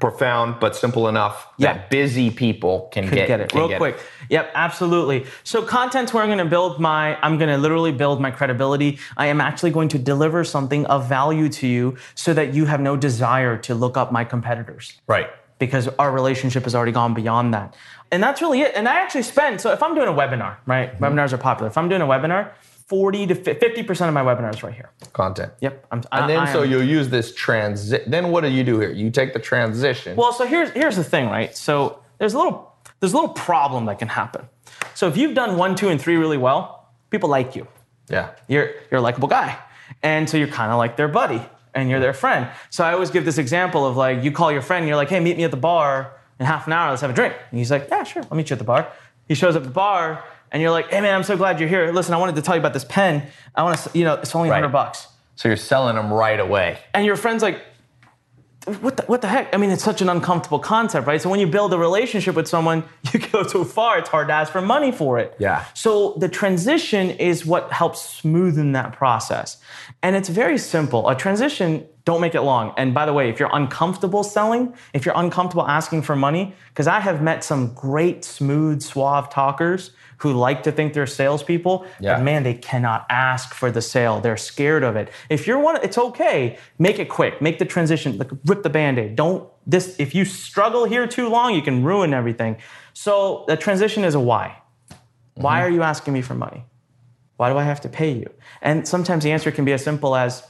profound 0.00 0.60
but 0.60 0.76
simple 0.76 1.08
enough 1.08 1.46
Yeah. 1.56 1.72
that 1.72 1.90
busy 1.90 2.30
people 2.30 2.88
can 2.92 3.04
could 3.08 3.14
get, 3.14 3.28
get, 3.28 3.40
it 3.40 3.48
can 3.48 3.60
real 3.60 3.68
get 3.68 3.78
quick. 3.78 3.98
Yep, 4.28 4.52
absolutely. 4.54 5.24
So 5.42 5.62
content's 5.62 6.12
where 6.12 6.22
I'm 6.22 6.28
going 6.28 6.38
to 6.38 6.44
build 6.44 6.78
my. 6.80 7.16
I'm 7.22 7.38
going 7.38 7.48
to 7.48 7.56
literally 7.56 7.92
build 7.92 8.20
my 8.20 8.30
credibility. 8.30 8.98
I 9.16 9.26
am 9.26 9.40
actually 9.40 9.70
going 9.70 9.88
to 9.90 9.98
deliver 9.98 10.44
something 10.44 10.84
of 10.86 11.08
value 11.08 11.48
to 11.48 11.66
you, 11.66 11.96
so 12.14 12.34
that 12.34 12.52
you 12.54 12.66
have 12.66 12.80
no 12.80 12.96
desire 12.96 13.56
to 13.58 13.74
look 13.74 13.96
up 13.96 14.12
my 14.12 14.24
competitors 14.24 14.92
Right. 15.06 15.28
because 15.58 15.88
our 15.98 16.10
relationship 16.12 16.64
has 16.64 16.74
already 16.74 16.92
gone 16.92 17.14
beyond 17.14 17.54
that. 17.54 17.74
And 18.12 18.22
that's 18.22 18.40
really 18.42 18.60
it. 18.60 18.72
And 18.76 18.86
I 18.88 18.96
actually 19.00 19.22
spend. 19.22 19.60
So 19.60 19.72
if 19.72 19.82
I'm 19.82 19.94
doing 19.94 20.08
a 20.08 20.12
webinar, 20.12 20.56
right? 20.66 20.92
Mm-hmm. 20.92 21.04
Webinars 21.04 21.32
are 21.32 21.38
popular. 21.38 21.68
If 21.70 21.78
I'm 21.78 21.88
doing 21.88 22.02
a 22.02 22.06
webinar, 22.06 22.50
40 22.86 23.26
to 23.28 23.34
50 23.34 23.82
percent 23.82 24.08
of 24.08 24.14
my 24.14 24.22
webinars 24.22 24.62
right 24.62 24.74
here. 24.74 24.90
Content. 25.12 25.52
Yep. 25.60 25.86
I'm, 25.90 26.02
And 26.12 26.30
then 26.30 26.38
I 26.40 26.52
so 26.52 26.62
you'll 26.62 26.82
use 26.84 27.08
this 27.08 27.34
transit. 27.34 28.08
Then 28.10 28.30
what 28.30 28.42
do 28.42 28.48
you 28.48 28.62
do 28.64 28.78
here? 28.78 28.90
You 28.92 29.10
take 29.10 29.32
the 29.32 29.38
transition. 29.40 30.16
Well, 30.16 30.32
so 30.32 30.46
here's 30.46 30.70
here's 30.70 30.96
the 30.96 31.04
thing, 31.04 31.26
right? 31.26 31.56
So 31.56 32.00
there's 32.18 32.34
a 32.34 32.38
little 32.38 32.72
there's 33.00 33.12
a 33.12 33.16
little 33.16 33.34
problem 33.34 33.86
that 33.86 33.98
can 33.98 34.08
happen. 34.08 34.48
So 34.94 35.08
if 35.08 35.16
you've 35.16 35.34
done 35.34 35.56
one, 35.56 35.74
two, 35.74 35.88
and 35.88 36.00
three 36.00 36.16
really 36.16 36.38
well, 36.38 36.88
people 37.10 37.28
like 37.28 37.56
you. 37.56 37.66
yeah. 38.08 38.30
You're 38.48 38.70
you're 38.90 38.98
a 38.98 39.02
likable 39.02 39.28
guy, 39.28 39.58
and 40.02 40.28
so 40.28 40.36
you're 40.36 40.48
kind 40.48 40.70
of 40.70 40.78
like 40.78 40.96
their 40.96 41.08
buddy, 41.08 41.42
and 41.74 41.90
you're 41.90 42.00
their 42.00 42.14
friend. 42.14 42.48
So 42.70 42.84
I 42.84 42.92
always 42.92 43.10
give 43.10 43.24
this 43.24 43.38
example 43.38 43.84
of 43.86 43.96
like 43.96 44.22
you 44.22 44.30
call 44.30 44.52
your 44.52 44.62
friend, 44.62 44.82
and 44.82 44.88
you're 44.88 44.96
like, 44.96 45.08
hey, 45.08 45.18
meet 45.20 45.36
me 45.36 45.44
at 45.44 45.50
the 45.50 45.56
bar 45.56 46.12
in 46.38 46.46
half 46.46 46.66
an 46.66 46.72
hour. 46.72 46.90
Let's 46.90 47.02
have 47.02 47.10
a 47.10 47.14
drink. 47.14 47.34
And 47.50 47.58
he's 47.58 47.70
like, 47.70 47.88
yeah, 47.90 48.04
sure, 48.04 48.22
I'll 48.30 48.36
meet 48.36 48.48
you 48.50 48.54
at 48.54 48.58
the 48.58 48.64
bar. 48.64 48.92
He 49.28 49.34
shows 49.34 49.56
up 49.56 49.62
at 49.62 49.68
the 49.68 49.74
bar, 49.74 50.22
and 50.52 50.62
you're 50.62 50.70
like, 50.70 50.90
hey 50.90 51.00
man, 51.00 51.14
I'm 51.14 51.22
so 51.22 51.36
glad 51.36 51.60
you're 51.60 51.68
here. 51.68 51.92
Listen, 51.92 52.14
I 52.14 52.18
wanted 52.18 52.36
to 52.36 52.42
tell 52.42 52.54
you 52.54 52.60
about 52.60 52.72
this 52.72 52.84
pen. 52.84 53.26
I 53.54 53.62
want 53.62 53.78
to, 53.78 53.98
you 53.98 54.04
know, 54.04 54.14
it's 54.14 54.34
only 54.34 54.50
Right. 54.50 54.56
hundred 54.56 54.72
bucks. 54.72 55.08
So 55.36 55.48
you're 55.48 55.56
selling 55.56 55.96
them 55.96 56.12
right 56.12 56.40
away. 56.40 56.78
and 56.94 57.04
your 57.04 57.16
friend's 57.16 57.42
like, 57.42 57.60
what 58.80 58.96
the, 58.96 59.04
what 59.04 59.20
the 59.22 59.28
heck? 59.28 59.54
I 59.54 59.58
mean, 59.58 59.70
it's 59.70 59.84
such 59.84 60.02
an 60.02 60.08
uncomfortable 60.08 60.58
concept, 60.58 61.06
right? 61.06 61.22
So 61.22 61.30
when 61.30 61.38
you 61.38 61.46
build 61.46 61.72
a 61.72 61.78
relationship 61.78 62.34
with 62.34 62.48
someone, 62.48 62.82
you 63.12 63.20
go 63.20 63.44
too 63.44 63.64
far, 63.64 63.98
it's 63.98 64.08
hard 64.08 64.26
to 64.26 64.34
ask 64.34 64.50
for 64.50 64.60
money 64.60 64.90
for 64.90 65.20
it. 65.20 65.36
Yeah. 65.38 65.64
So 65.74 66.14
the 66.14 66.28
transition 66.28 67.10
is 67.10 67.46
what 67.46 67.70
helps 67.70 68.20
smoothen 68.22 68.72
that 68.72 68.92
process. 68.92 69.58
And 70.02 70.16
it's 70.16 70.28
very 70.28 70.58
simple. 70.58 71.08
A 71.08 71.14
transition, 71.14 71.86
don't 72.04 72.20
make 72.20 72.34
it 72.34 72.40
long. 72.40 72.74
And 72.76 72.92
by 72.92 73.06
the 73.06 73.12
way, 73.12 73.28
if 73.30 73.38
you're 73.38 73.50
uncomfortable 73.52 74.24
selling, 74.24 74.74
if 74.92 75.06
you're 75.06 75.16
uncomfortable 75.16 75.66
asking 75.68 76.02
for 76.02 76.16
money, 76.16 76.52
because 76.70 76.88
I 76.88 76.98
have 76.98 77.22
met 77.22 77.44
some 77.44 77.72
great, 77.72 78.24
smooth, 78.24 78.82
suave 78.82 79.30
talkers 79.30 79.92
who 80.18 80.32
like 80.32 80.62
to 80.62 80.72
think 80.72 80.94
they're 80.94 81.06
salespeople, 81.06 81.86
Yeah. 82.00 82.14
but 82.14 82.24
man, 82.24 82.42
they 82.42 82.54
cannot 82.54 83.06
ask 83.10 83.52
for 83.52 83.70
the 83.70 83.82
sale. 83.82 84.20
They're 84.20 84.36
scared 84.36 84.82
of 84.82 84.96
it. 84.96 85.10
If 85.28 85.46
you're 85.46 85.58
one, 85.58 85.78
it's 85.82 85.98
okay. 85.98 86.58
Make 86.78 86.98
it 86.98 87.08
quick. 87.08 87.42
Make 87.42 87.58
the 87.58 87.64
transition. 87.64 88.16
Like, 88.18 88.30
rip 88.46 88.62
the 88.62 88.70
band-aid. 88.70 89.16
Don't 89.16 89.48
this. 89.66 89.96
If 89.98 90.14
you 90.14 90.24
struggle 90.24 90.84
here 90.84 91.06
too 91.06 91.28
long, 91.28 91.54
you 91.54 91.62
can 91.62 91.84
ruin 91.84 92.14
everything. 92.14 92.56
So 92.92 93.44
the 93.46 93.56
transition 93.56 94.04
is 94.04 94.14
a 94.14 94.20
why. 94.20 94.58
Why 95.34 95.58
mm-hmm. 95.58 95.66
are 95.66 95.70
you 95.70 95.82
asking 95.82 96.14
me 96.14 96.22
for 96.22 96.34
money? 96.34 96.64
Why 97.36 97.50
do 97.50 97.58
I 97.58 97.64
have 97.64 97.82
to 97.82 97.88
pay 97.88 98.12
you? 98.12 98.30
And 98.62 98.88
sometimes 98.88 99.22
the 99.24 99.32
answer 99.32 99.50
can 99.50 99.64
be 99.64 99.72
as 99.72 99.84
simple 99.84 100.16
as 100.16 100.42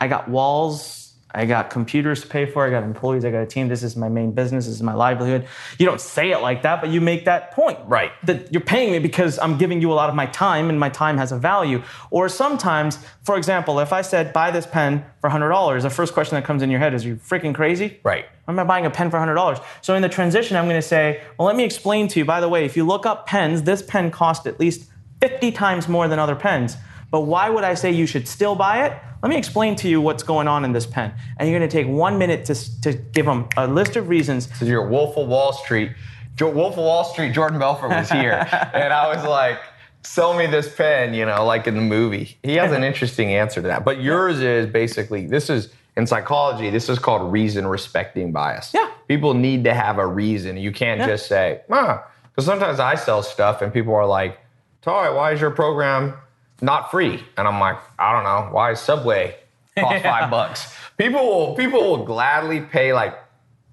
I 0.00 0.06
got 0.06 0.28
walls, 0.28 0.95
I 1.36 1.44
got 1.44 1.68
computers 1.68 2.22
to 2.22 2.26
pay 2.26 2.46
for, 2.46 2.66
I 2.66 2.70
got 2.70 2.82
employees, 2.82 3.22
I 3.26 3.30
got 3.30 3.42
a 3.42 3.46
team. 3.46 3.68
This 3.68 3.82
is 3.82 3.94
my 3.94 4.08
main 4.08 4.32
business, 4.32 4.64
this 4.64 4.74
is 4.74 4.82
my 4.82 4.94
livelihood. 4.94 5.46
You 5.78 5.84
don't 5.84 6.00
say 6.00 6.30
it 6.30 6.38
like 6.38 6.62
that, 6.62 6.80
but 6.80 6.88
you 6.88 7.02
make 7.02 7.26
that 7.26 7.50
point. 7.50 7.78
Right. 7.86 8.10
That 8.24 8.50
you're 8.52 8.62
paying 8.62 8.90
me 8.90 8.98
because 8.98 9.38
I'm 9.38 9.58
giving 9.58 9.82
you 9.82 9.92
a 9.92 9.94
lot 9.94 10.08
of 10.08 10.14
my 10.14 10.24
time 10.26 10.70
and 10.70 10.80
my 10.80 10.88
time 10.88 11.18
has 11.18 11.32
a 11.32 11.38
value. 11.38 11.82
Or 12.10 12.30
sometimes, 12.30 12.98
for 13.22 13.36
example, 13.36 13.78
if 13.80 13.92
I 13.92 14.00
said, 14.00 14.32
buy 14.32 14.50
this 14.50 14.66
pen 14.66 15.04
for 15.20 15.28
$100, 15.28 15.82
the 15.82 15.90
first 15.90 16.14
question 16.14 16.36
that 16.36 16.44
comes 16.46 16.62
in 16.62 16.70
your 16.70 16.80
head 16.80 16.94
is, 16.94 17.04
you 17.04 17.16
freaking 17.16 17.54
crazy? 17.54 18.00
Right. 18.02 18.24
Why 18.46 18.54
am 18.54 18.58
I 18.58 18.64
buying 18.64 18.86
a 18.86 18.90
pen 18.90 19.10
for 19.10 19.18
$100? 19.18 19.62
So 19.82 19.94
in 19.94 20.00
the 20.00 20.08
transition, 20.08 20.56
I'm 20.56 20.64
going 20.64 20.80
to 20.80 20.88
say, 20.88 21.22
well, 21.38 21.46
let 21.46 21.56
me 21.56 21.64
explain 21.64 22.08
to 22.08 22.18
you. 22.18 22.24
By 22.24 22.40
the 22.40 22.48
way, 22.48 22.64
if 22.64 22.78
you 22.78 22.86
look 22.86 23.04
up 23.04 23.26
pens, 23.26 23.62
this 23.64 23.82
pen 23.82 24.10
cost 24.10 24.46
at 24.46 24.58
least 24.58 24.88
50 25.20 25.52
times 25.52 25.86
more 25.86 26.08
than 26.08 26.18
other 26.18 26.34
pens. 26.34 26.78
But 27.10 27.22
why 27.22 27.50
would 27.50 27.64
I 27.64 27.74
say 27.74 27.92
you 27.92 28.06
should 28.06 28.26
still 28.26 28.54
buy 28.54 28.86
it? 28.86 28.92
Let 29.26 29.30
me 29.30 29.38
explain 29.38 29.74
to 29.78 29.88
you 29.88 30.00
what's 30.00 30.22
going 30.22 30.46
on 30.46 30.64
in 30.64 30.70
this 30.70 30.86
pen. 30.86 31.12
And 31.36 31.48
you're 31.50 31.58
going 31.58 31.68
to 31.68 31.76
take 31.76 31.88
one 31.88 32.16
minute 32.16 32.44
to, 32.44 32.80
to 32.82 32.92
give 32.92 33.26
them 33.26 33.48
a 33.56 33.66
list 33.66 33.96
of 33.96 34.08
reasons. 34.08 34.48
So 34.56 34.64
you're 34.64 34.86
Wolf 34.88 35.16
of 35.16 35.26
Wall 35.26 35.52
Street. 35.52 35.90
Jo- 36.36 36.50
Wolf 36.52 36.74
of 36.74 36.84
Wall 36.84 37.02
Street, 37.02 37.32
Jordan 37.32 37.58
Belfort 37.58 37.90
was 37.90 38.08
here. 38.08 38.34
and 38.72 38.92
I 38.92 39.12
was 39.12 39.24
like, 39.26 39.58
sell 40.04 40.38
me 40.38 40.46
this 40.46 40.72
pen, 40.72 41.12
you 41.12 41.26
know, 41.26 41.44
like 41.44 41.66
in 41.66 41.74
the 41.74 41.80
movie. 41.80 42.38
He 42.44 42.54
has 42.54 42.70
an 42.70 42.84
interesting 42.84 43.34
answer 43.34 43.60
to 43.60 43.66
that. 43.66 43.84
But 43.84 44.00
yours 44.00 44.38
is 44.40 44.68
basically 44.72 45.26
this 45.26 45.50
is 45.50 45.70
in 45.96 46.06
psychology, 46.06 46.70
this 46.70 46.88
is 46.88 47.00
called 47.00 47.32
reason 47.32 47.66
respecting 47.66 48.30
bias. 48.30 48.70
Yeah. 48.72 48.88
People 49.08 49.34
need 49.34 49.64
to 49.64 49.74
have 49.74 49.98
a 49.98 50.06
reason. 50.06 50.56
You 50.56 50.70
can't 50.70 51.00
Yeah. 51.00 51.08
just 51.08 51.26
say, 51.26 51.62
ah. 51.68 52.06
Because 52.30 52.44
sometimes 52.46 52.78
I 52.78 52.94
sell 52.94 53.24
stuff 53.24 53.60
and 53.60 53.72
people 53.72 53.92
are 53.96 54.06
like, 54.06 54.38
Ty, 54.82 55.10
why 55.10 55.32
is 55.32 55.40
your 55.40 55.50
program 55.50 56.14
not 56.60 56.90
free? 56.90 57.22
And 57.36 57.46
I'm 57.48 57.60
like, 57.60 57.78
I 57.98 58.12
don't 58.12 58.24
know. 58.24 58.52
Why 58.54 58.72
is 58.72 58.80
Subway 58.80 59.36
cost 59.78 60.02
five 60.02 60.30
bucks? 60.30 60.74
People 60.96 61.24
will 61.26 61.54
people 61.56 61.80
will 61.80 62.04
gladly 62.04 62.60
pay 62.60 62.92
like 62.92 63.14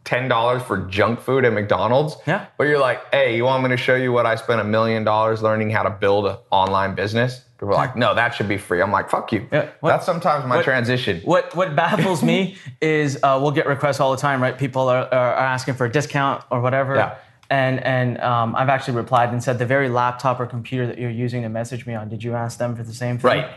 ten 0.03 0.27
dollars 0.27 0.61
for 0.61 0.77
junk 0.87 1.21
food 1.21 1.45
at 1.45 1.53
McDonald's. 1.53 2.17
Yeah. 2.27 2.47
But 2.57 2.65
you're 2.65 2.79
like, 2.79 2.99
hey, 3.13 3.35
you 3.37 3.45
want 3.45 3.63
me 3.63 3.69
to 3.69 3.77
show 3.77 3.95
you 3.95 4.11
what 4.11 4.25
I 4.25 4.35
spent 4.35 4.59
a 4.59 4.63
million 4.65 5.03
dollars 5.05 5.41
learning 5.41 5.69
how 5.69 5.83
to 5.83 5.89
build 5.89 6.27
an 6.27 6.37
online 6.51 6.95
business? 6.95 7.39
People 7.57 7.69
are 7.75 7.77
like, 7.77 7.95
no, 7.95 8.13
that 8.13 8.35
should 8.35 8.49
be 8.49 8.57
free. 8.57 8.81
I'm 8.81 8.91
like, 8.91 9.09
fuck 9.09 9.31
you. 9.31 9.47
Yeah. 9.49 9.69
What- 9.79 9.91
That's 9.91 10.05
sometimes 10.05 10.45
my 10.45 10.57
what- 10.57 10.65
transition. 10.65 11.21
What 11.23 11.55
what 11.55 11.73
baffles 11.77 12.21
me 12.21 12.57
is 12.81 13.17
uh, 13.23 13.39
we'll 13.41 13.51
get 13.51 13.65
requests 13.67 14.01
all 14.01 14.11
the 14.11 14.17
time, 14.17 14.41
right? 14.43 14.57
People 14.57 14.89
are, 14.89 15.05
are 15.05 15.33
asking 15.35 15.75
for 15.75 15.85
a 15.85 15.89
discount 15.91 16.43
or 16.51 16.59
whatever. 16.59 16.95
Yeah. 16.95 17.15
And 17.53 17.83
and 17.83 18.19
um, 18.19 18.55
I've 18.55 18.69
actually 18.69 18.95
replied 18.95 19.29
and 19.29 19.43
said 19.43 19.59
the 19.59 19.65
very 19.67 19.87
laptop 19.87 20.39
or 20.39 20.47
computer 20.47 20.87
that 20.87 20.97
you're 20.97 21.11
using 21.11 21.43
to 21.43 21.49
message 21.49 21.85
me 21.85 21.93
on. 21.93 22.09
Did 22.09 22.23
you 22.23 22.33
ask 22.33 22.57
them 22.57 22.75
for 22.75 22.81
the 22.81 22.93
same 22.95 23.19
thing? 23.19 23.27
Right. 23.29 23.51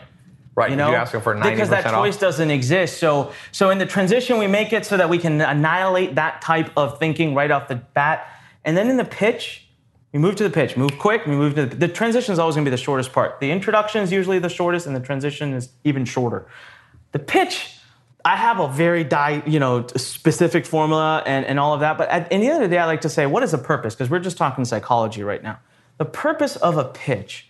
Right, 0.54 0.70
You 0.70 0.76
you're 0.76 0.86
know, 0.90 0.94
asking 0.94 1.20
for 1.20 1.34
because 1.34 1.68
that 1.68 1.84
90% 1.84 1.86
off. 1.88 1.92
choice 1.92 2.16
doesn't 2.16 2.50
exist. 2.50 2.98
So, 2.98 3.32
so 3.52 3.68
in 3.68 3.76
the 3.76 3.84
transition, 3.84 4.38
we 4.38 4.46
make 4.46 4.72
it 4.72 4.86
so 4.86 4.96
that 4.96 5.10
we 5.10 5.18
can 5.18 5.38
annihilate 5.42 6.14
that 6.14 6.40
type 6.40 6.70
of 6.78 6.98
thinking 6.98 7.34
right 7.34 7.50
off 7.50 7.68
the 7.68 7.74
bat, 7.74 8.26
and 8.64 8.74
then 8.74 8.88
in 8.88 8.96
the 8.96 9.04
pitch, 9.04 9.68
we 10.12 10.18
move 10.18 10.34
to 10.36 10.44
the 10.44 10.50
pitch, 10.50 10.74
move 10.76 10.98
quick. 10.98 11.26
We 11.26 11.36
move 11.36 11.56
to 11.56 11.66
the, 11.66 11.76
the 11.76 11.88
transition 11.88 12.32
is 12.32 12.38
always 12.38 12.54
going 12.54 12.64
to 12.64 12.70
be 12.70 12.74
the 12.74 12.82
shortest 12.82 13.12
part. 13.12 13.38
The 13.40 13.50
introduction 13.50 14.02
is 14.02 14.10
usually 14.10 14.38
the 14.38 14.48
shortest, 14.48 14.86
and 14.86 14.96
the 14.96 15.00
transition 15.00 15.52
is 15.52 15.70
even 15.84 16.06
shorter. 16.06 16.46
The 17.12 17.18
pitch, 17.18 17.78
I 18.26 18.34
have 18.34 18.58
a 18.58 18.66
very 18.66 19.04
di, 19.04 19.40
you 19.46 19.60
know 19.60 19.86
specific 19.94 20.66
formula 20.66 21.22
and, 21.26 21.46
and 21.46 21.60
all 21.60 21.74
of 21.74 21.80
that. 21.80 21.96
But 21.96 22.08
at, 22.08 22.22
at 22.22 22.28
the 22.30 22.34
end 22.34 22.56
of 22.56 22.60
the 22.60 22.74
day, 22.74 22.78
I 22.78 22.84
like 22.86 23.02
to 23.02 23.08
say, 23.08 23.24
what 23.24 23.44
is 23.44 23.52
the 23.52 23.58
purpose? 23.58 23.94
Because 23.94 24.10
we're 24.10 24.18
just 24.18 24.36
talking 24.36 24.64
psychology 24.64 25.22
right 25.22 25.40
now. 25.40 25.60
The 25.98 26.06
purpose 26.06 26.56
of 26.56 26.76
a 26.76 26.84
pitch 26.84 27.48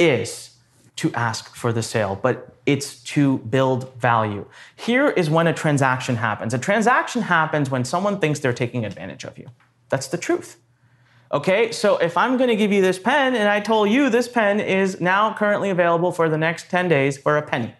is 0.00 0.56
to 0.96 1.12
ask 1.14 1.54
for 1.54 1.72
the 1.72 1.82
sale, 1.82 2.18
but 2.20 2.56
it's 2.66 3.00
to 3.04 3.38
build 3.38 3.94
value. 4.00 4.46
Here 4.74 5.10
is 5.10 5.30
when 5.30 5.46
a 5.46 5.52
transaction 5.52 6.16
happens. 6.16 6.52
A 6.52 6.58
transaction 6.58 7.22
happens 7.22 7.70
when 7.70 7.84
someone 7.84 8.18
thinks 8.18 8.40
they're 8.40 8.52
taking 8.52 8.84
advantage 8.84 9.22
of 9.22 9.38
you. 9.38 9.46
That's 9.90 10.08
the 10.08 10.18
truth. 10.18 10.56
Okay, 11.30 11.70
so 11.70 11.98
if 11.98 12.16
I'm 12.16 12.36
going 12.36 12.50
to 12.50 12.56
give 12.56 12.72
you 12.72 12.82
this 12.82 12.98
pen 12.98 13.36
and 13.36 13.48
I 13.48 13.60
told 13.60 13.90
you 13.90 14.10
this 14.10 14.26
pen 14.26 14.58
is 14.58 15.00
now 15.00 15.34
currently 15.34 15.70
available 15.70 16.10
for 16.10 16.28
the 16.28 16.38
next 16.38 16.68
10 16.68 16.88
days 16.88 17.16
for 17.16 17.36
a 17.36 17.42
penny. 17.42 17.76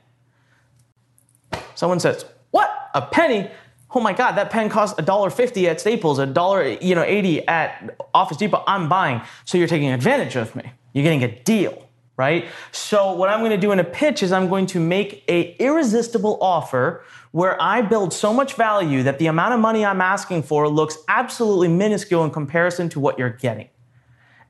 Someone 1.74 1.98
says, 1.98 2.24
"What? 2.56 2.70
A 2.94 3.02
penny? 3.02 3.50
Oh 3.94 4.00
my 4.00 4.12
god, 4.12 4.32
that 4.32 4.50
pen 4.50 4.68
costs 4.68 4.98
$1.50 5.00 5.68
at 5.68 5.80
Staples, 5.80 6.18
a 6.18 6.26
dollar, 6.26 6.66
you 6.66 6.94
know, 6.94 7.02
80 7.02 7.46
at 7.46 7.96
Office 8.14 8.36
Depot. 8.36 8.62
I'm 8.66 8.88
buying." 8.88 9.20
So 9.44 9.58
you're 9.58 9.68
taking 9.68 9.90
advantage 9.90 10.36
of 10.36 10.56
me. 10.56 10.64
You're 10.92 11.04
getting 11.04 11.24
a 11.24 11.42
deal, 11.42 11.86
right? 12.16 12.46
So 12.72 13.12
what 13.12 13.28
I'm 13.28 13.40
going 13.40 13.50
to 13.50 13.64
do 13.66 13.72
in 13.72 13.78
a 13.78 13.84
pitch 13.84 14.22
is 14.22 14.32
I'm 14.32 14.48
going 14.48 14.66
to 14.74 14.80
make 14.80 15.22
a 15.28 15.54
irresistible 15.58 16.38
offer 16.40 17.04
where 17.32 17.60
I 17.60 17.82
build 17.82 18.14
so 18.14 18.32
much 18.32 18.54
value 18.54 19.02
that 19.02 19.18
the 19.18 19.26
amount 19.26 19.52
of 19.52 19.60
money 19.60 19.84
I'm 19.84 20.00
asking 20.00 20.44
for 20.44 20.68
looks 20.68 20.96
absolutely 21.08 21.68
minuscule 21.68 22.24
in 22.24 22.30
comparison 22.30 22.88
to 22.90 23.00
what 23.00 23.18
you're 23.18 23.36
getting. 23.46 23.68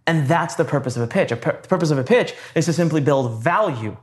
And 0.07 0.29
that's 0.29 0.55
the 0.55 0.64
purpose 0.64 0.97
of 0.97 1.03
a 1.03 1.09
pitch. 1.09 1.31
The 1.31 1.37
purpose 1.37 1.90
of 1.90 1.99
a 1.99 2.05
pitch 2.05 2.35
is 2.55 2.66
to 2.66 2.73
simply 2.73 3.01
build 3.01 3.42
value, 3.42 3.97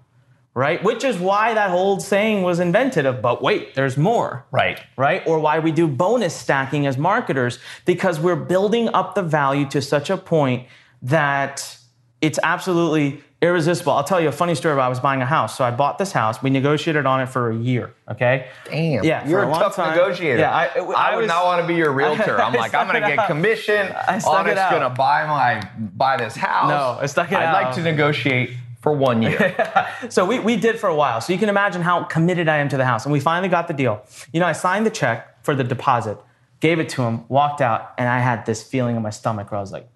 right? 0.56 0.84
Which 0.84 1.04
is 1.04 1.18
why 1.18 1.54
that 1.54 1.72
old 1.72 2.02
saying 2.02 2.44
was 2.44 2.60
invented 2.60 3.06
of, 3.06 3.22
but 3.22 3.42
wait, 3.42 3.74
there's 3.76 3.98
more. 3.98 4.46
Right. 4.52 4.80
Right? 4.98 5.26
Or 5.28 5.40
why 5.40 5.60
we 5.60 5.72
do 5.72 5.88
bonus 5.88 6.36
stacking 6.36 6.86
as 6.86 6.98
marketers, 6.98 7.60
because 7.86 8.20
we're 8.20 8.36
building 8.36 8.90
up 8.90 9.16
the 9.16 9.24
value 9.24 9.68
to 9.70 9.82
such 9.82 10.10
a 10.10 10.18
point 10.18 10.68
that 11.02 11.78
it's 12.22 12.40
absolutely 12.44 13.22
irresistible. 13.42 13.92
I'll 13.92 14.06
tell 14.06 14.22
you 14.22 14.30
a 14.30 14.32
funny 14.32 14.56
story 14.56 14.74
about 14.74 14.86
I 14.86 14.90
was 14.90 15.02
buying 15.02 15.22
a 15.22 15.26
house. 15.26 15.58
So 15.58 15.66
I 15.66 15.72
bought 15.72 15.98
this 15.98 16.14
house. 16.14 16.42
We 16.42 16.50
negotiated 16.50 17.06
on 17.06 17.20
it 17.20 17.26
for 17.26 17.52
a 17.52 17.56
year. 17.56 17.94
Okay. 18.10 18.48
Damn. 18.64 19.04
Yeah, 19.04 19.28
You're 19.28 19.44
a, 19.44 19.50
a 19.50 19.54
tough 19.54 19.76
time. 19.76 19.98
negotiator. 19.98 20.40
Yeah, 20.40 20.56
I- 20.56 20.68
I, 20.68 20.80
I 20.80 21.16
would 21.16 21.24
was- 21.24 21.28
not 21.28 21.44
want 21.44 21.62
to 21.62 21.68
be 21.68 21.76
your 21.76 21.92
realtor. 21.92 22.40
I'm 22.42 22.54
I 22.56 22.58
like, 22.58 22.74
I'm 22.74 22.88
going 22.88 23.02
to 23.02 23.08
get 23.10 23.20
out. 23.20 23.28
commission 23.28 23.92
I 24.08 24.20
stuck 24.20 24.34
on 24.34 24.48
it 24.48 24.52
it's 24.52 24.60
out. 24.62 24.70
going 24.72 24.84
to 24.84 24.90
buy 24.92 25.26
my 25.28 25.70
buy 25.78 26.16
this 26.16 26.36
house. 26.38 26.70
No, 26.70 26.98
I 27.02 27.06
stuck 27.08 27.34
it 27.34 27.38
I'd 27.38 27.52
like 27.52 27.76
to 27.76 27.82
negotiate 27.82 28.52
for 28.84 28.92
one 28.94 29.22
year. 29.24 29.56
So 30.10 30.26
we, 30.26 30.38
we 30.40 30.58
did 30.58 30.78
for 30.78 30.90
a 30.90 30.96
while. 30.96 31.22
So 31.22 31.32
you 31.32 31.40
can 31.40 31.48
imagine 31.48 31.82
how 31.82 32.04
committed 32.04 32.50
I 32.50 32.58
am 32.58 32.68
to 32.70 32.76
the 32.76 32.84
house. 32.84 33.06
And 33.06 33.14
we 33.14 33.22
finally 33.22 33.48
got 33.48 33.70
the 33.70 33.74
deal. 33.74 34.04
You 34.34 34.42
know, 34.42 34.46
I 34.46 34.52
signed 34.52 34.86
the 34.86 34.90
check 34.92 35.42
for 35.46 35.56
the 35.56 35.64
deposit, 35.64 36.18
gave 36.60 36.78
it 36.80 36.90
to 36.90 37.04
him, 37.04 37.24
walked 37.30 37.62
out, 37.62 37.94
and 37.98 38.10
I 38.10 38.20
had 38.20 38.46
this 38.46 38.62
feeling 38.62 38.98
in 38.98 39.02
my 39.02 39.12
stomach 39.12 39.50
where 39.50 39.60
I 39.60 39.62
was 39.62 39.72
like, 39.72 39.88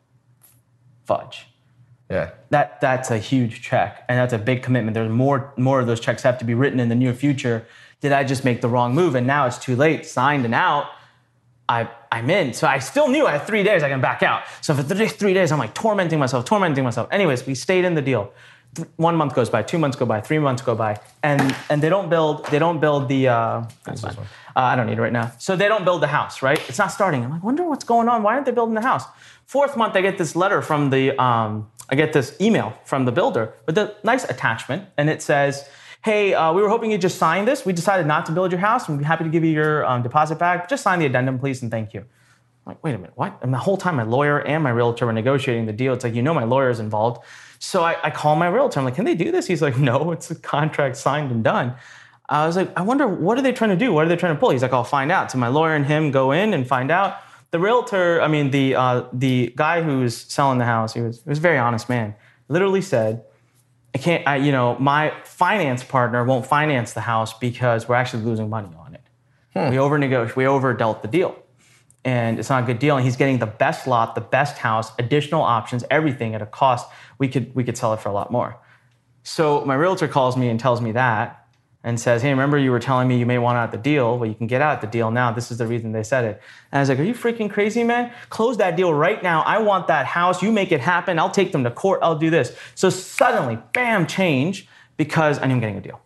fudge. 1.06 1.48
yeah. 2.10 2.32
That 2.52 2.80
that's 2.80 3.12
a 3.12 3.18
huge 3.18 3.62
check 3.62 4.06
and 4.08 4.18
that's 4.18 4.32
a 4.34 4.38
big 4.38 4.64
commitment. 4.64 4.94
There's 4.96 5.12
more 5.12 5.54
more 5.58 5.82
of 5.82 5.88
those 5.88 6.00
checks 6.00 6.24
have 6.24 6.38
to 6.40 6.46
be 6.46 6.54
written 6.54 6.80
in 6.80 6.88
the 6.88 6.96
near 6.96 7.14
future. 7.14 7.66
Did 8.00 8.14
I 8.14 8.24
just 8.24 8.46
make 8.46 8.62
the 8.62 8.70
wrong 8.70 8.96
move? 8.96 9.14
And 9.16 9.28
now 9.28 9.46
it's 9.46 9.58
too 9.58 9.76
late, 9.76 10.06
signed 10.06 10.46
and 10.46 10.56
out. 10.56 10.86
I, 11.70 11.90
I'm 12.14 12.30
in. 12.30 12.54
So 12.54 12.66
I 12.66 12.80
still 12.80 13.10
knew 13.10 13.28
I 13.28 13.34
had 13.34 13.46
three 13.46 13.64
days 13.64 13.84
I 13.84 13.90
can 13.90 14.00
back 14.00 14.24
out. 14.24 14.44
So 14.62 14.74
for 14.74 14.84
three, 14.84 15.10
three 15.10 15.34
days, 15.34 15.52
I'm 15.52 15.60
like 15.60 15.74
tormenting 15.74 16.18
myself, 16.18 16.46
tormenting 16.46 16.86
myself. 16.86 17.10
Anyways, 17.12 17.46
we 17.46 17.56
stayed 17.56 17.84
in 17.84 17.94
the 17.94 18.02
deal. 18.02 18.32
One 18.98 19.16
month 19.16 19.34
goes 19.34 19.50
by, 19.50 19.64
two 19.64 19.78
months 19.78 19.98
go 19.98 20.06
by, 20.06 20.22
three 20.22 20.40
months 20.40 20.62
go 20.62 20.76
by, 20.76 21.00
and 21.24 21.56
and 21.70 21.82
they 21.82 21.90
don't 21.90 22.10
build 22.10 22.46
they 22.48 22.60
don't 22.60 22.80
build 22.80 23.08
the 23.08 23.28
uh, 23.28 23.64
that's 23.84 24.02
fine. 24.02 24.16
Uh, 24.18 24.26
I 24.56 24.76
don't 24.76 24.88
need 24.88 24.98
it 24.98 25.02
right 25.02 25.14
now. 25.14 25.32
So 25.38 25.56
they 25.56 25.68
don't 25.68 25.86
build 25.86 26.02
the 26.02 26.08
house, 26.08 26.42
right? 26.42 26.60
It's 26.68 26.78
not 26.78 26.92
starting. 26.92 27.24
I'm 27.24 27.32
like, 27.32 27.44
wonder 27.44 27.64
what's 27.64 27.84
going 27.84 28.10
on. 28.10 28.24
Why 28.24 28.34
aren't 28.34 28.46
they 28.46 28.52
building 28.52 28.76
the 28.76 28.82
house? 28.82 29.04
Fourth 29.46 29.78
month, 29.78 29.96
I 29.96 30.02
get 30.02 30.18
this 30.18 30.36
letter 30.36 30.62
from 30.62 30.90
the 30.90 31.22
um, 31.22 31.70
I 31.90 31.96
get 31.96 32.14
this 32.14 32.36
email 32.42 32.74
from 32.84 33.06
the 33.06 33.12
builder 33.12 33.54
with 33.66 33.78
a 33.78 33.96
nice 34.04 34.24
attachment, 34.24 34.86
and 34.98 35.10
it 35.10 35.22
says, 35.22 35.70
"Hey, 36.04 36.34
uh, 36.34 36.54
we 36.54 36.62
were 36.62 36.70
hoping 36.70 36.92
you'd 36.92 37.02
just 37.02 37.18
sign 37.18 37.46
this. 37.46 37.66
We 37.66 37.74
decided 37.74 38.08
not 38.08 38.26
to 38.28 38.32
build 38.32 38.52
your 38.52 38.62
house. 38.62 38.90
We'd 38.90 39.00
be 39.00 39.06
happy 39.06 39.24
to 39.24 39.30
give 39.30 39.44
you 39.44 39.52
your 39.52 39.86
um, 39.86 40.04
deposit 40.04 40.38
back. 40.38 40.70
Just 40.70 40.84
sign 40.84 41.00
the 41.00 41.06
addendum, 41.06 41.40
please, 41.40 41.62
and 41.62 41.72
thank 41.72 41.94
you." 41.94 42.06
I'm 42.68 42.72
like, 42.72 42.84
wait 42.84 42.96
a 42.96 42.98
minute, 42.98 43.14
what? 43.16 43.40
And 43.42 43.54
the 43.54 43.58
whole 43.58 43.78
time, 43.78 43.96
my 43.96 44.04
lawyer 44.04 44.42
and 44.42 44.62
my 44.62 44.72
realtor 44.72 45.06
were 45.06 45.14
negotiating 45.14 45.68
the 45.68 45.74
deal. 45.74 45.94
It's 45.94 46.04
like, 46.04 46.14
you 46.14 46.22
know, 46.22 46.34
my 46.34 46.44
lawyer's 46.44 46.82
involved. 46.82 47.24
So 47.60 47.84
I, 47.84 47.96
I 48.04 48.10
call 48.12 48.36
my 48.36 48.48
realtor. 48.48 48.80
I'm 48.80 48.86
like, 48.86 48.96
can 48.96 49.06
they 49.06 49.16
do 49.16 49.32
this? 49.32 49.48
He's 49.48 49.62
like, 49.62 49.78
no, 49.78 50.12
it's 50.12 50.30
a 50.32 50.36
contract 50.36 50.98
signed 50.98 51.32
and 51.32 51.44
done. 51.44 51.76
I 52.30 52.46
was 52.46 52.56
like, 52.56 52.78
I 52.78 52.82
wonder, 52.82 53.08
what 53.08 53.38
are 53.38 53.42
they 53.42 53.54
trying 53.54 53.70
to 53.70 53.76
do? 53.78 53.94
What 53.94 54.06
are 54.06 54.10
they 54.10 54.18
trying 54.18 54.36
to 54.36 54.40
pull? 54.40 54.50
He's 54.50 54.62
like, 54.62 54.74
I'll 54.74 54.84
find 54.84 55.12
out. 55.12 55.32
So 55.32 55.38
my 55.38 55.48
lawyer 55.48 55.76
and 55.76 55.86
him 55.86 56.12
go 56.12 56.32
in 56.32 56.54
and 56.54 56.68
find 56.68 56.92
out. 56.92 57.18
The 57.52 57.60
realtor, 57.60 58.22
I 58.22 58.28
mean, 58.28 58.52
the 58.52 58.76
uh, 58.76 59.04
the 59.14 59.54
guy 59.56 59.82
who's 59.82 60.16
selling 60.16 60.58
the 60.58 60.66
house, 60.66 60.94
he 60.94 61.02
was, 61.02 61.24
he 61.24 61.30
was 61.30 61.38
a 61.38 61.42
very 61.42 61.58
honest 61.58 61.88
man. 61.88 62.14
Literally 62.50 62.82
said, 62.82 63.24
I 63.96 64.00
can't, 64.00 64.28
I, 64.28 64.36
you 64.36 64.52
know, 64.52 64.78
my 64.80 65.14
finance 65.24 65.84
partner 65.84 66.26
won't 66.26 66.46
finance 66.46 66.92
the 66.92 67.02
house 67.02 67.34
because 67.40 67.88
we're 67.88 67.96
actually 67.96 68.24
losing 68.24 68.50
money 68.50 68.70
on 68.78 68.96
it. 68.96 69.02
We 69.72 69.80
over 69.80 69.98
negotiated, 69.98 70.36
we 70.36 70.46
over 70.46 70.74
dealt 70.74 71.02
the 71.02 71.08
deal. 71.08 71.42
And 72.08 72.40
it's 72.40 72.50
not 72.50 72.64
a 72.64 72.66
good 72.66 72.80
deal. 72.80 72.96
And 72.96 73.04
he's 73.04 73.18
getting 73.18 73.40
the 73.40 73.46
best 73.46 73.86
lot, 73.86 74.16
the 74.16 74.22
best 74.22 74.60
house, 74.60 74.94
additional 74.98 75.42
options, 75.42 75.84
everything 75.92 76.36
at 76.36 76.42
a 76.42 76.46
cost. 76.46 76.88
We 77.20 77.28
could 77.28 77.54
we 77.54 77.66
could 77.66 77.78
sell 77.78 77.94
it 77.94 78.00
for 78.00 78.08
a 78.08 78.14
lot 78.14 78.32
more. 78.32 78.58
So 79.24 79.66
my 79.66 79.76
realtor 79.76 80.08
calls 80.08 80.38
me 80.38 80.48
and 80.48 80.58
tells 80.58 80.80
me 80.80 80.94
that 80.94 81.46
and 81.84 82.00
says, 82.00 82.22
Hey, 82.22 82.30
remember 82.30 82.58
you 82.58 82.72
were 82.72 82.80
telling 82.80 83.10
me 83.10 83.18
you 83.18 83.26
may 83.26 83.38
want 83.38 83.58
out 83.58 83.74
the 83.74 83.78
deal? 83.78 84.18
Well, 84.18 84.30
you 84.30 84.36
can 84.36 84.48
get 84.48 84.62
out 84.62 84.80
the 84.80 84.88
deal 84.88 85.12
now. 85.12 85.34
This 85.34 85.52
is 85.52 85.58
the 85.58 85.68
reason 85.68 85.92
they 85.92 86.02
said 86.02 86.24
it. 86.24 86.42
And 86.72 86.78
I 86.78 86.82
was 86.82 86.88
like, 86.88 86.98
Are 87.00 87.04
you 87.04 87.14
freaking 87.14 87.52
crazy, 87.52 87.84
man? 87.84 88.14
Close 88.30 88.56
that 88.56 88.78
deal 88.78 88.94
right 88.94 89.22
now. 89.22 89.42
I 89.42 89.58
want 89.58 89.88
that 89.88 90.06
house. 90.06 90.42
You 90.42 90.54
make 90.54 90.72
it 90.72 90.80
happen. 90.80 91.20
I'll 91.20 91.30
take 91.30 91.52
them 91.52 91.66
to 91.66 91.72
court. 91.72 92.00
I'll 92.02 92.18
do 92.18 92.30
this. 92.30 92.56
So 92.74 92.90
suddenly, 92.90 93.60
bam, 93.74 94.08
change 94.08 94.66
because 94.96 95.40
I 95.40 95.48
knew 95.48 95.56
I'm 95.56 95.60
getting 95.60 95.76
a 95.76 95.82
deal. 95.82 96.00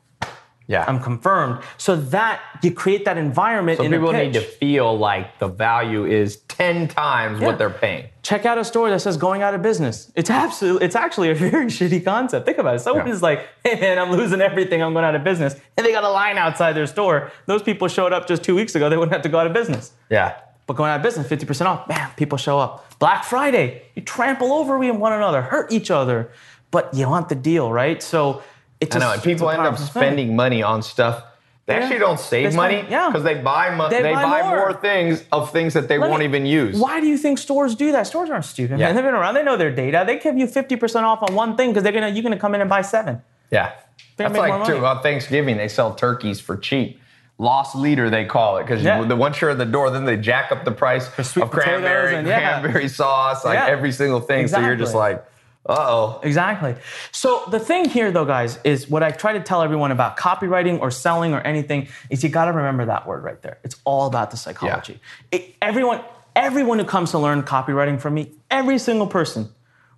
Yeah. 0.67 0.85
I'm 0.87 0.99
confirmed. 1.01 1.61
So 1.77 1.95
that 1.97 2.39
you 2.63 2.71
create 2.71 3.03
that 3.05 3.17
environment 3.17 3.79
so 3.79 3.83
in 3.83 3.91
people 3.91 4.13
need 4.13 4.33
to 4.33 4.41
feel 4.41 4.97
like 4.97 5.37
the 5.39 5.47
value 5.47 6.05
is 6.05 6.37
10 6.47 6.87
times 6.87 7.39
Yeah. 7.41 7.47
what 7.47 7.57
they're 7.57 7.69
paying. 7.69 8.05
check 8.23 8.45
out 8.45 8.57
a 8.57 8.63
store 8.63 8.89
that 8.91 8.99
says 9.01 9.17
going 9.17 9.41
out 9.41 9.53
of 9.53 9.61
business. 9.61 10.11
It's 10.15 10.29
absolutely, 10.29 10.85
it's 10.85 10.95
actually 10.95 11.29
a 11.31 11.35
very 11.49 11.65
shitty 11.65 12.05
concept. 12.05 12.45
Think 12.45 12.57
about 12.59 12.75
it. 12.75 12.79
Someone 12.79 13.07
Yeah. 13.07 13.13
is 13.13 13.21
like, 13.21 13.47
hey 13.65 13.79
man, 13.81 13.99
I'm 13.99 14.11
losing 14.11 14.39
everything. 14.41 14.81
I'm 14.81 14.93
going 14.93 15.03
out 15.03 15.15
of 15.15 15.23
business. 15.23 15.55
And 15.75 15.85
they 15.85 15.91
got 15.91 16.03
a 16.03 16.09
line 16.09 16.37
outside 16.37 16.73
their 16.73 16.87
store. 16.87 17.31
Those 17.47 17.63
people 17.63 17.87
showed 17.89 18.13
up 18.13 18.27
just 18.27 18.43
two 18.43 18.55
weeks 18.55 18.75
ago. 18.75 18.89
They 18.89 18.95
wouldn't 18.97 19.11
have 19.13 19.23
to 19.23 19.29
go 19.29 19.39
out 19.39 19.47
of 19.47 19.53
business. 19.53 19.91
Yeah. 20.09 20.35
But 20.67 20.77
going 20.77 20.91
out 20.91 20.97
of 20.97 21.03
business, 21.03 21.27
50% 21.27 21.65
off, 21.65 21.87
bam, 21.87 22.11
people 22.15 22.37
show 22.37 22.59
up. 22.59 22.97
Black 22.99 23.23
Friday, 23.25 23.81
you 23.95 24.03
trample 24.03 24.53
over 24.53 24.77
one 24.77 25.11
another, 25.11 25.41
hurt 25.41 25.71
each 25.71 25.91
other, 25.91 26.31
but 26.69 26.93
you 26.93 27.09
want 27.09 27.27
the 27.27 27.35
deal, 27.35 27.73
right? 27.73 28.01
So 28.01 28.41
it's 28.81 28.95
I 28.95 28.99
know, 28.99 29.11
and 29.13 29.23
people 29.23 29.49
end 29.49 29.61
up 29.61 29.75
powerful 29.75 29.85
thing. 29.85 30.01
spending 30.01 30.35
money 30.35 30.61
on 30.63 30.81
stuff. 30.81 31.23
They 31.67 31.75
Yeah. 31.75 31.81
actually 31.83 31.99
don't 31.99 32.19
save 32.19 32.51
They 32.51 32.57
money 32.57 32.77
spend- 32.79 32.91
yeah. 32.91 33.07
because 33.07 33.23
they 33.23 33.35
buy 33.35 33.69
mo- 33.75 33.87
They 33.87 34.01
they, 34.01 34.13
buy 34.13 34.23
buy, 34.23 34.41
more. 34.41 34.57
more. 34.57 34.73
things 34.73 35.23
of 35.31 35.51
things 35.51 35.73
that 35.75 35.87
they 35.87 35.97
Let 35.99 36.09
won't 36.09 36.19
me- 36.21 36.25
even 36.25 36.45
use. 36.45 36.77
Why 36.79 36.99
do 36.99 37.05
you 37.07 37.17
think 37.17 37.37
stores 37.37 37.75
do 37.75 37.91
that? 37.93 38.07
Stores 38.07 38.29
aren't 38.31 38.45
stupid, 38.45 38.79
Yeah. 38.79 38.87
man. 38.87 38.95
They've 38.95 39.05
been 39.05 39.13
around. 39.13 39.35
They 39.35 39.43
know 39.43 39.55
their 39.57 39.71
data. 39.71 40.03
They 40.05 40.17
give 40.17 40.37
you 40.37 40.47
50% 40.47 41.05
off 41.05 41.21
on 41.21 41.35
one 41.35 41.55
thing 41.55 41.69
because 41.69 41.83
they're 41.83 41.93
gonna 41.93 42.09
you're 42.09 42.23
gonna 42.23 42.37
come 42.37 42.55
in 42.55 42.61
and 42.61 42.69
buy 42.69 42.81
seven. 42.81 43.21
Yeah. 43.51 43.69
They're 44.17 44.27
That's 44.29 44.39
like 44.39 44.65
too, 44.65 44.83
on 44.85 44.97
uh, 44.97 45.01
Thanksgiving, 45.01 45.55
they 45.57 45.67
sell 45.67 45.93
turkeys 45.93 46.41
for 46.41 46.57
cheap. 46.57 46.99
Loss 47.37 47.75
leader, 47.75 48.09
they 48.09 48.25
call 48.25 48.57
it, 48.57 48.63
because 48.63 48.83
Yeah. 48.83 49.01
the 49.03 49.15
once 49.15 49.39
you're 49.41 49.51
at 49.51 49.57
the 49.57 49.65
door, 49.65 49.89
then 49.91 50.05
they 50.05 50.17
jack 50.17 50.51
up 50.51 50.65
the 50.65 50.71
price 50.71 51.07
of 51.37 51.49
cranberry, 51.51 52.15
and- 52.15 52.27
yeah. 52.27 52.59
cranberry 52.59 52.87
sauce, 52.87 53.45
like 53.45 53.57
every 53.59 53.91
single 53.91 54.19
thing. 54.19 54.47
So 54.47 54.59
you're 54.59 54.75
just 54.75 54.93
like, 54.95 55.23
uh 55.67 55.75
oh. 55.77 56.19
Exactly. 56.23 56.75
So 57.11 57.43
the 57.51 57.59
thing 57.59 57.87
here, 57.87 58.11
though, 58.11 58.25
guys, 58.25 58.57
is 58.63 58.89
what 58.89 59.03
I 59.03 59.11
try 59.11 59.33
to 59.33 59.39
tell 59.41 59.61
everyone 59.61 59.91
about 59.91 60.17
copywriting 60.17 60.79
or 60.79 60.89
selling 60.91 61.33
or 61.33 61.41
anything 61.41 61.87
is 62.09 62.23
you 62.23 62.29
got 62.29 62.45
to 62.45 62.51
remember 62.51 62.85
that 62.85 63.05
word 63.07 63.23
right 63.23 63.41
there. 63.41 63.59
It's 63.63 63.75
all 63.83 64.07
about 64.07 64.31
the 64.31 64.37
psychology. 64.37 64.99
It- 65.31 65.55
everyone, 65.61 66.01
everyone 66.35 66.79
who 66.79 66.85
comes 66.85 67.11
to 67.11 67.19
learn 67.19 67.43
copywriting 67.43 67.99
from 68.01 68.15
me, 68.15 68.31
every 68.49 68.79
single 68.79 69.07
person, 69.07 69.49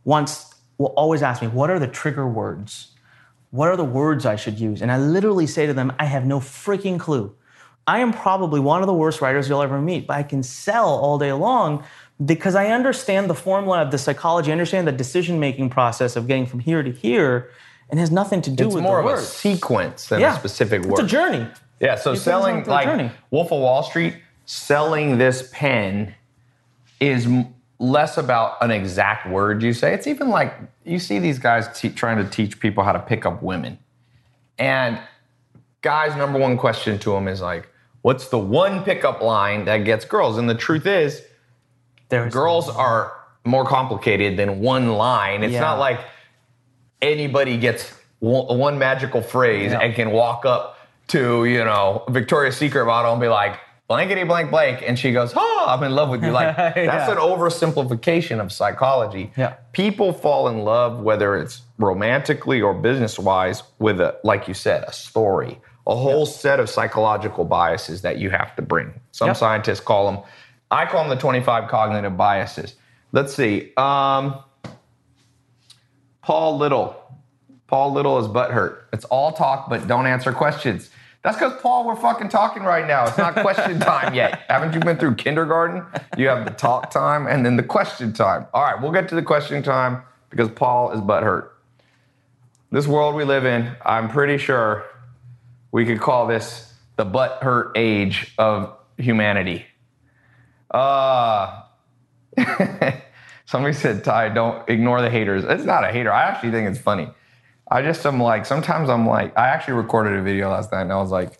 wants 0.03 0.53
will 0.77 0.87
always 0.97 1.21
ask 1.21 1.41
me, 1.41 1.47
"What 1.47 1.69
are 1.69 1.79
the 1.79 1.87
trigger 1.87 2.27
words? 2.27 2.87
What 3.51 3.69
are 3.69 3.77
the 3.77 3.85
words 3.85 4.25
I 4.25 4.35
should 4.35 4.59
use?" 4.59 4.81
And 4.81 4.91
I 4.91 4.97
literally 4.97 5.47
say 5.47 5.65
to 5.67 5.73
them, 5.73 5.93
"I 5.99 6.05
have 6.05 6.25
no 6.25 6.39
freaking 6.39 6.99
clue." 6.99 7.33
I 7.85 7.99
am 7.99 8.13
probably 8.13 8.59
one 8.61 8.81
of 8.81 8.87
the 8.87 8.93
worst 8.93 9.21
writers 9.21 9.49
you'll 9.49 9.61
ever 9.61 9.81
meet, 9.81 10.07
but 10.07 10.15
I 10.15 10.23
can 10.23 10.41
sell 10.41 10.87
all 10.87 11.17
day 11.17 11.33
long 11.33 11.83
because 12.23 12.55
I 12.55 12.67
understand 12.67 13.29
the 13.29 13.35
formula 13.35 13.81
of 13.81 13.91
the 13.91 13.97
psychology, 13.97 14.51
I 14.51 14.53
understand 14.53 14.87
the 14.87 14.91
decision 14.91 15.39
making 15.39 15.69
process 15.69 16.15
of 16.15 16.27
getting 16.27 16.45
from 16.45 16.59
here 16.59 16.83
to 16.83 16.91
here. 16.91 17.49
and 17.89 17.99
has 17.99 18.09
nothing 18.11 18.41
to 18.41 18.49
do 18.49 18.65
It's 18.67 18.75
with 18.75 18.83
more 18.83 19.03
the 19.03 19.09
of 19.09 19.19
a 19.19 19.21
sequence 19.21 20.07
than 20.07 20.19
Yeah. 20.21 20.33
a 20.33 20.39
specific 20.39 20.81
word. 20.83 20.93
It's 20.93 21.01
a 21.01 21.05
journey. 21.05 21.45
Yeah, 21.79 21.93
so 21.95 22.15
selling 22.15 22.55
on 22.55 22.63
through 22.63 22.73
a 22.73 22.75
like. 22.75 23.11
Wolf 23.29 23.51
of 23.51 23.59
Wall 23.59 23.83
Street, 23.83 24.15
selling 24.45 25.19
this 25.19 25.49
pen 25.53 26.15
is 26.99 27.27
less 27.77 28.17
about 28.17 28.57
an 28.61 28.71
exact 28.71 29.29
word 29.29 29.61
you 29.61 29.73
say. 29.73 29.93
It's 29.93 30.07
even 30.07 30.29
like 30.29 30.55
you 30.85 30.97
see 30.97 31.19
these 31.19 31.37
guys 31.37 31.67
te- 31.77 31.89
trying 31.89 32.17
to 32.17 32.27
teach 32.27 32.59
people 32.59 32.83
how 32.83 32.93
to 32.93 32.99
pick 32.99 33.27
up 33.27 33.43
women, 33.43 33.77
and 34.57 34.97
guys' 35.81 36.15
number 36.15 36.39
one 36.39 36.57
question 36.57 36.97
to 36.99 37.11
them 37.11 37.27
is 37.27 37.41
like, 37.41 37.67
"What's 38.01 38.29
the 38.29 38.39
one 38.39 38.83
pickup 38.83 39.21
line 39.21 39.65
that 39.65 39.79
gets 39.79 40.05
girls?" 40.05 40.37
And 40.39 40.49
the 40.49 40.55
truth 40.55 40.87
is, 40.87 41.21
There's 42.13 42.33
girls 42.33 42.69
are 42.69 43.11
more 43.43 43.65
complicated 43.65 44.37
than 44.37 44.59
one 44.61 44.93
line. 44.93 45.43
It's 45.43 45.53
Yeah. 45.53 45.61
not 45.61 45.79
like 45.79 45.99
anybody 47.01 47.57
gets 47.57 47.91
one, 48.19 48.57
one 48.57 48.77
magical 48.79 49.21
phrase 49.21 49.71
Yeah. 49.71 49.79
and 49.79 49.93
can 49.95 50.11
walk 50.11 50.45
up 50.45 50.77
to, 51.07 51.45
you 51.45 51.65
know, 51.65 52.03
Victoria's 52.09 52.55
Secret 52.55 52.85
model 52.85 53.11
and 53.11 53.21
be 53.21 53.27
like, 53.27 53.59
blankety 53.89 54.23
blank 54.23 54.49
blank. 54.51 54.81
And 54.87 54.97
she 54.97 55.11
goes, 55.11 55.33
oh, 55.35 55.65
I'm 55.67 55.83
in 55.83 55.93
love 55.93 56.09
with 56.09 56.23
you. 56.23 56.31
Like, 56.31 56.55
that's 56.57 56.77
Yeah. 56.77 57.11
an 57.11 57.17
oversimplification 57.17 58.39
of 58.39 58.51
psychology. 58.51 59.31
Yeah. 59.35 59.53
People 59.73 60.13
fall 60.13 60.47
in 60.47 60.59
love, 60.63 60.99
whether 61.01 61.35
it's 61.35 61.61
romantically 61.79 62.61
or 62.61 62.73
business 62.73 63.19
wise, 63.19 63.63
with 63.79 63.99
a, 63.99 64.15
like 64.23 64.47
you 64.47 64.53
said, 64.53 64.83
a 64.87 64.93
story, 64.93 65.59
a 65.85 65.95
whole 65.95 66.25
set 66.25 66.59
of 66.61 66.69
psychological 66.69 67.43
biases 67.43 68.03
that 68.03 68.17
you 68.19 68.29
have 68.29 68.55
to 68.55 68.61
bring. 68.61 68.93
Some 69.11 69.33
scientists 69.35 69.81
call 69.81 70.09
them, 70.11 70.21
I 70.73 70.87
call 70.87 71.03
them 71.03 71.15
the 71.15 71.21
25 71.21 71.69
cognitive 71.69 72.17
biases. 72.17 72.75
Let's 73.11 73.35
see. 73.35 73.71
Um, 73.77 74.39
Paul 76.23 76.57
Little. 76.57 76.99
Paul 77.67 77.93
Little 77.93 78.17
is 78.17 78.27
butthurt. 78.27 78.79
It's 78.91 79.05
all 79.05 79.33
talk, 79.33 79.69
but 79.69 79.87
don't 79.87 80.07
answer 80.07 80.31
questions. 80.31 80.89
That's 81.21 81.37
because 81.37 81.61
Paul, 81.61 81.85
we're 81.85 81.95
fucking 81.95 82.29
talking 82.29 82.63
right 82.63 82.87
now. 82.87 83.05
It's 83.05 83.19
not 83.19 83.35
question 83.35 83.79
time 83.79 84.15
yet. 84.15 84.41
Haven't 84.49 84.73
you 84.73 84.79
been 84.79 84.97
through 84.97 85.15
kindergarten? 85.15 85.85
You 86.17 86.27
have 86.27 86.43
the 86.43 86.51
talk 86.51 86.89
time 86.89 87.27
and 87.27 87.45
then 87.45 87.55
the 87.55 87.63
question 87.63 88.11
time. 88.11 88.47
All 88.51 88.63
right, 88.63 88.81
we'll 88.81 88.91
get 88.91 89.07
to 89.09 89.15
the 89.15 89.21
question 89.21 89.61
time 89.61 90.01
because 90.31 90.49
Paul 90.49 90.91
is 90.91 90.99
butthurt. 91.01 91.49
This 92.71 92.87
world 92.87 93.13
we 93.13 93.25
live 93.25 93.45
in, 93.45 93.71
I'm 93.85 94.09
pretty 94.09 94.39
sure 94.39 94.85
we 95.71 95.85
could 95.85 96.01
call 96.01 96.25
this 96.25 96.73
the 96.95 97.05
butthurt 97.05 97.73
age 97.75 98.33
of 98.39 98.75
humanity. 98.97 99.67
Uh, 100.73 101.61
somebody 103.45 103.73
said, 103.73 104.03
Ty, 104.03 104.29
don't 104.29 104.67
ignore 104.69 105.01
the 105.01 105.09
haters. 105.09 105.43
It's 105.47 105.63
not 105.63 105.83
a 105.83 105.91
hater. 105.91 106.11
I 106.11 106.23
actually 106.23 106.51
think 106.51 106.69
it's 106.69 106.79
funny. 106.79 107.09
I 107.69 107.81
just 107.81 108.05
am 108.05 108.21
like, 108.21 108.45
sometimes 108.45 108.89
I'm 108.89 109.07
like, 109.07 109.37
I 109.37 109.47
actually 109.47 109.75
recorded 109.75 110.17
a 110.19 110.21
video 110.21 110.49
last 110.49 110.71
night 110.71 110.81
and 110.81 110.91
I 110.91 110.97
was 110.97 111.11
like, 111.11 111.39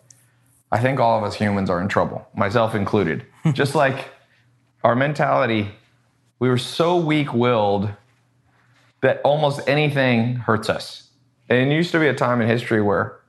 I 0.72 0.80
think 0.80 0.98
all 0.98 1.18
of 1.18 1.24
us 1.24 1.34
humans 1.34 1.70
are 1.70 1.80
in 1.80 1.88
trouble, 1.88 2.26
myself 2.34 2.74
included. 2.74 3.26
just 3.52 3.74
like 3.74 4.10
our 4.82 4.96
mentality, 4.96 5.70
we 6.38 6.48
were 6.48 6.58
so 6.58 6.96
weak 6.96 7.32
willed 7.32 7.90
that 9.00 9.20
almost 9.22 9.60
anything 9.68 10.36
hurts 10.36 10.68
us. 10.68 11.10
And 11.48 11.70
it 11.70 11.74
used 11.74 11.92
to 11.92 12.00
be 12.00 12.08
a 12.08 12.14
time 12.14 12.40
in 12.40 12.48
history 12.48 12.80
where 12.80 13.20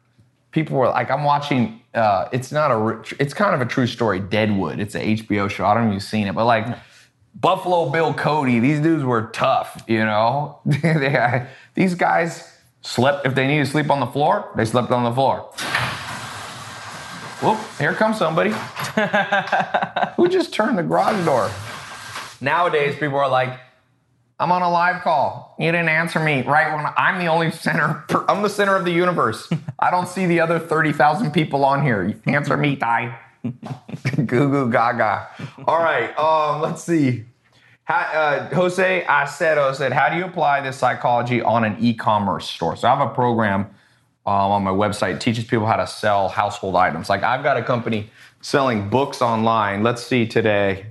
people 0.56 0.78
were 0.78 0.88
like, 0.88 1.12
I'm 1.12 1.24
watching. 1.26 1.82
Uh, 1.94 2.28
it's 2.32 2.52
not 2.52 2.72
a. 2.72 3.04
It's 3.20 3.34
kind 3.36 3.54
of 3.54 3.62
a 3.62 3.66
true 3.66 3.86
story. 3.86 4.20
Deadwood. 4.20 4.80
It's 4.80 4.96
an 4.96 5.02
HBO 5.18 5.48
show. 5.50 5.66
I 5.66 5.76
don't 5.76 5.84
know 5.84 5.90
if 5.90 5.94
you've 5.96 6.04
seen 6.04 6.26
it, 6.28 6.34
but 6.34 6.46
like 6.46 6.66
Buffalo 7.36 7.90
Bill 7.92 8.14
Cody. 8.14 8.60
These 8.60 8.80
dudes 8.80 9.04
were 9.04 9.28
tough. 9.28 9.84
You 9.88 10.00
know, 10.00 10.60
They- 10.66 11.46
these 11.76 11.94
guys 11.94 12.52
slept 12.82 13.28
if 13.28 13.36
they 13.36 13.46
needed 13.46 13.66
to 13.66 13.72
sleep 13.72 13.92
on 13.92 14.00
the 14.00 14.08
floor. 14.08 14.50
They 14.56 14.66
slept 14.66 14.92
on 14.92 15.04
the 15.04 15.12
floor. 15.12 15.52
Whoop! 17.42 17.60
Here 17.78 17.94
comes 17.94 18.18
somebody. 18.18 18.50
Who 20.16 20.30
just 20.30 20.54
turned 20.54 20.78
the 20.78 20.84
garage 20.84 21.24
door? 21.26 21.52
Nowadays, 22.42 22.96
people 22.96 23.18
are 23.18 23.30
like, 23.30 23.60
I'm 24.40 24.52
on 24.52 24.62
a 24.62 24.70
live 24.70 25.02
call. 25.02 25.56
You 25.58 25.72
didn't 25.72 25.90
answer 25.90 26.20
me 26.20 26.42
right 26.42 26.76
when 26.76 26.86
I'm 26.98 27.20
the 27.20 27.28
only 27.28 27.52
center. 27.52 28.04
I'm 28.28 28.42
the 28.42 28.50
center 28.50 28.76
of 28.76 28.84
the 28.84 28.92
universe. 28.92 29.50
I 29.80 29.90
don't 29.92 30.10
see 30.10 30.26
the 30.26 30.42
other 30.42 30.60
30,000 30.60 31.32
people 31.32 31.64
on 31.64 31.84
here. 31.84 32.20
Answer 32.26 32.58
me, 32.58 32.76
Ty. 32.76 33.18
goo 33.44 34.50
goo 34.50 34.70
gaga. 34.70 35.28
All 35.66 35.80
right, 35.80 36.18
um, 36.18 36.62
let's 36.62 36.84
see. 36.84 37.26
How, 37.86 37.96
uh, 37.96 38.56
Jose 38.56 39.06
Acedo 39.08 39.74
said, 39.74 39.94
How 39.94 40.10
do 40.10 40.18
you 40.18 40.26
apply 40.26 40.62
this 40.62 40.76
psychology 40.76 41.42
on 41.42 41.64
an 41.64 41.78
e 41.80 41.94
commerce 41.94 42.50
store? 42.50 42.76
So 42.76 42.88
I 42.88 42.96
have 42.96 43.08
a 43.08 43.14
program 43.14 43.70
um, 44.26 44.52
on 44.52 44.64
my 44.64 44.72
website 44.72 45.20
teaches 45.20 45.46
people 45.46 45.68
how 45.68 45.76
to 45.76 45.88
sell 45.88 46.28
household 46.28 46.76
items. 46.76 47.10
Like 47.10 47.24
I've 47.24 47.44
got 47.44 47.58
a 47.58 47.64
company 47.64 48.10
selling 48.42 48.90
books 48.90 49.22
online. 49.22 49.84
Let's 49.84 50.04
see 50.04 50.26
today. 50.28 50.88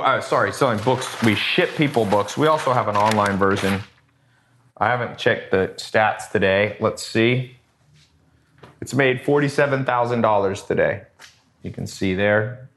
Uh, 0.00 0.20
sorry, 0.20 0.52
selling 0.52 0.82
books. 0.82 1.22
We 1.22 1.34
ship 1.34 1.70
people 1.76 2.04
books. 2.04 2.36
We 2.36 2.46
also 2.46 2.72
have 2.72 2.88
an 2.88 2.96
online 2.96 3.36
version. 3.36 3.80
I 4.76 4.88
haven't 4.88 5.18
checked 5.18 5.50
the 5.50 5.72
stats 5.76 6.30
today. 6.30 6.76
Let's 6.80 7.06
see. 7.06 7.56
It's 8.80 8.94
made 8.94 9.22
$47,000 9.22 10.66
today. 10.66 11.02
You 11.62 11.70
can 11.70 11.86
see 11.86 12.14
there. 12.14 12.68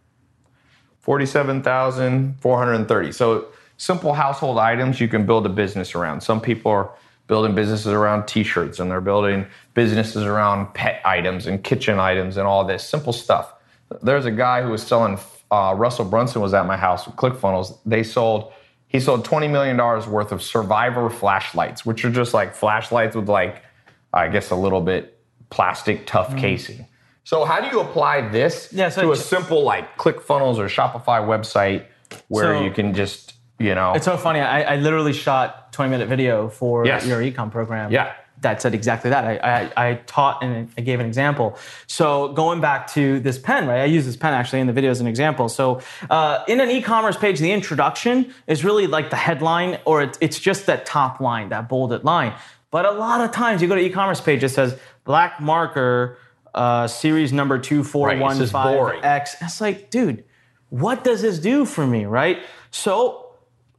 47,430. 1.02 3.12
So 3.12 3.48
simple 3.78 4.14
household 4.14 4.60
items 4.60 5.00
you 5.00 5.08
can 5.08 5.26
build 5.26 5.46
a 5.46 5.50
business 5.50 5.96
around. 5.96 6.22
Some 6.22 6.42
people 6.42 6.72
are 6.72 6.92
building 7.28 7.56
businesses 7.56 7.88
around 7.88 8.28
t-shirts 8.28 8.80
and 8.80 8.90
they're 8.90 9.02
building 9.02 9.46
businesses 9.74 10.24
around 10.24 10.74
pet 10.74 11.02
items 11.06 11.48
and 11.48 11.64
kitchen 11.64 12.00
items 12.00 12.38
and 12.38 12.48
all 12.48 12.66
this 12.66 12.88
simple 12.88 13.14
stuff. 13.14 13.54
There's 14.02 14.26
a 14.26 14.32
guy 14.32 14.62
who 14.62 14.70
was 14.70 14.84
selling 14.84 15.18
uh, 15.52 15.74
Russell 15.78 16.06
Brunson 16.06 16.42
was 16.42 16.54
at 16.54 16.66
my 16.66 16.78
house 16.78 17.06
with 17.06 17.16
ClickFunnels. 17.16 17.78
They 17.86 18.04
sold 18.04 18.52
he 18.90 19.00
sold 19.02 19.26
20 19.26 19.48
million 19.50 19.76
dollars 19.78 20.08
worth 20.08 20.32
of 20.32 20.42
survivor 20.42 21.10
flashlights, 21.10 21.86
which 21.86 22.06
are 22.06 22.10
just 22.10 22.34
like 22.34 22.56
flashlights 22.56 23.16
with 23.16 23.28
like 23.30 23.62
I 24.14 24.28
guess 24.30 24.50
a 24.52 24.56
little 24.56 24.82
bit 24.82 25.20
plastic 25.50 26.06
tough 26.08 26.36
casing. 26.38 26.86
So 27.24 27.44
how 27.44 27.60
do 27.60 27.68
you 27.68 27.82
apply 27.82 28.30
this 28.30 28.70
Yeah, 28.72 28.88
so 28.90 29.02
to 29.02 29.08
a 29.10 29.12
it's- 29.12 29.26
simple 29.28 29.64
like 29.64 29.98
ClickFunnels 29.98 30.58
or 30.58 30.68
Shopify 30.68 31.20
website 31.26 31.86
where 32.30 32.56
So- 32.56 32.62
you 32.64 32.72
can 32.72 32.94
just, 32.94 33.34
you 33.60 33.76
know, 33.76 33.94
It's 33.94 34.06
so 34.06 34.16
funny. 34.16 34.40
I, 34.40 34.62
I 34.62 34.76
literally 34.78 35.12
shot 35.14 35.74
20 35.74 35.92
minute 35.92 36.08
video 36.08 36.48
for 36.48 36.86
Yes. 36.86 37.06
your 37.06 37.20
ecom 37.22 37.52
program. 37.52 37.92
Yeah. 37.92 38.14
That 38.42 38.62
said 38.62 38.74
exactly 38.76 39.10
that. 39.10 39.26
I, 39.26 39.38
I, 39.38 39.90
I 39.90 39.94
taught 40.06 40.44
and 40.44 40.70
I 40.78 40.82
gave 40.82 41.00
an 41.00 41.06
example. 41.06 41.58
So 41.88 42.34
going 42.34 42.62
back 42.62 42.88
to 42.94 43.20
this 43.20 43.40
pen, 43.40 43.68
right? 43.68 43.82
I 43.82 43.86
use 43.86 44.06
this 44.06 44.16
pen 44.16 44.34
actually 44.34 44.60
in 44.60 44.68
the 44.68 44.74
video 44.74 44.92
as 44.92 45.02
an 45.02 45.08
example. 45.08 45.50
So 45.50 45.82
uh, 46.10 46.44
in 46.48 46.60
an 46.60 46.70
e-commerce 46.70 47.18
page, 47.18 47.40
the 47.40 47.52
introduction 47.52 48.34
is 48.46 48.64
really 48.64 48.86
like 48.86 49.10
the 49.10 49.16
headline, 49.16 49.80
or 49.86 50.04
it, 50.04 50.18
it's 50.22 50.40
just 50.40 50.68
that 50.68 50.86
top 50.86 51.20
line, 51.20 51.50
that 51.50 51.68
bolded 51.68 52.04
line. 52.04 52.34
But 52.70 52.86
a 52.86 52.92
lot 52.92 53.22
of 53.22 53.32
times 53.32 53.62
you 53.62 53.68
go 53.68 53.76
to 53.76 53.82
e-commerce 53.82 54.22
page, 54.22 54.44
it 54.44 54.50
says 54.50 54.78
black 55.04 55.40
marker, 55.40 56.20
uh, 56.54 56.88
series 56.88 57.34
number 57.34 57.58
two 57.58 57.84
four 57.84 58.08
Right, 58.08 58.20
one 58.20 58.46
five. 58.48 59.04
X. 59.04 59.36
It's 59.42 59.62
like, 59.62 59.90
dude, 59.90 60.24
what 60.70 61.04
does 61.04 61.22
this 61.22 61.40
do 61.40 61.66
for 61.66 61.88
me, 61.88 62.06
right? 62.06 62.40
So 62.72 63.24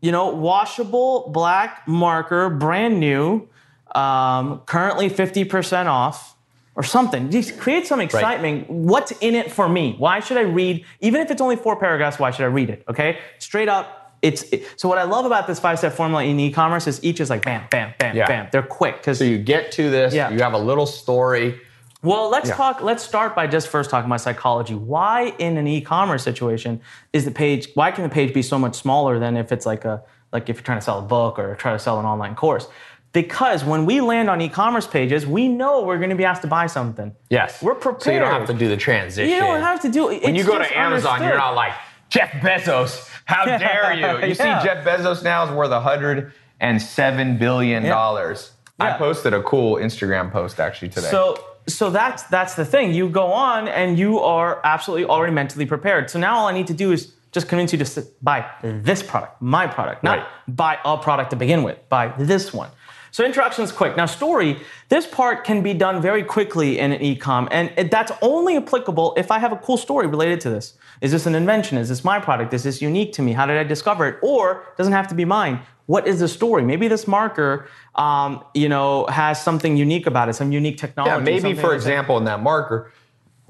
you 0.01 0.13
know, 0.13 0.29
washable 0.29 1.29
black 1.31 1.87
marker, 1.89 2.49
brand 2.51 3.01
new, 3.01 3.49
um, 3.95 4.61
currently 4.67 5.09
50% 5.11 5.87
off 5.87 6.37
or 6.75 6.83
something. 6.83 7.31
Just 7.31 7.59
create 7.59 7.87
some 7.87 8.01
excitement. 8.01 8.69
What's 8.71 9.13
in 9.13 9.35
it 9.35 9.51
for 9.51 9.69
me? 9.69 9.95
Why 9.99 10.21
should 10.21 10.37
I 10.37 10.43
read, 10.43 10.85
even 11.01 11.21
if 11.21 11.31
it's 11.31 11.41
only 11.41 11.57
four 11.57 11.77
paragraphs, 11.77 12.19
why 12.19 12.31
should 12.31 12.45
I 12.45 12.49
read 12.49 12.71
it? 12.71 12.85
Okay? 12.89 13.19
Straight 13.39 13.69
up. 13.69 14.15
It's 14.21 14.43
it- 14.53 14.67
so 14.77 14.89
what 14.89 14.99
I 14.99 15.05
love 15.05 15.27
about 15.27 15.47
this 15.47 15.61
five 15.61 15.79
step 15.79 15.93
formula 15.93 16.25
in 16.25 16.39
e-commerce 16.41 16.87
is 16.89 17.03
each 17.05 17.21
is 17.21 17.31
like 17.31 17.45
bam, 17.45 17.65
bam, 17.71 17.95
bam, 17.99 18.17
Yeah. 18.17 18.27
bam. 18.27 18.49
They're 18.51 18.63
quick 18.63 18.97
because 18.99 19.19
so 19.19 19.25
you 19.25 19.39
get 19.39 19.71
to 19.73 19.91
this, 19.91 20.13
Yeah. 20.13 20.31
you 20.31 20.41
have 20.41 20.55
a 20.55 20.59
little 20.59 20.87
story. 20.87 21.61
well, 22.03 22.29
let's 22.29 22.49
Yeah. 22.49 22.55
talk. 22.55 22.81
Let's 22.81 23.03
start 23.03 23.35
by 23.35 23.49
just 23.49 23.67
first 23.69 23.91
talking 23.91 24.09
about 24.09 24.21
psychology. 24.21 24.75
Why, 24.75 25.33
in 25.39 25.57
an 25.57 25.67
e-commerce 25.67 26.23
situation, 26.23 26.81
is 27.13 27.25
the 27.25 27.33
page? 27.33 27.69
Why 27.75 27.91
can 27.91 28.05
the 28.05 28.09
page 28.11 28.33
be 28.33 28.43
so 28.43 28.57
much 28.57 28.77
smaller 28.77 29.19
than 29.19 29.37
if 29.37 29.51
it's 29.51 29.67
like 29.67 29.85
a 29.85 30.03
like 30.33 30.49
if 30.49 30.57
you're 30.57 30.63
trying 30.63 30.79
to 30.79 30.85
sell 30.85 30.99
a 30.99 31.03
book 31.03 31.39
or 31.39 31.55
try 31.57 31.73
to 31.73 31.79
sell 31.79 31.99
an 31.99 32.07
online 32.07 32.35
course? 32.37 32.69
Because 33.13 33.65
when 33.65 33.87
we 33.87 34.01
land 34.01 34.29
on 34.29 34.41
e-commerce 34.41 34.87
pages, 34.87 35.27
we 35.27 35.49
know 35.49 35.83
we're 35.83 35.97
going 35.97 36.11
to 36.11 36.17
be 36.17 36.25
asked 36.27 36.43
to 36.43 36.49
buy 36.49 36.67
something. 36.67 37.15
Yes. 37.31 37.63
We're 37.63 37.75
prepared. 37.75 38.03
So 38.03 38.11
you 38.13 38.19
don't 38.19 38.31
have 38.31 38.47
to 38.49 38.55
do 38.55 38.69
the 38.69 38.77
transition. 38.77 39.33
You 39.33 39.41
don't 39.41 39.61
have 39.63 39.81
to 39.83 39.89
do 39.89 40.11
it. 40.11 40.23
When 40.23 40.35
you 40.37 40.45
go 40.45 40.59
to 40.59 40.79
Amazon, 40.79 41.23
you're 41.23 41.37
not 41.37 41.55
like, 41.55 41.73
Jeff 42.11 42.31
Bezos, 42.33 43.09
how 43.25 43.45
dare 43.59 43.95
you? 43.95 44.29
You 44.29 44.35
Yeah. 44.35 44.61
see 44.61 44.67
Jeff 44.67 44.85
Bezos 44.85 45.23
now 45.23 45.45
is 45.45 45.51
worth 45.51 45.71
$107 45.71 47.39
billion. 47.39 47.87
I 47.87 48.35
Yeah. 48.81 48.97
posted 48.99 49.35
a 49.35 49.43
cool 49.43 49.77
Instagram 49.77 50.31
post 50.31 50.61
actually 50.61 50.89
today. 50.91 51.09
So 51.09 51.37
so 51.67 51.91
that's 51.91 52.23
that's 52.25 52.55
the 52.55 52.65
thing. 52.65 52.95
You 52.95 53.09
go 53.11 53.27
on 53.33 53.69
and 53.69 53.99
you 53.99 54.21
are 54.21 54.61
absolutely 54.65 55.05
already 55.07 55.33
mentally 55.35 55.67
prepared. 55.67 56.09
So 56.11 56.19
now 56.19 56.39
all 56.39 56.47
I 56.47 56.53
need 56.53 56.67
to 56.69 56.75
do 56.75 56.93
is 56.93 57.13
just 57.33 57.47
convince 57.49 57.73
you 57.75 57.79
to 57.79 58.07
buy 58.23 58.47
this 58.63 59.03
product, 59.03 59.43
my 59.43 59.67
product, 59.67 60.03
not 60.03 60.19
Right. 60.19 60.27
buy 60.49 60.79
a 60.85 60.97
product 60.97 61.31
to 61.31 61.37
begin 61.37 61.63
with. 61.63 61.77
Buy 61.91 62.09
this 62.19 62.55
one. 62.55 62.71
So 63.11 63.25
introduction 63.25 63.65
is 63.65 63.73
quick. 63.73 63.97
Now 63.97 64.07
story, 64.07 64.61
this 64.89 65.07
part 65.07 65.45
can 65.45 65.63
be 65.63 65.75
done 65.75 66.01
very 66.03 66.23
quickly 66.23 66.79
in 66.79 66.93
an 66.93 67.01
ecom, 67.01 67.49
and 67.51 67.91
that's 67.91 68.13
only 68.23 68.57
applicable 68.57 69.15
if 69.17 69.31
I 69.31 69.39
have 69.39 69.53
a 69.53 69.57
cool 69.57 69.77
story 69.77 70.07
related 70.07 70.41
to 70.43 70.51
this. 70.51 70.75
Is 71.01 71.13
this 71.13 71.27
an 71.27 71.35
invention? 71.35 71.79
Is 71.79 71.89
this 71.89 72.05
my 72.05 72.19
product? 72.19 72.53
Is 72.53 72.65
this 72.65 72.83
unique 72.83 73.13
to 73.15 73.23
me? 73.23 73.33
How 73.33 73.47
did 73.47 73.57
I 73.57 73.65
discover 73.65 74.07
it? 74.07 74.19
Or 74.23 74.63
it 74.73 74.77
doesn't 74.77 74.93
have 74.93 75.09
to 75.09 75.15
be 75.15 75.25
mine. 75.25 75.61
What 75.87 76.07
is 76.07 76.21
the 76.21 76.29
story? 76.29 76.63
Maybe 76.65 76.87
this 76.87 77.07
marker, 77.07 77.67
um, 77.95 78.45
you 78.53 78.69
know, 78.69 79.07
has 79.07 79.43
something 79.43 79.77
unique 79.77 80.07
about 80.07 80.29
it, 80.29 80.35
some 80.35 80.53
unique 80.53 80.77
technology. 80.77 81.33
Yeah, 81.33 81.41
maybe 81.41 81.55
for 81.55 81.69
that- 81.69 81.75
example, 81.77 82.19
in 82.19 82.25
that 82.25 82.43
marker, 82.43 82.93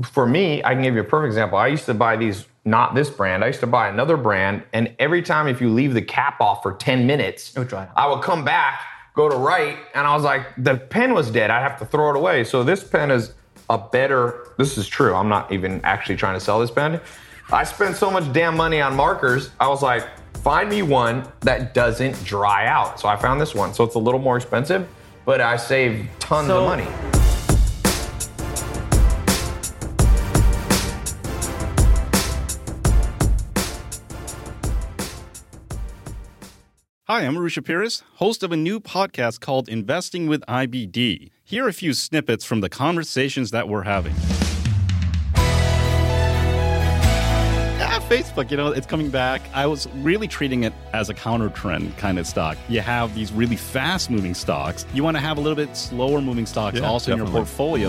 for 0.02 0.24
me, 0.26 0.62
I 0.62 0.74
can 0.74 0.82
give 0.84 0.94
you 0.94 1.00
a 1.00 1.04
perfect 1.04 1.28
example. 1.28 1.58
I 1.58 1.66
used 1.66 1.86
to 1.86 1.94
buy 1.94 2.16
these, 2.16 2.46
not 2.64 2.94
this 2.94 3.10
brand. 3.10 3.42
I 3.42 3.48
used 3.48 3.58
to 3.60 3.66
buy 3.66 3.88
another 3.88 4.16
brand, 4.16 4.62
and 4.72 4.94
every 5.00 5.22
time 5.22 5.48
if 5.48 5.60
you 5.60 5.68
leave 5.68 5.94
the 5.94 6.02
cap 6.02 6.40
off 6.40 6.62
for 6.62 6.74
10 6.74 7.06
minutes, 7.08 7.52
It 7.56 7.58
would 7.58 7.68
dry. 7.68 7.88
I 7.96 8.06
would 8.06 8.22
come 8.22 8.44
back, 8.44 8.80
go 9.18 9.28
to 9.28 9.36
write, 9.36 9.76
and 9.96 10.06
I 10.06 10.14
was 10.14 10.22
like, 10.22 10.46
the 10.56 10.76
pen 10.76 11.12
was 11.12 11.28
dead. 11.28 11.50
I'd 11.50 11.60
have 11.60 11.76
to 11.80 11.84
throw 11.84 12.10
it 12.10 12.16
away. 12.16 12.44
So 12.44 12.62
this 12.62 12.84
pen 12.84 13.10
is 13.10 13.34
a 13.68 13.76
better, 13.76 14.46
this 14.58 14.78
is 14.78 14.86
true. 14.86 15.12
I'm 15.12 15.28
not 15.28 15.50
even 15.50 15.80
actually 15.82 16.14
trying 16.14 16.34
to 16.34 16.40
sell 16.40 16.60
this 16.60 16.70
pen. 16.70 17.00
I 17.50 17.64
spent 17.64 17.96
so 17.96 18.12
much 18.12 18.32
damn 18.32 18.56
money 18.56 18.80
on 18.80 18.94
markers. 18.94 19.50
I 19.58 19.66
was 19.66 19.82
like, 19.82 20.06
find 20.36 20.70
me 20.70 20.82
one 20.82 21.26
that 21.40 21.74
doesn't 21.74 22.22
dry 22.24 22.66
out. 22.68 23.00
So 23.00 23.08
I 23.08 23.16
found 23.16 23.40
this 23.40 23.56
one. 23.56 23.74
So 23.74 23.82
it's 23.82 23.96
a 23.96 23.98
little 23.98 24.20
more 24.20 24.36
expensive, 24.36 24.86
but 25.24 25.40
I 25.40 25.56
saved 25.56 26.08
tons 26.20 26.46
So- 26.46 26.60
of 26.60 26.68
money. 26.68 27.07
Hi, 37.10 37.22
I'm 37.22 37.36
Arusha 37.36 37.64
Pires, 37.64 38.02
host 38.16 38.42
of 38.42 38.52
a 38.52 38.56
new 38.58 38.80
podcast 38.80 39.40
called 39.40 39.66
Investing 39.66 40.26
with 40.26 40.42
IBD. 40.46 41.30
Here 41.42 41.64
are 41.64 41.68
a 41.68 41.72
few 41.72 41.94
snippets 41.94 42.44
from 42.44 42.60
the 42.60 42.68
conversations 42.68 43.50
that 43.50 43.66
we're 43.66 43.84
having. 43.84 44.12
Ah, 47.80 48.04
Facebook, 48.10 48.50
you 48.50 48.58
know, 48.58 48.68
it's 48.72 48.86
coming 48.86 49.08
back. 49.08 49.40
I 49.54 49.64
was 49.64 49.88
really 49.94 50.28
treating 50.28 50.64
it 50.64 50.74
as 50.92 51.08
a 51.08 51.14
counter 51.14 51.48
trend 51.48 51.96
kind 51.96 52.18
of 52.18 52.26
stock. 52.26 52.58
You 52.68 52.82
have 52.82 53.14
these 53.14 53.32
really 53.32 53.56
fast 53.56 54.10
moving 54.10 54.34
stocks. 54.34 54.84
You 54.92 55.02
want 55.02 55.16
to 55.16 55.22
have 55.22 55.38
a 55.38 55.40
little 55.40 55.56
bit 55.56 55.74
slower 55.78 56.20
moving 56.20 56.44
stocks 56.44 56.78
Yeah, 56.78 56.86
also 56.86 57.12
in 57.12 57.16
your 57.16 57.26
portfolio. 57.28 57.88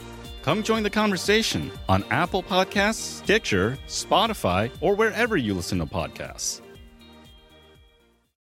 Come 0.41 0.63
join 0.63 0.81
the 0.81 0.89
conversation 0.89 1.71
on 1.87 2.03
Apple 2.09 2.41
Podcasts, 2.41 3.21
Stitcher, 3.23 3.77
Spotify, 3.87 4.71
or 4.81 4.95
wherever 4.95 5.37
you 5.37 5.53
listen 5.53 5.77
to 5.77 5.85
podcasts. 5.85 6.61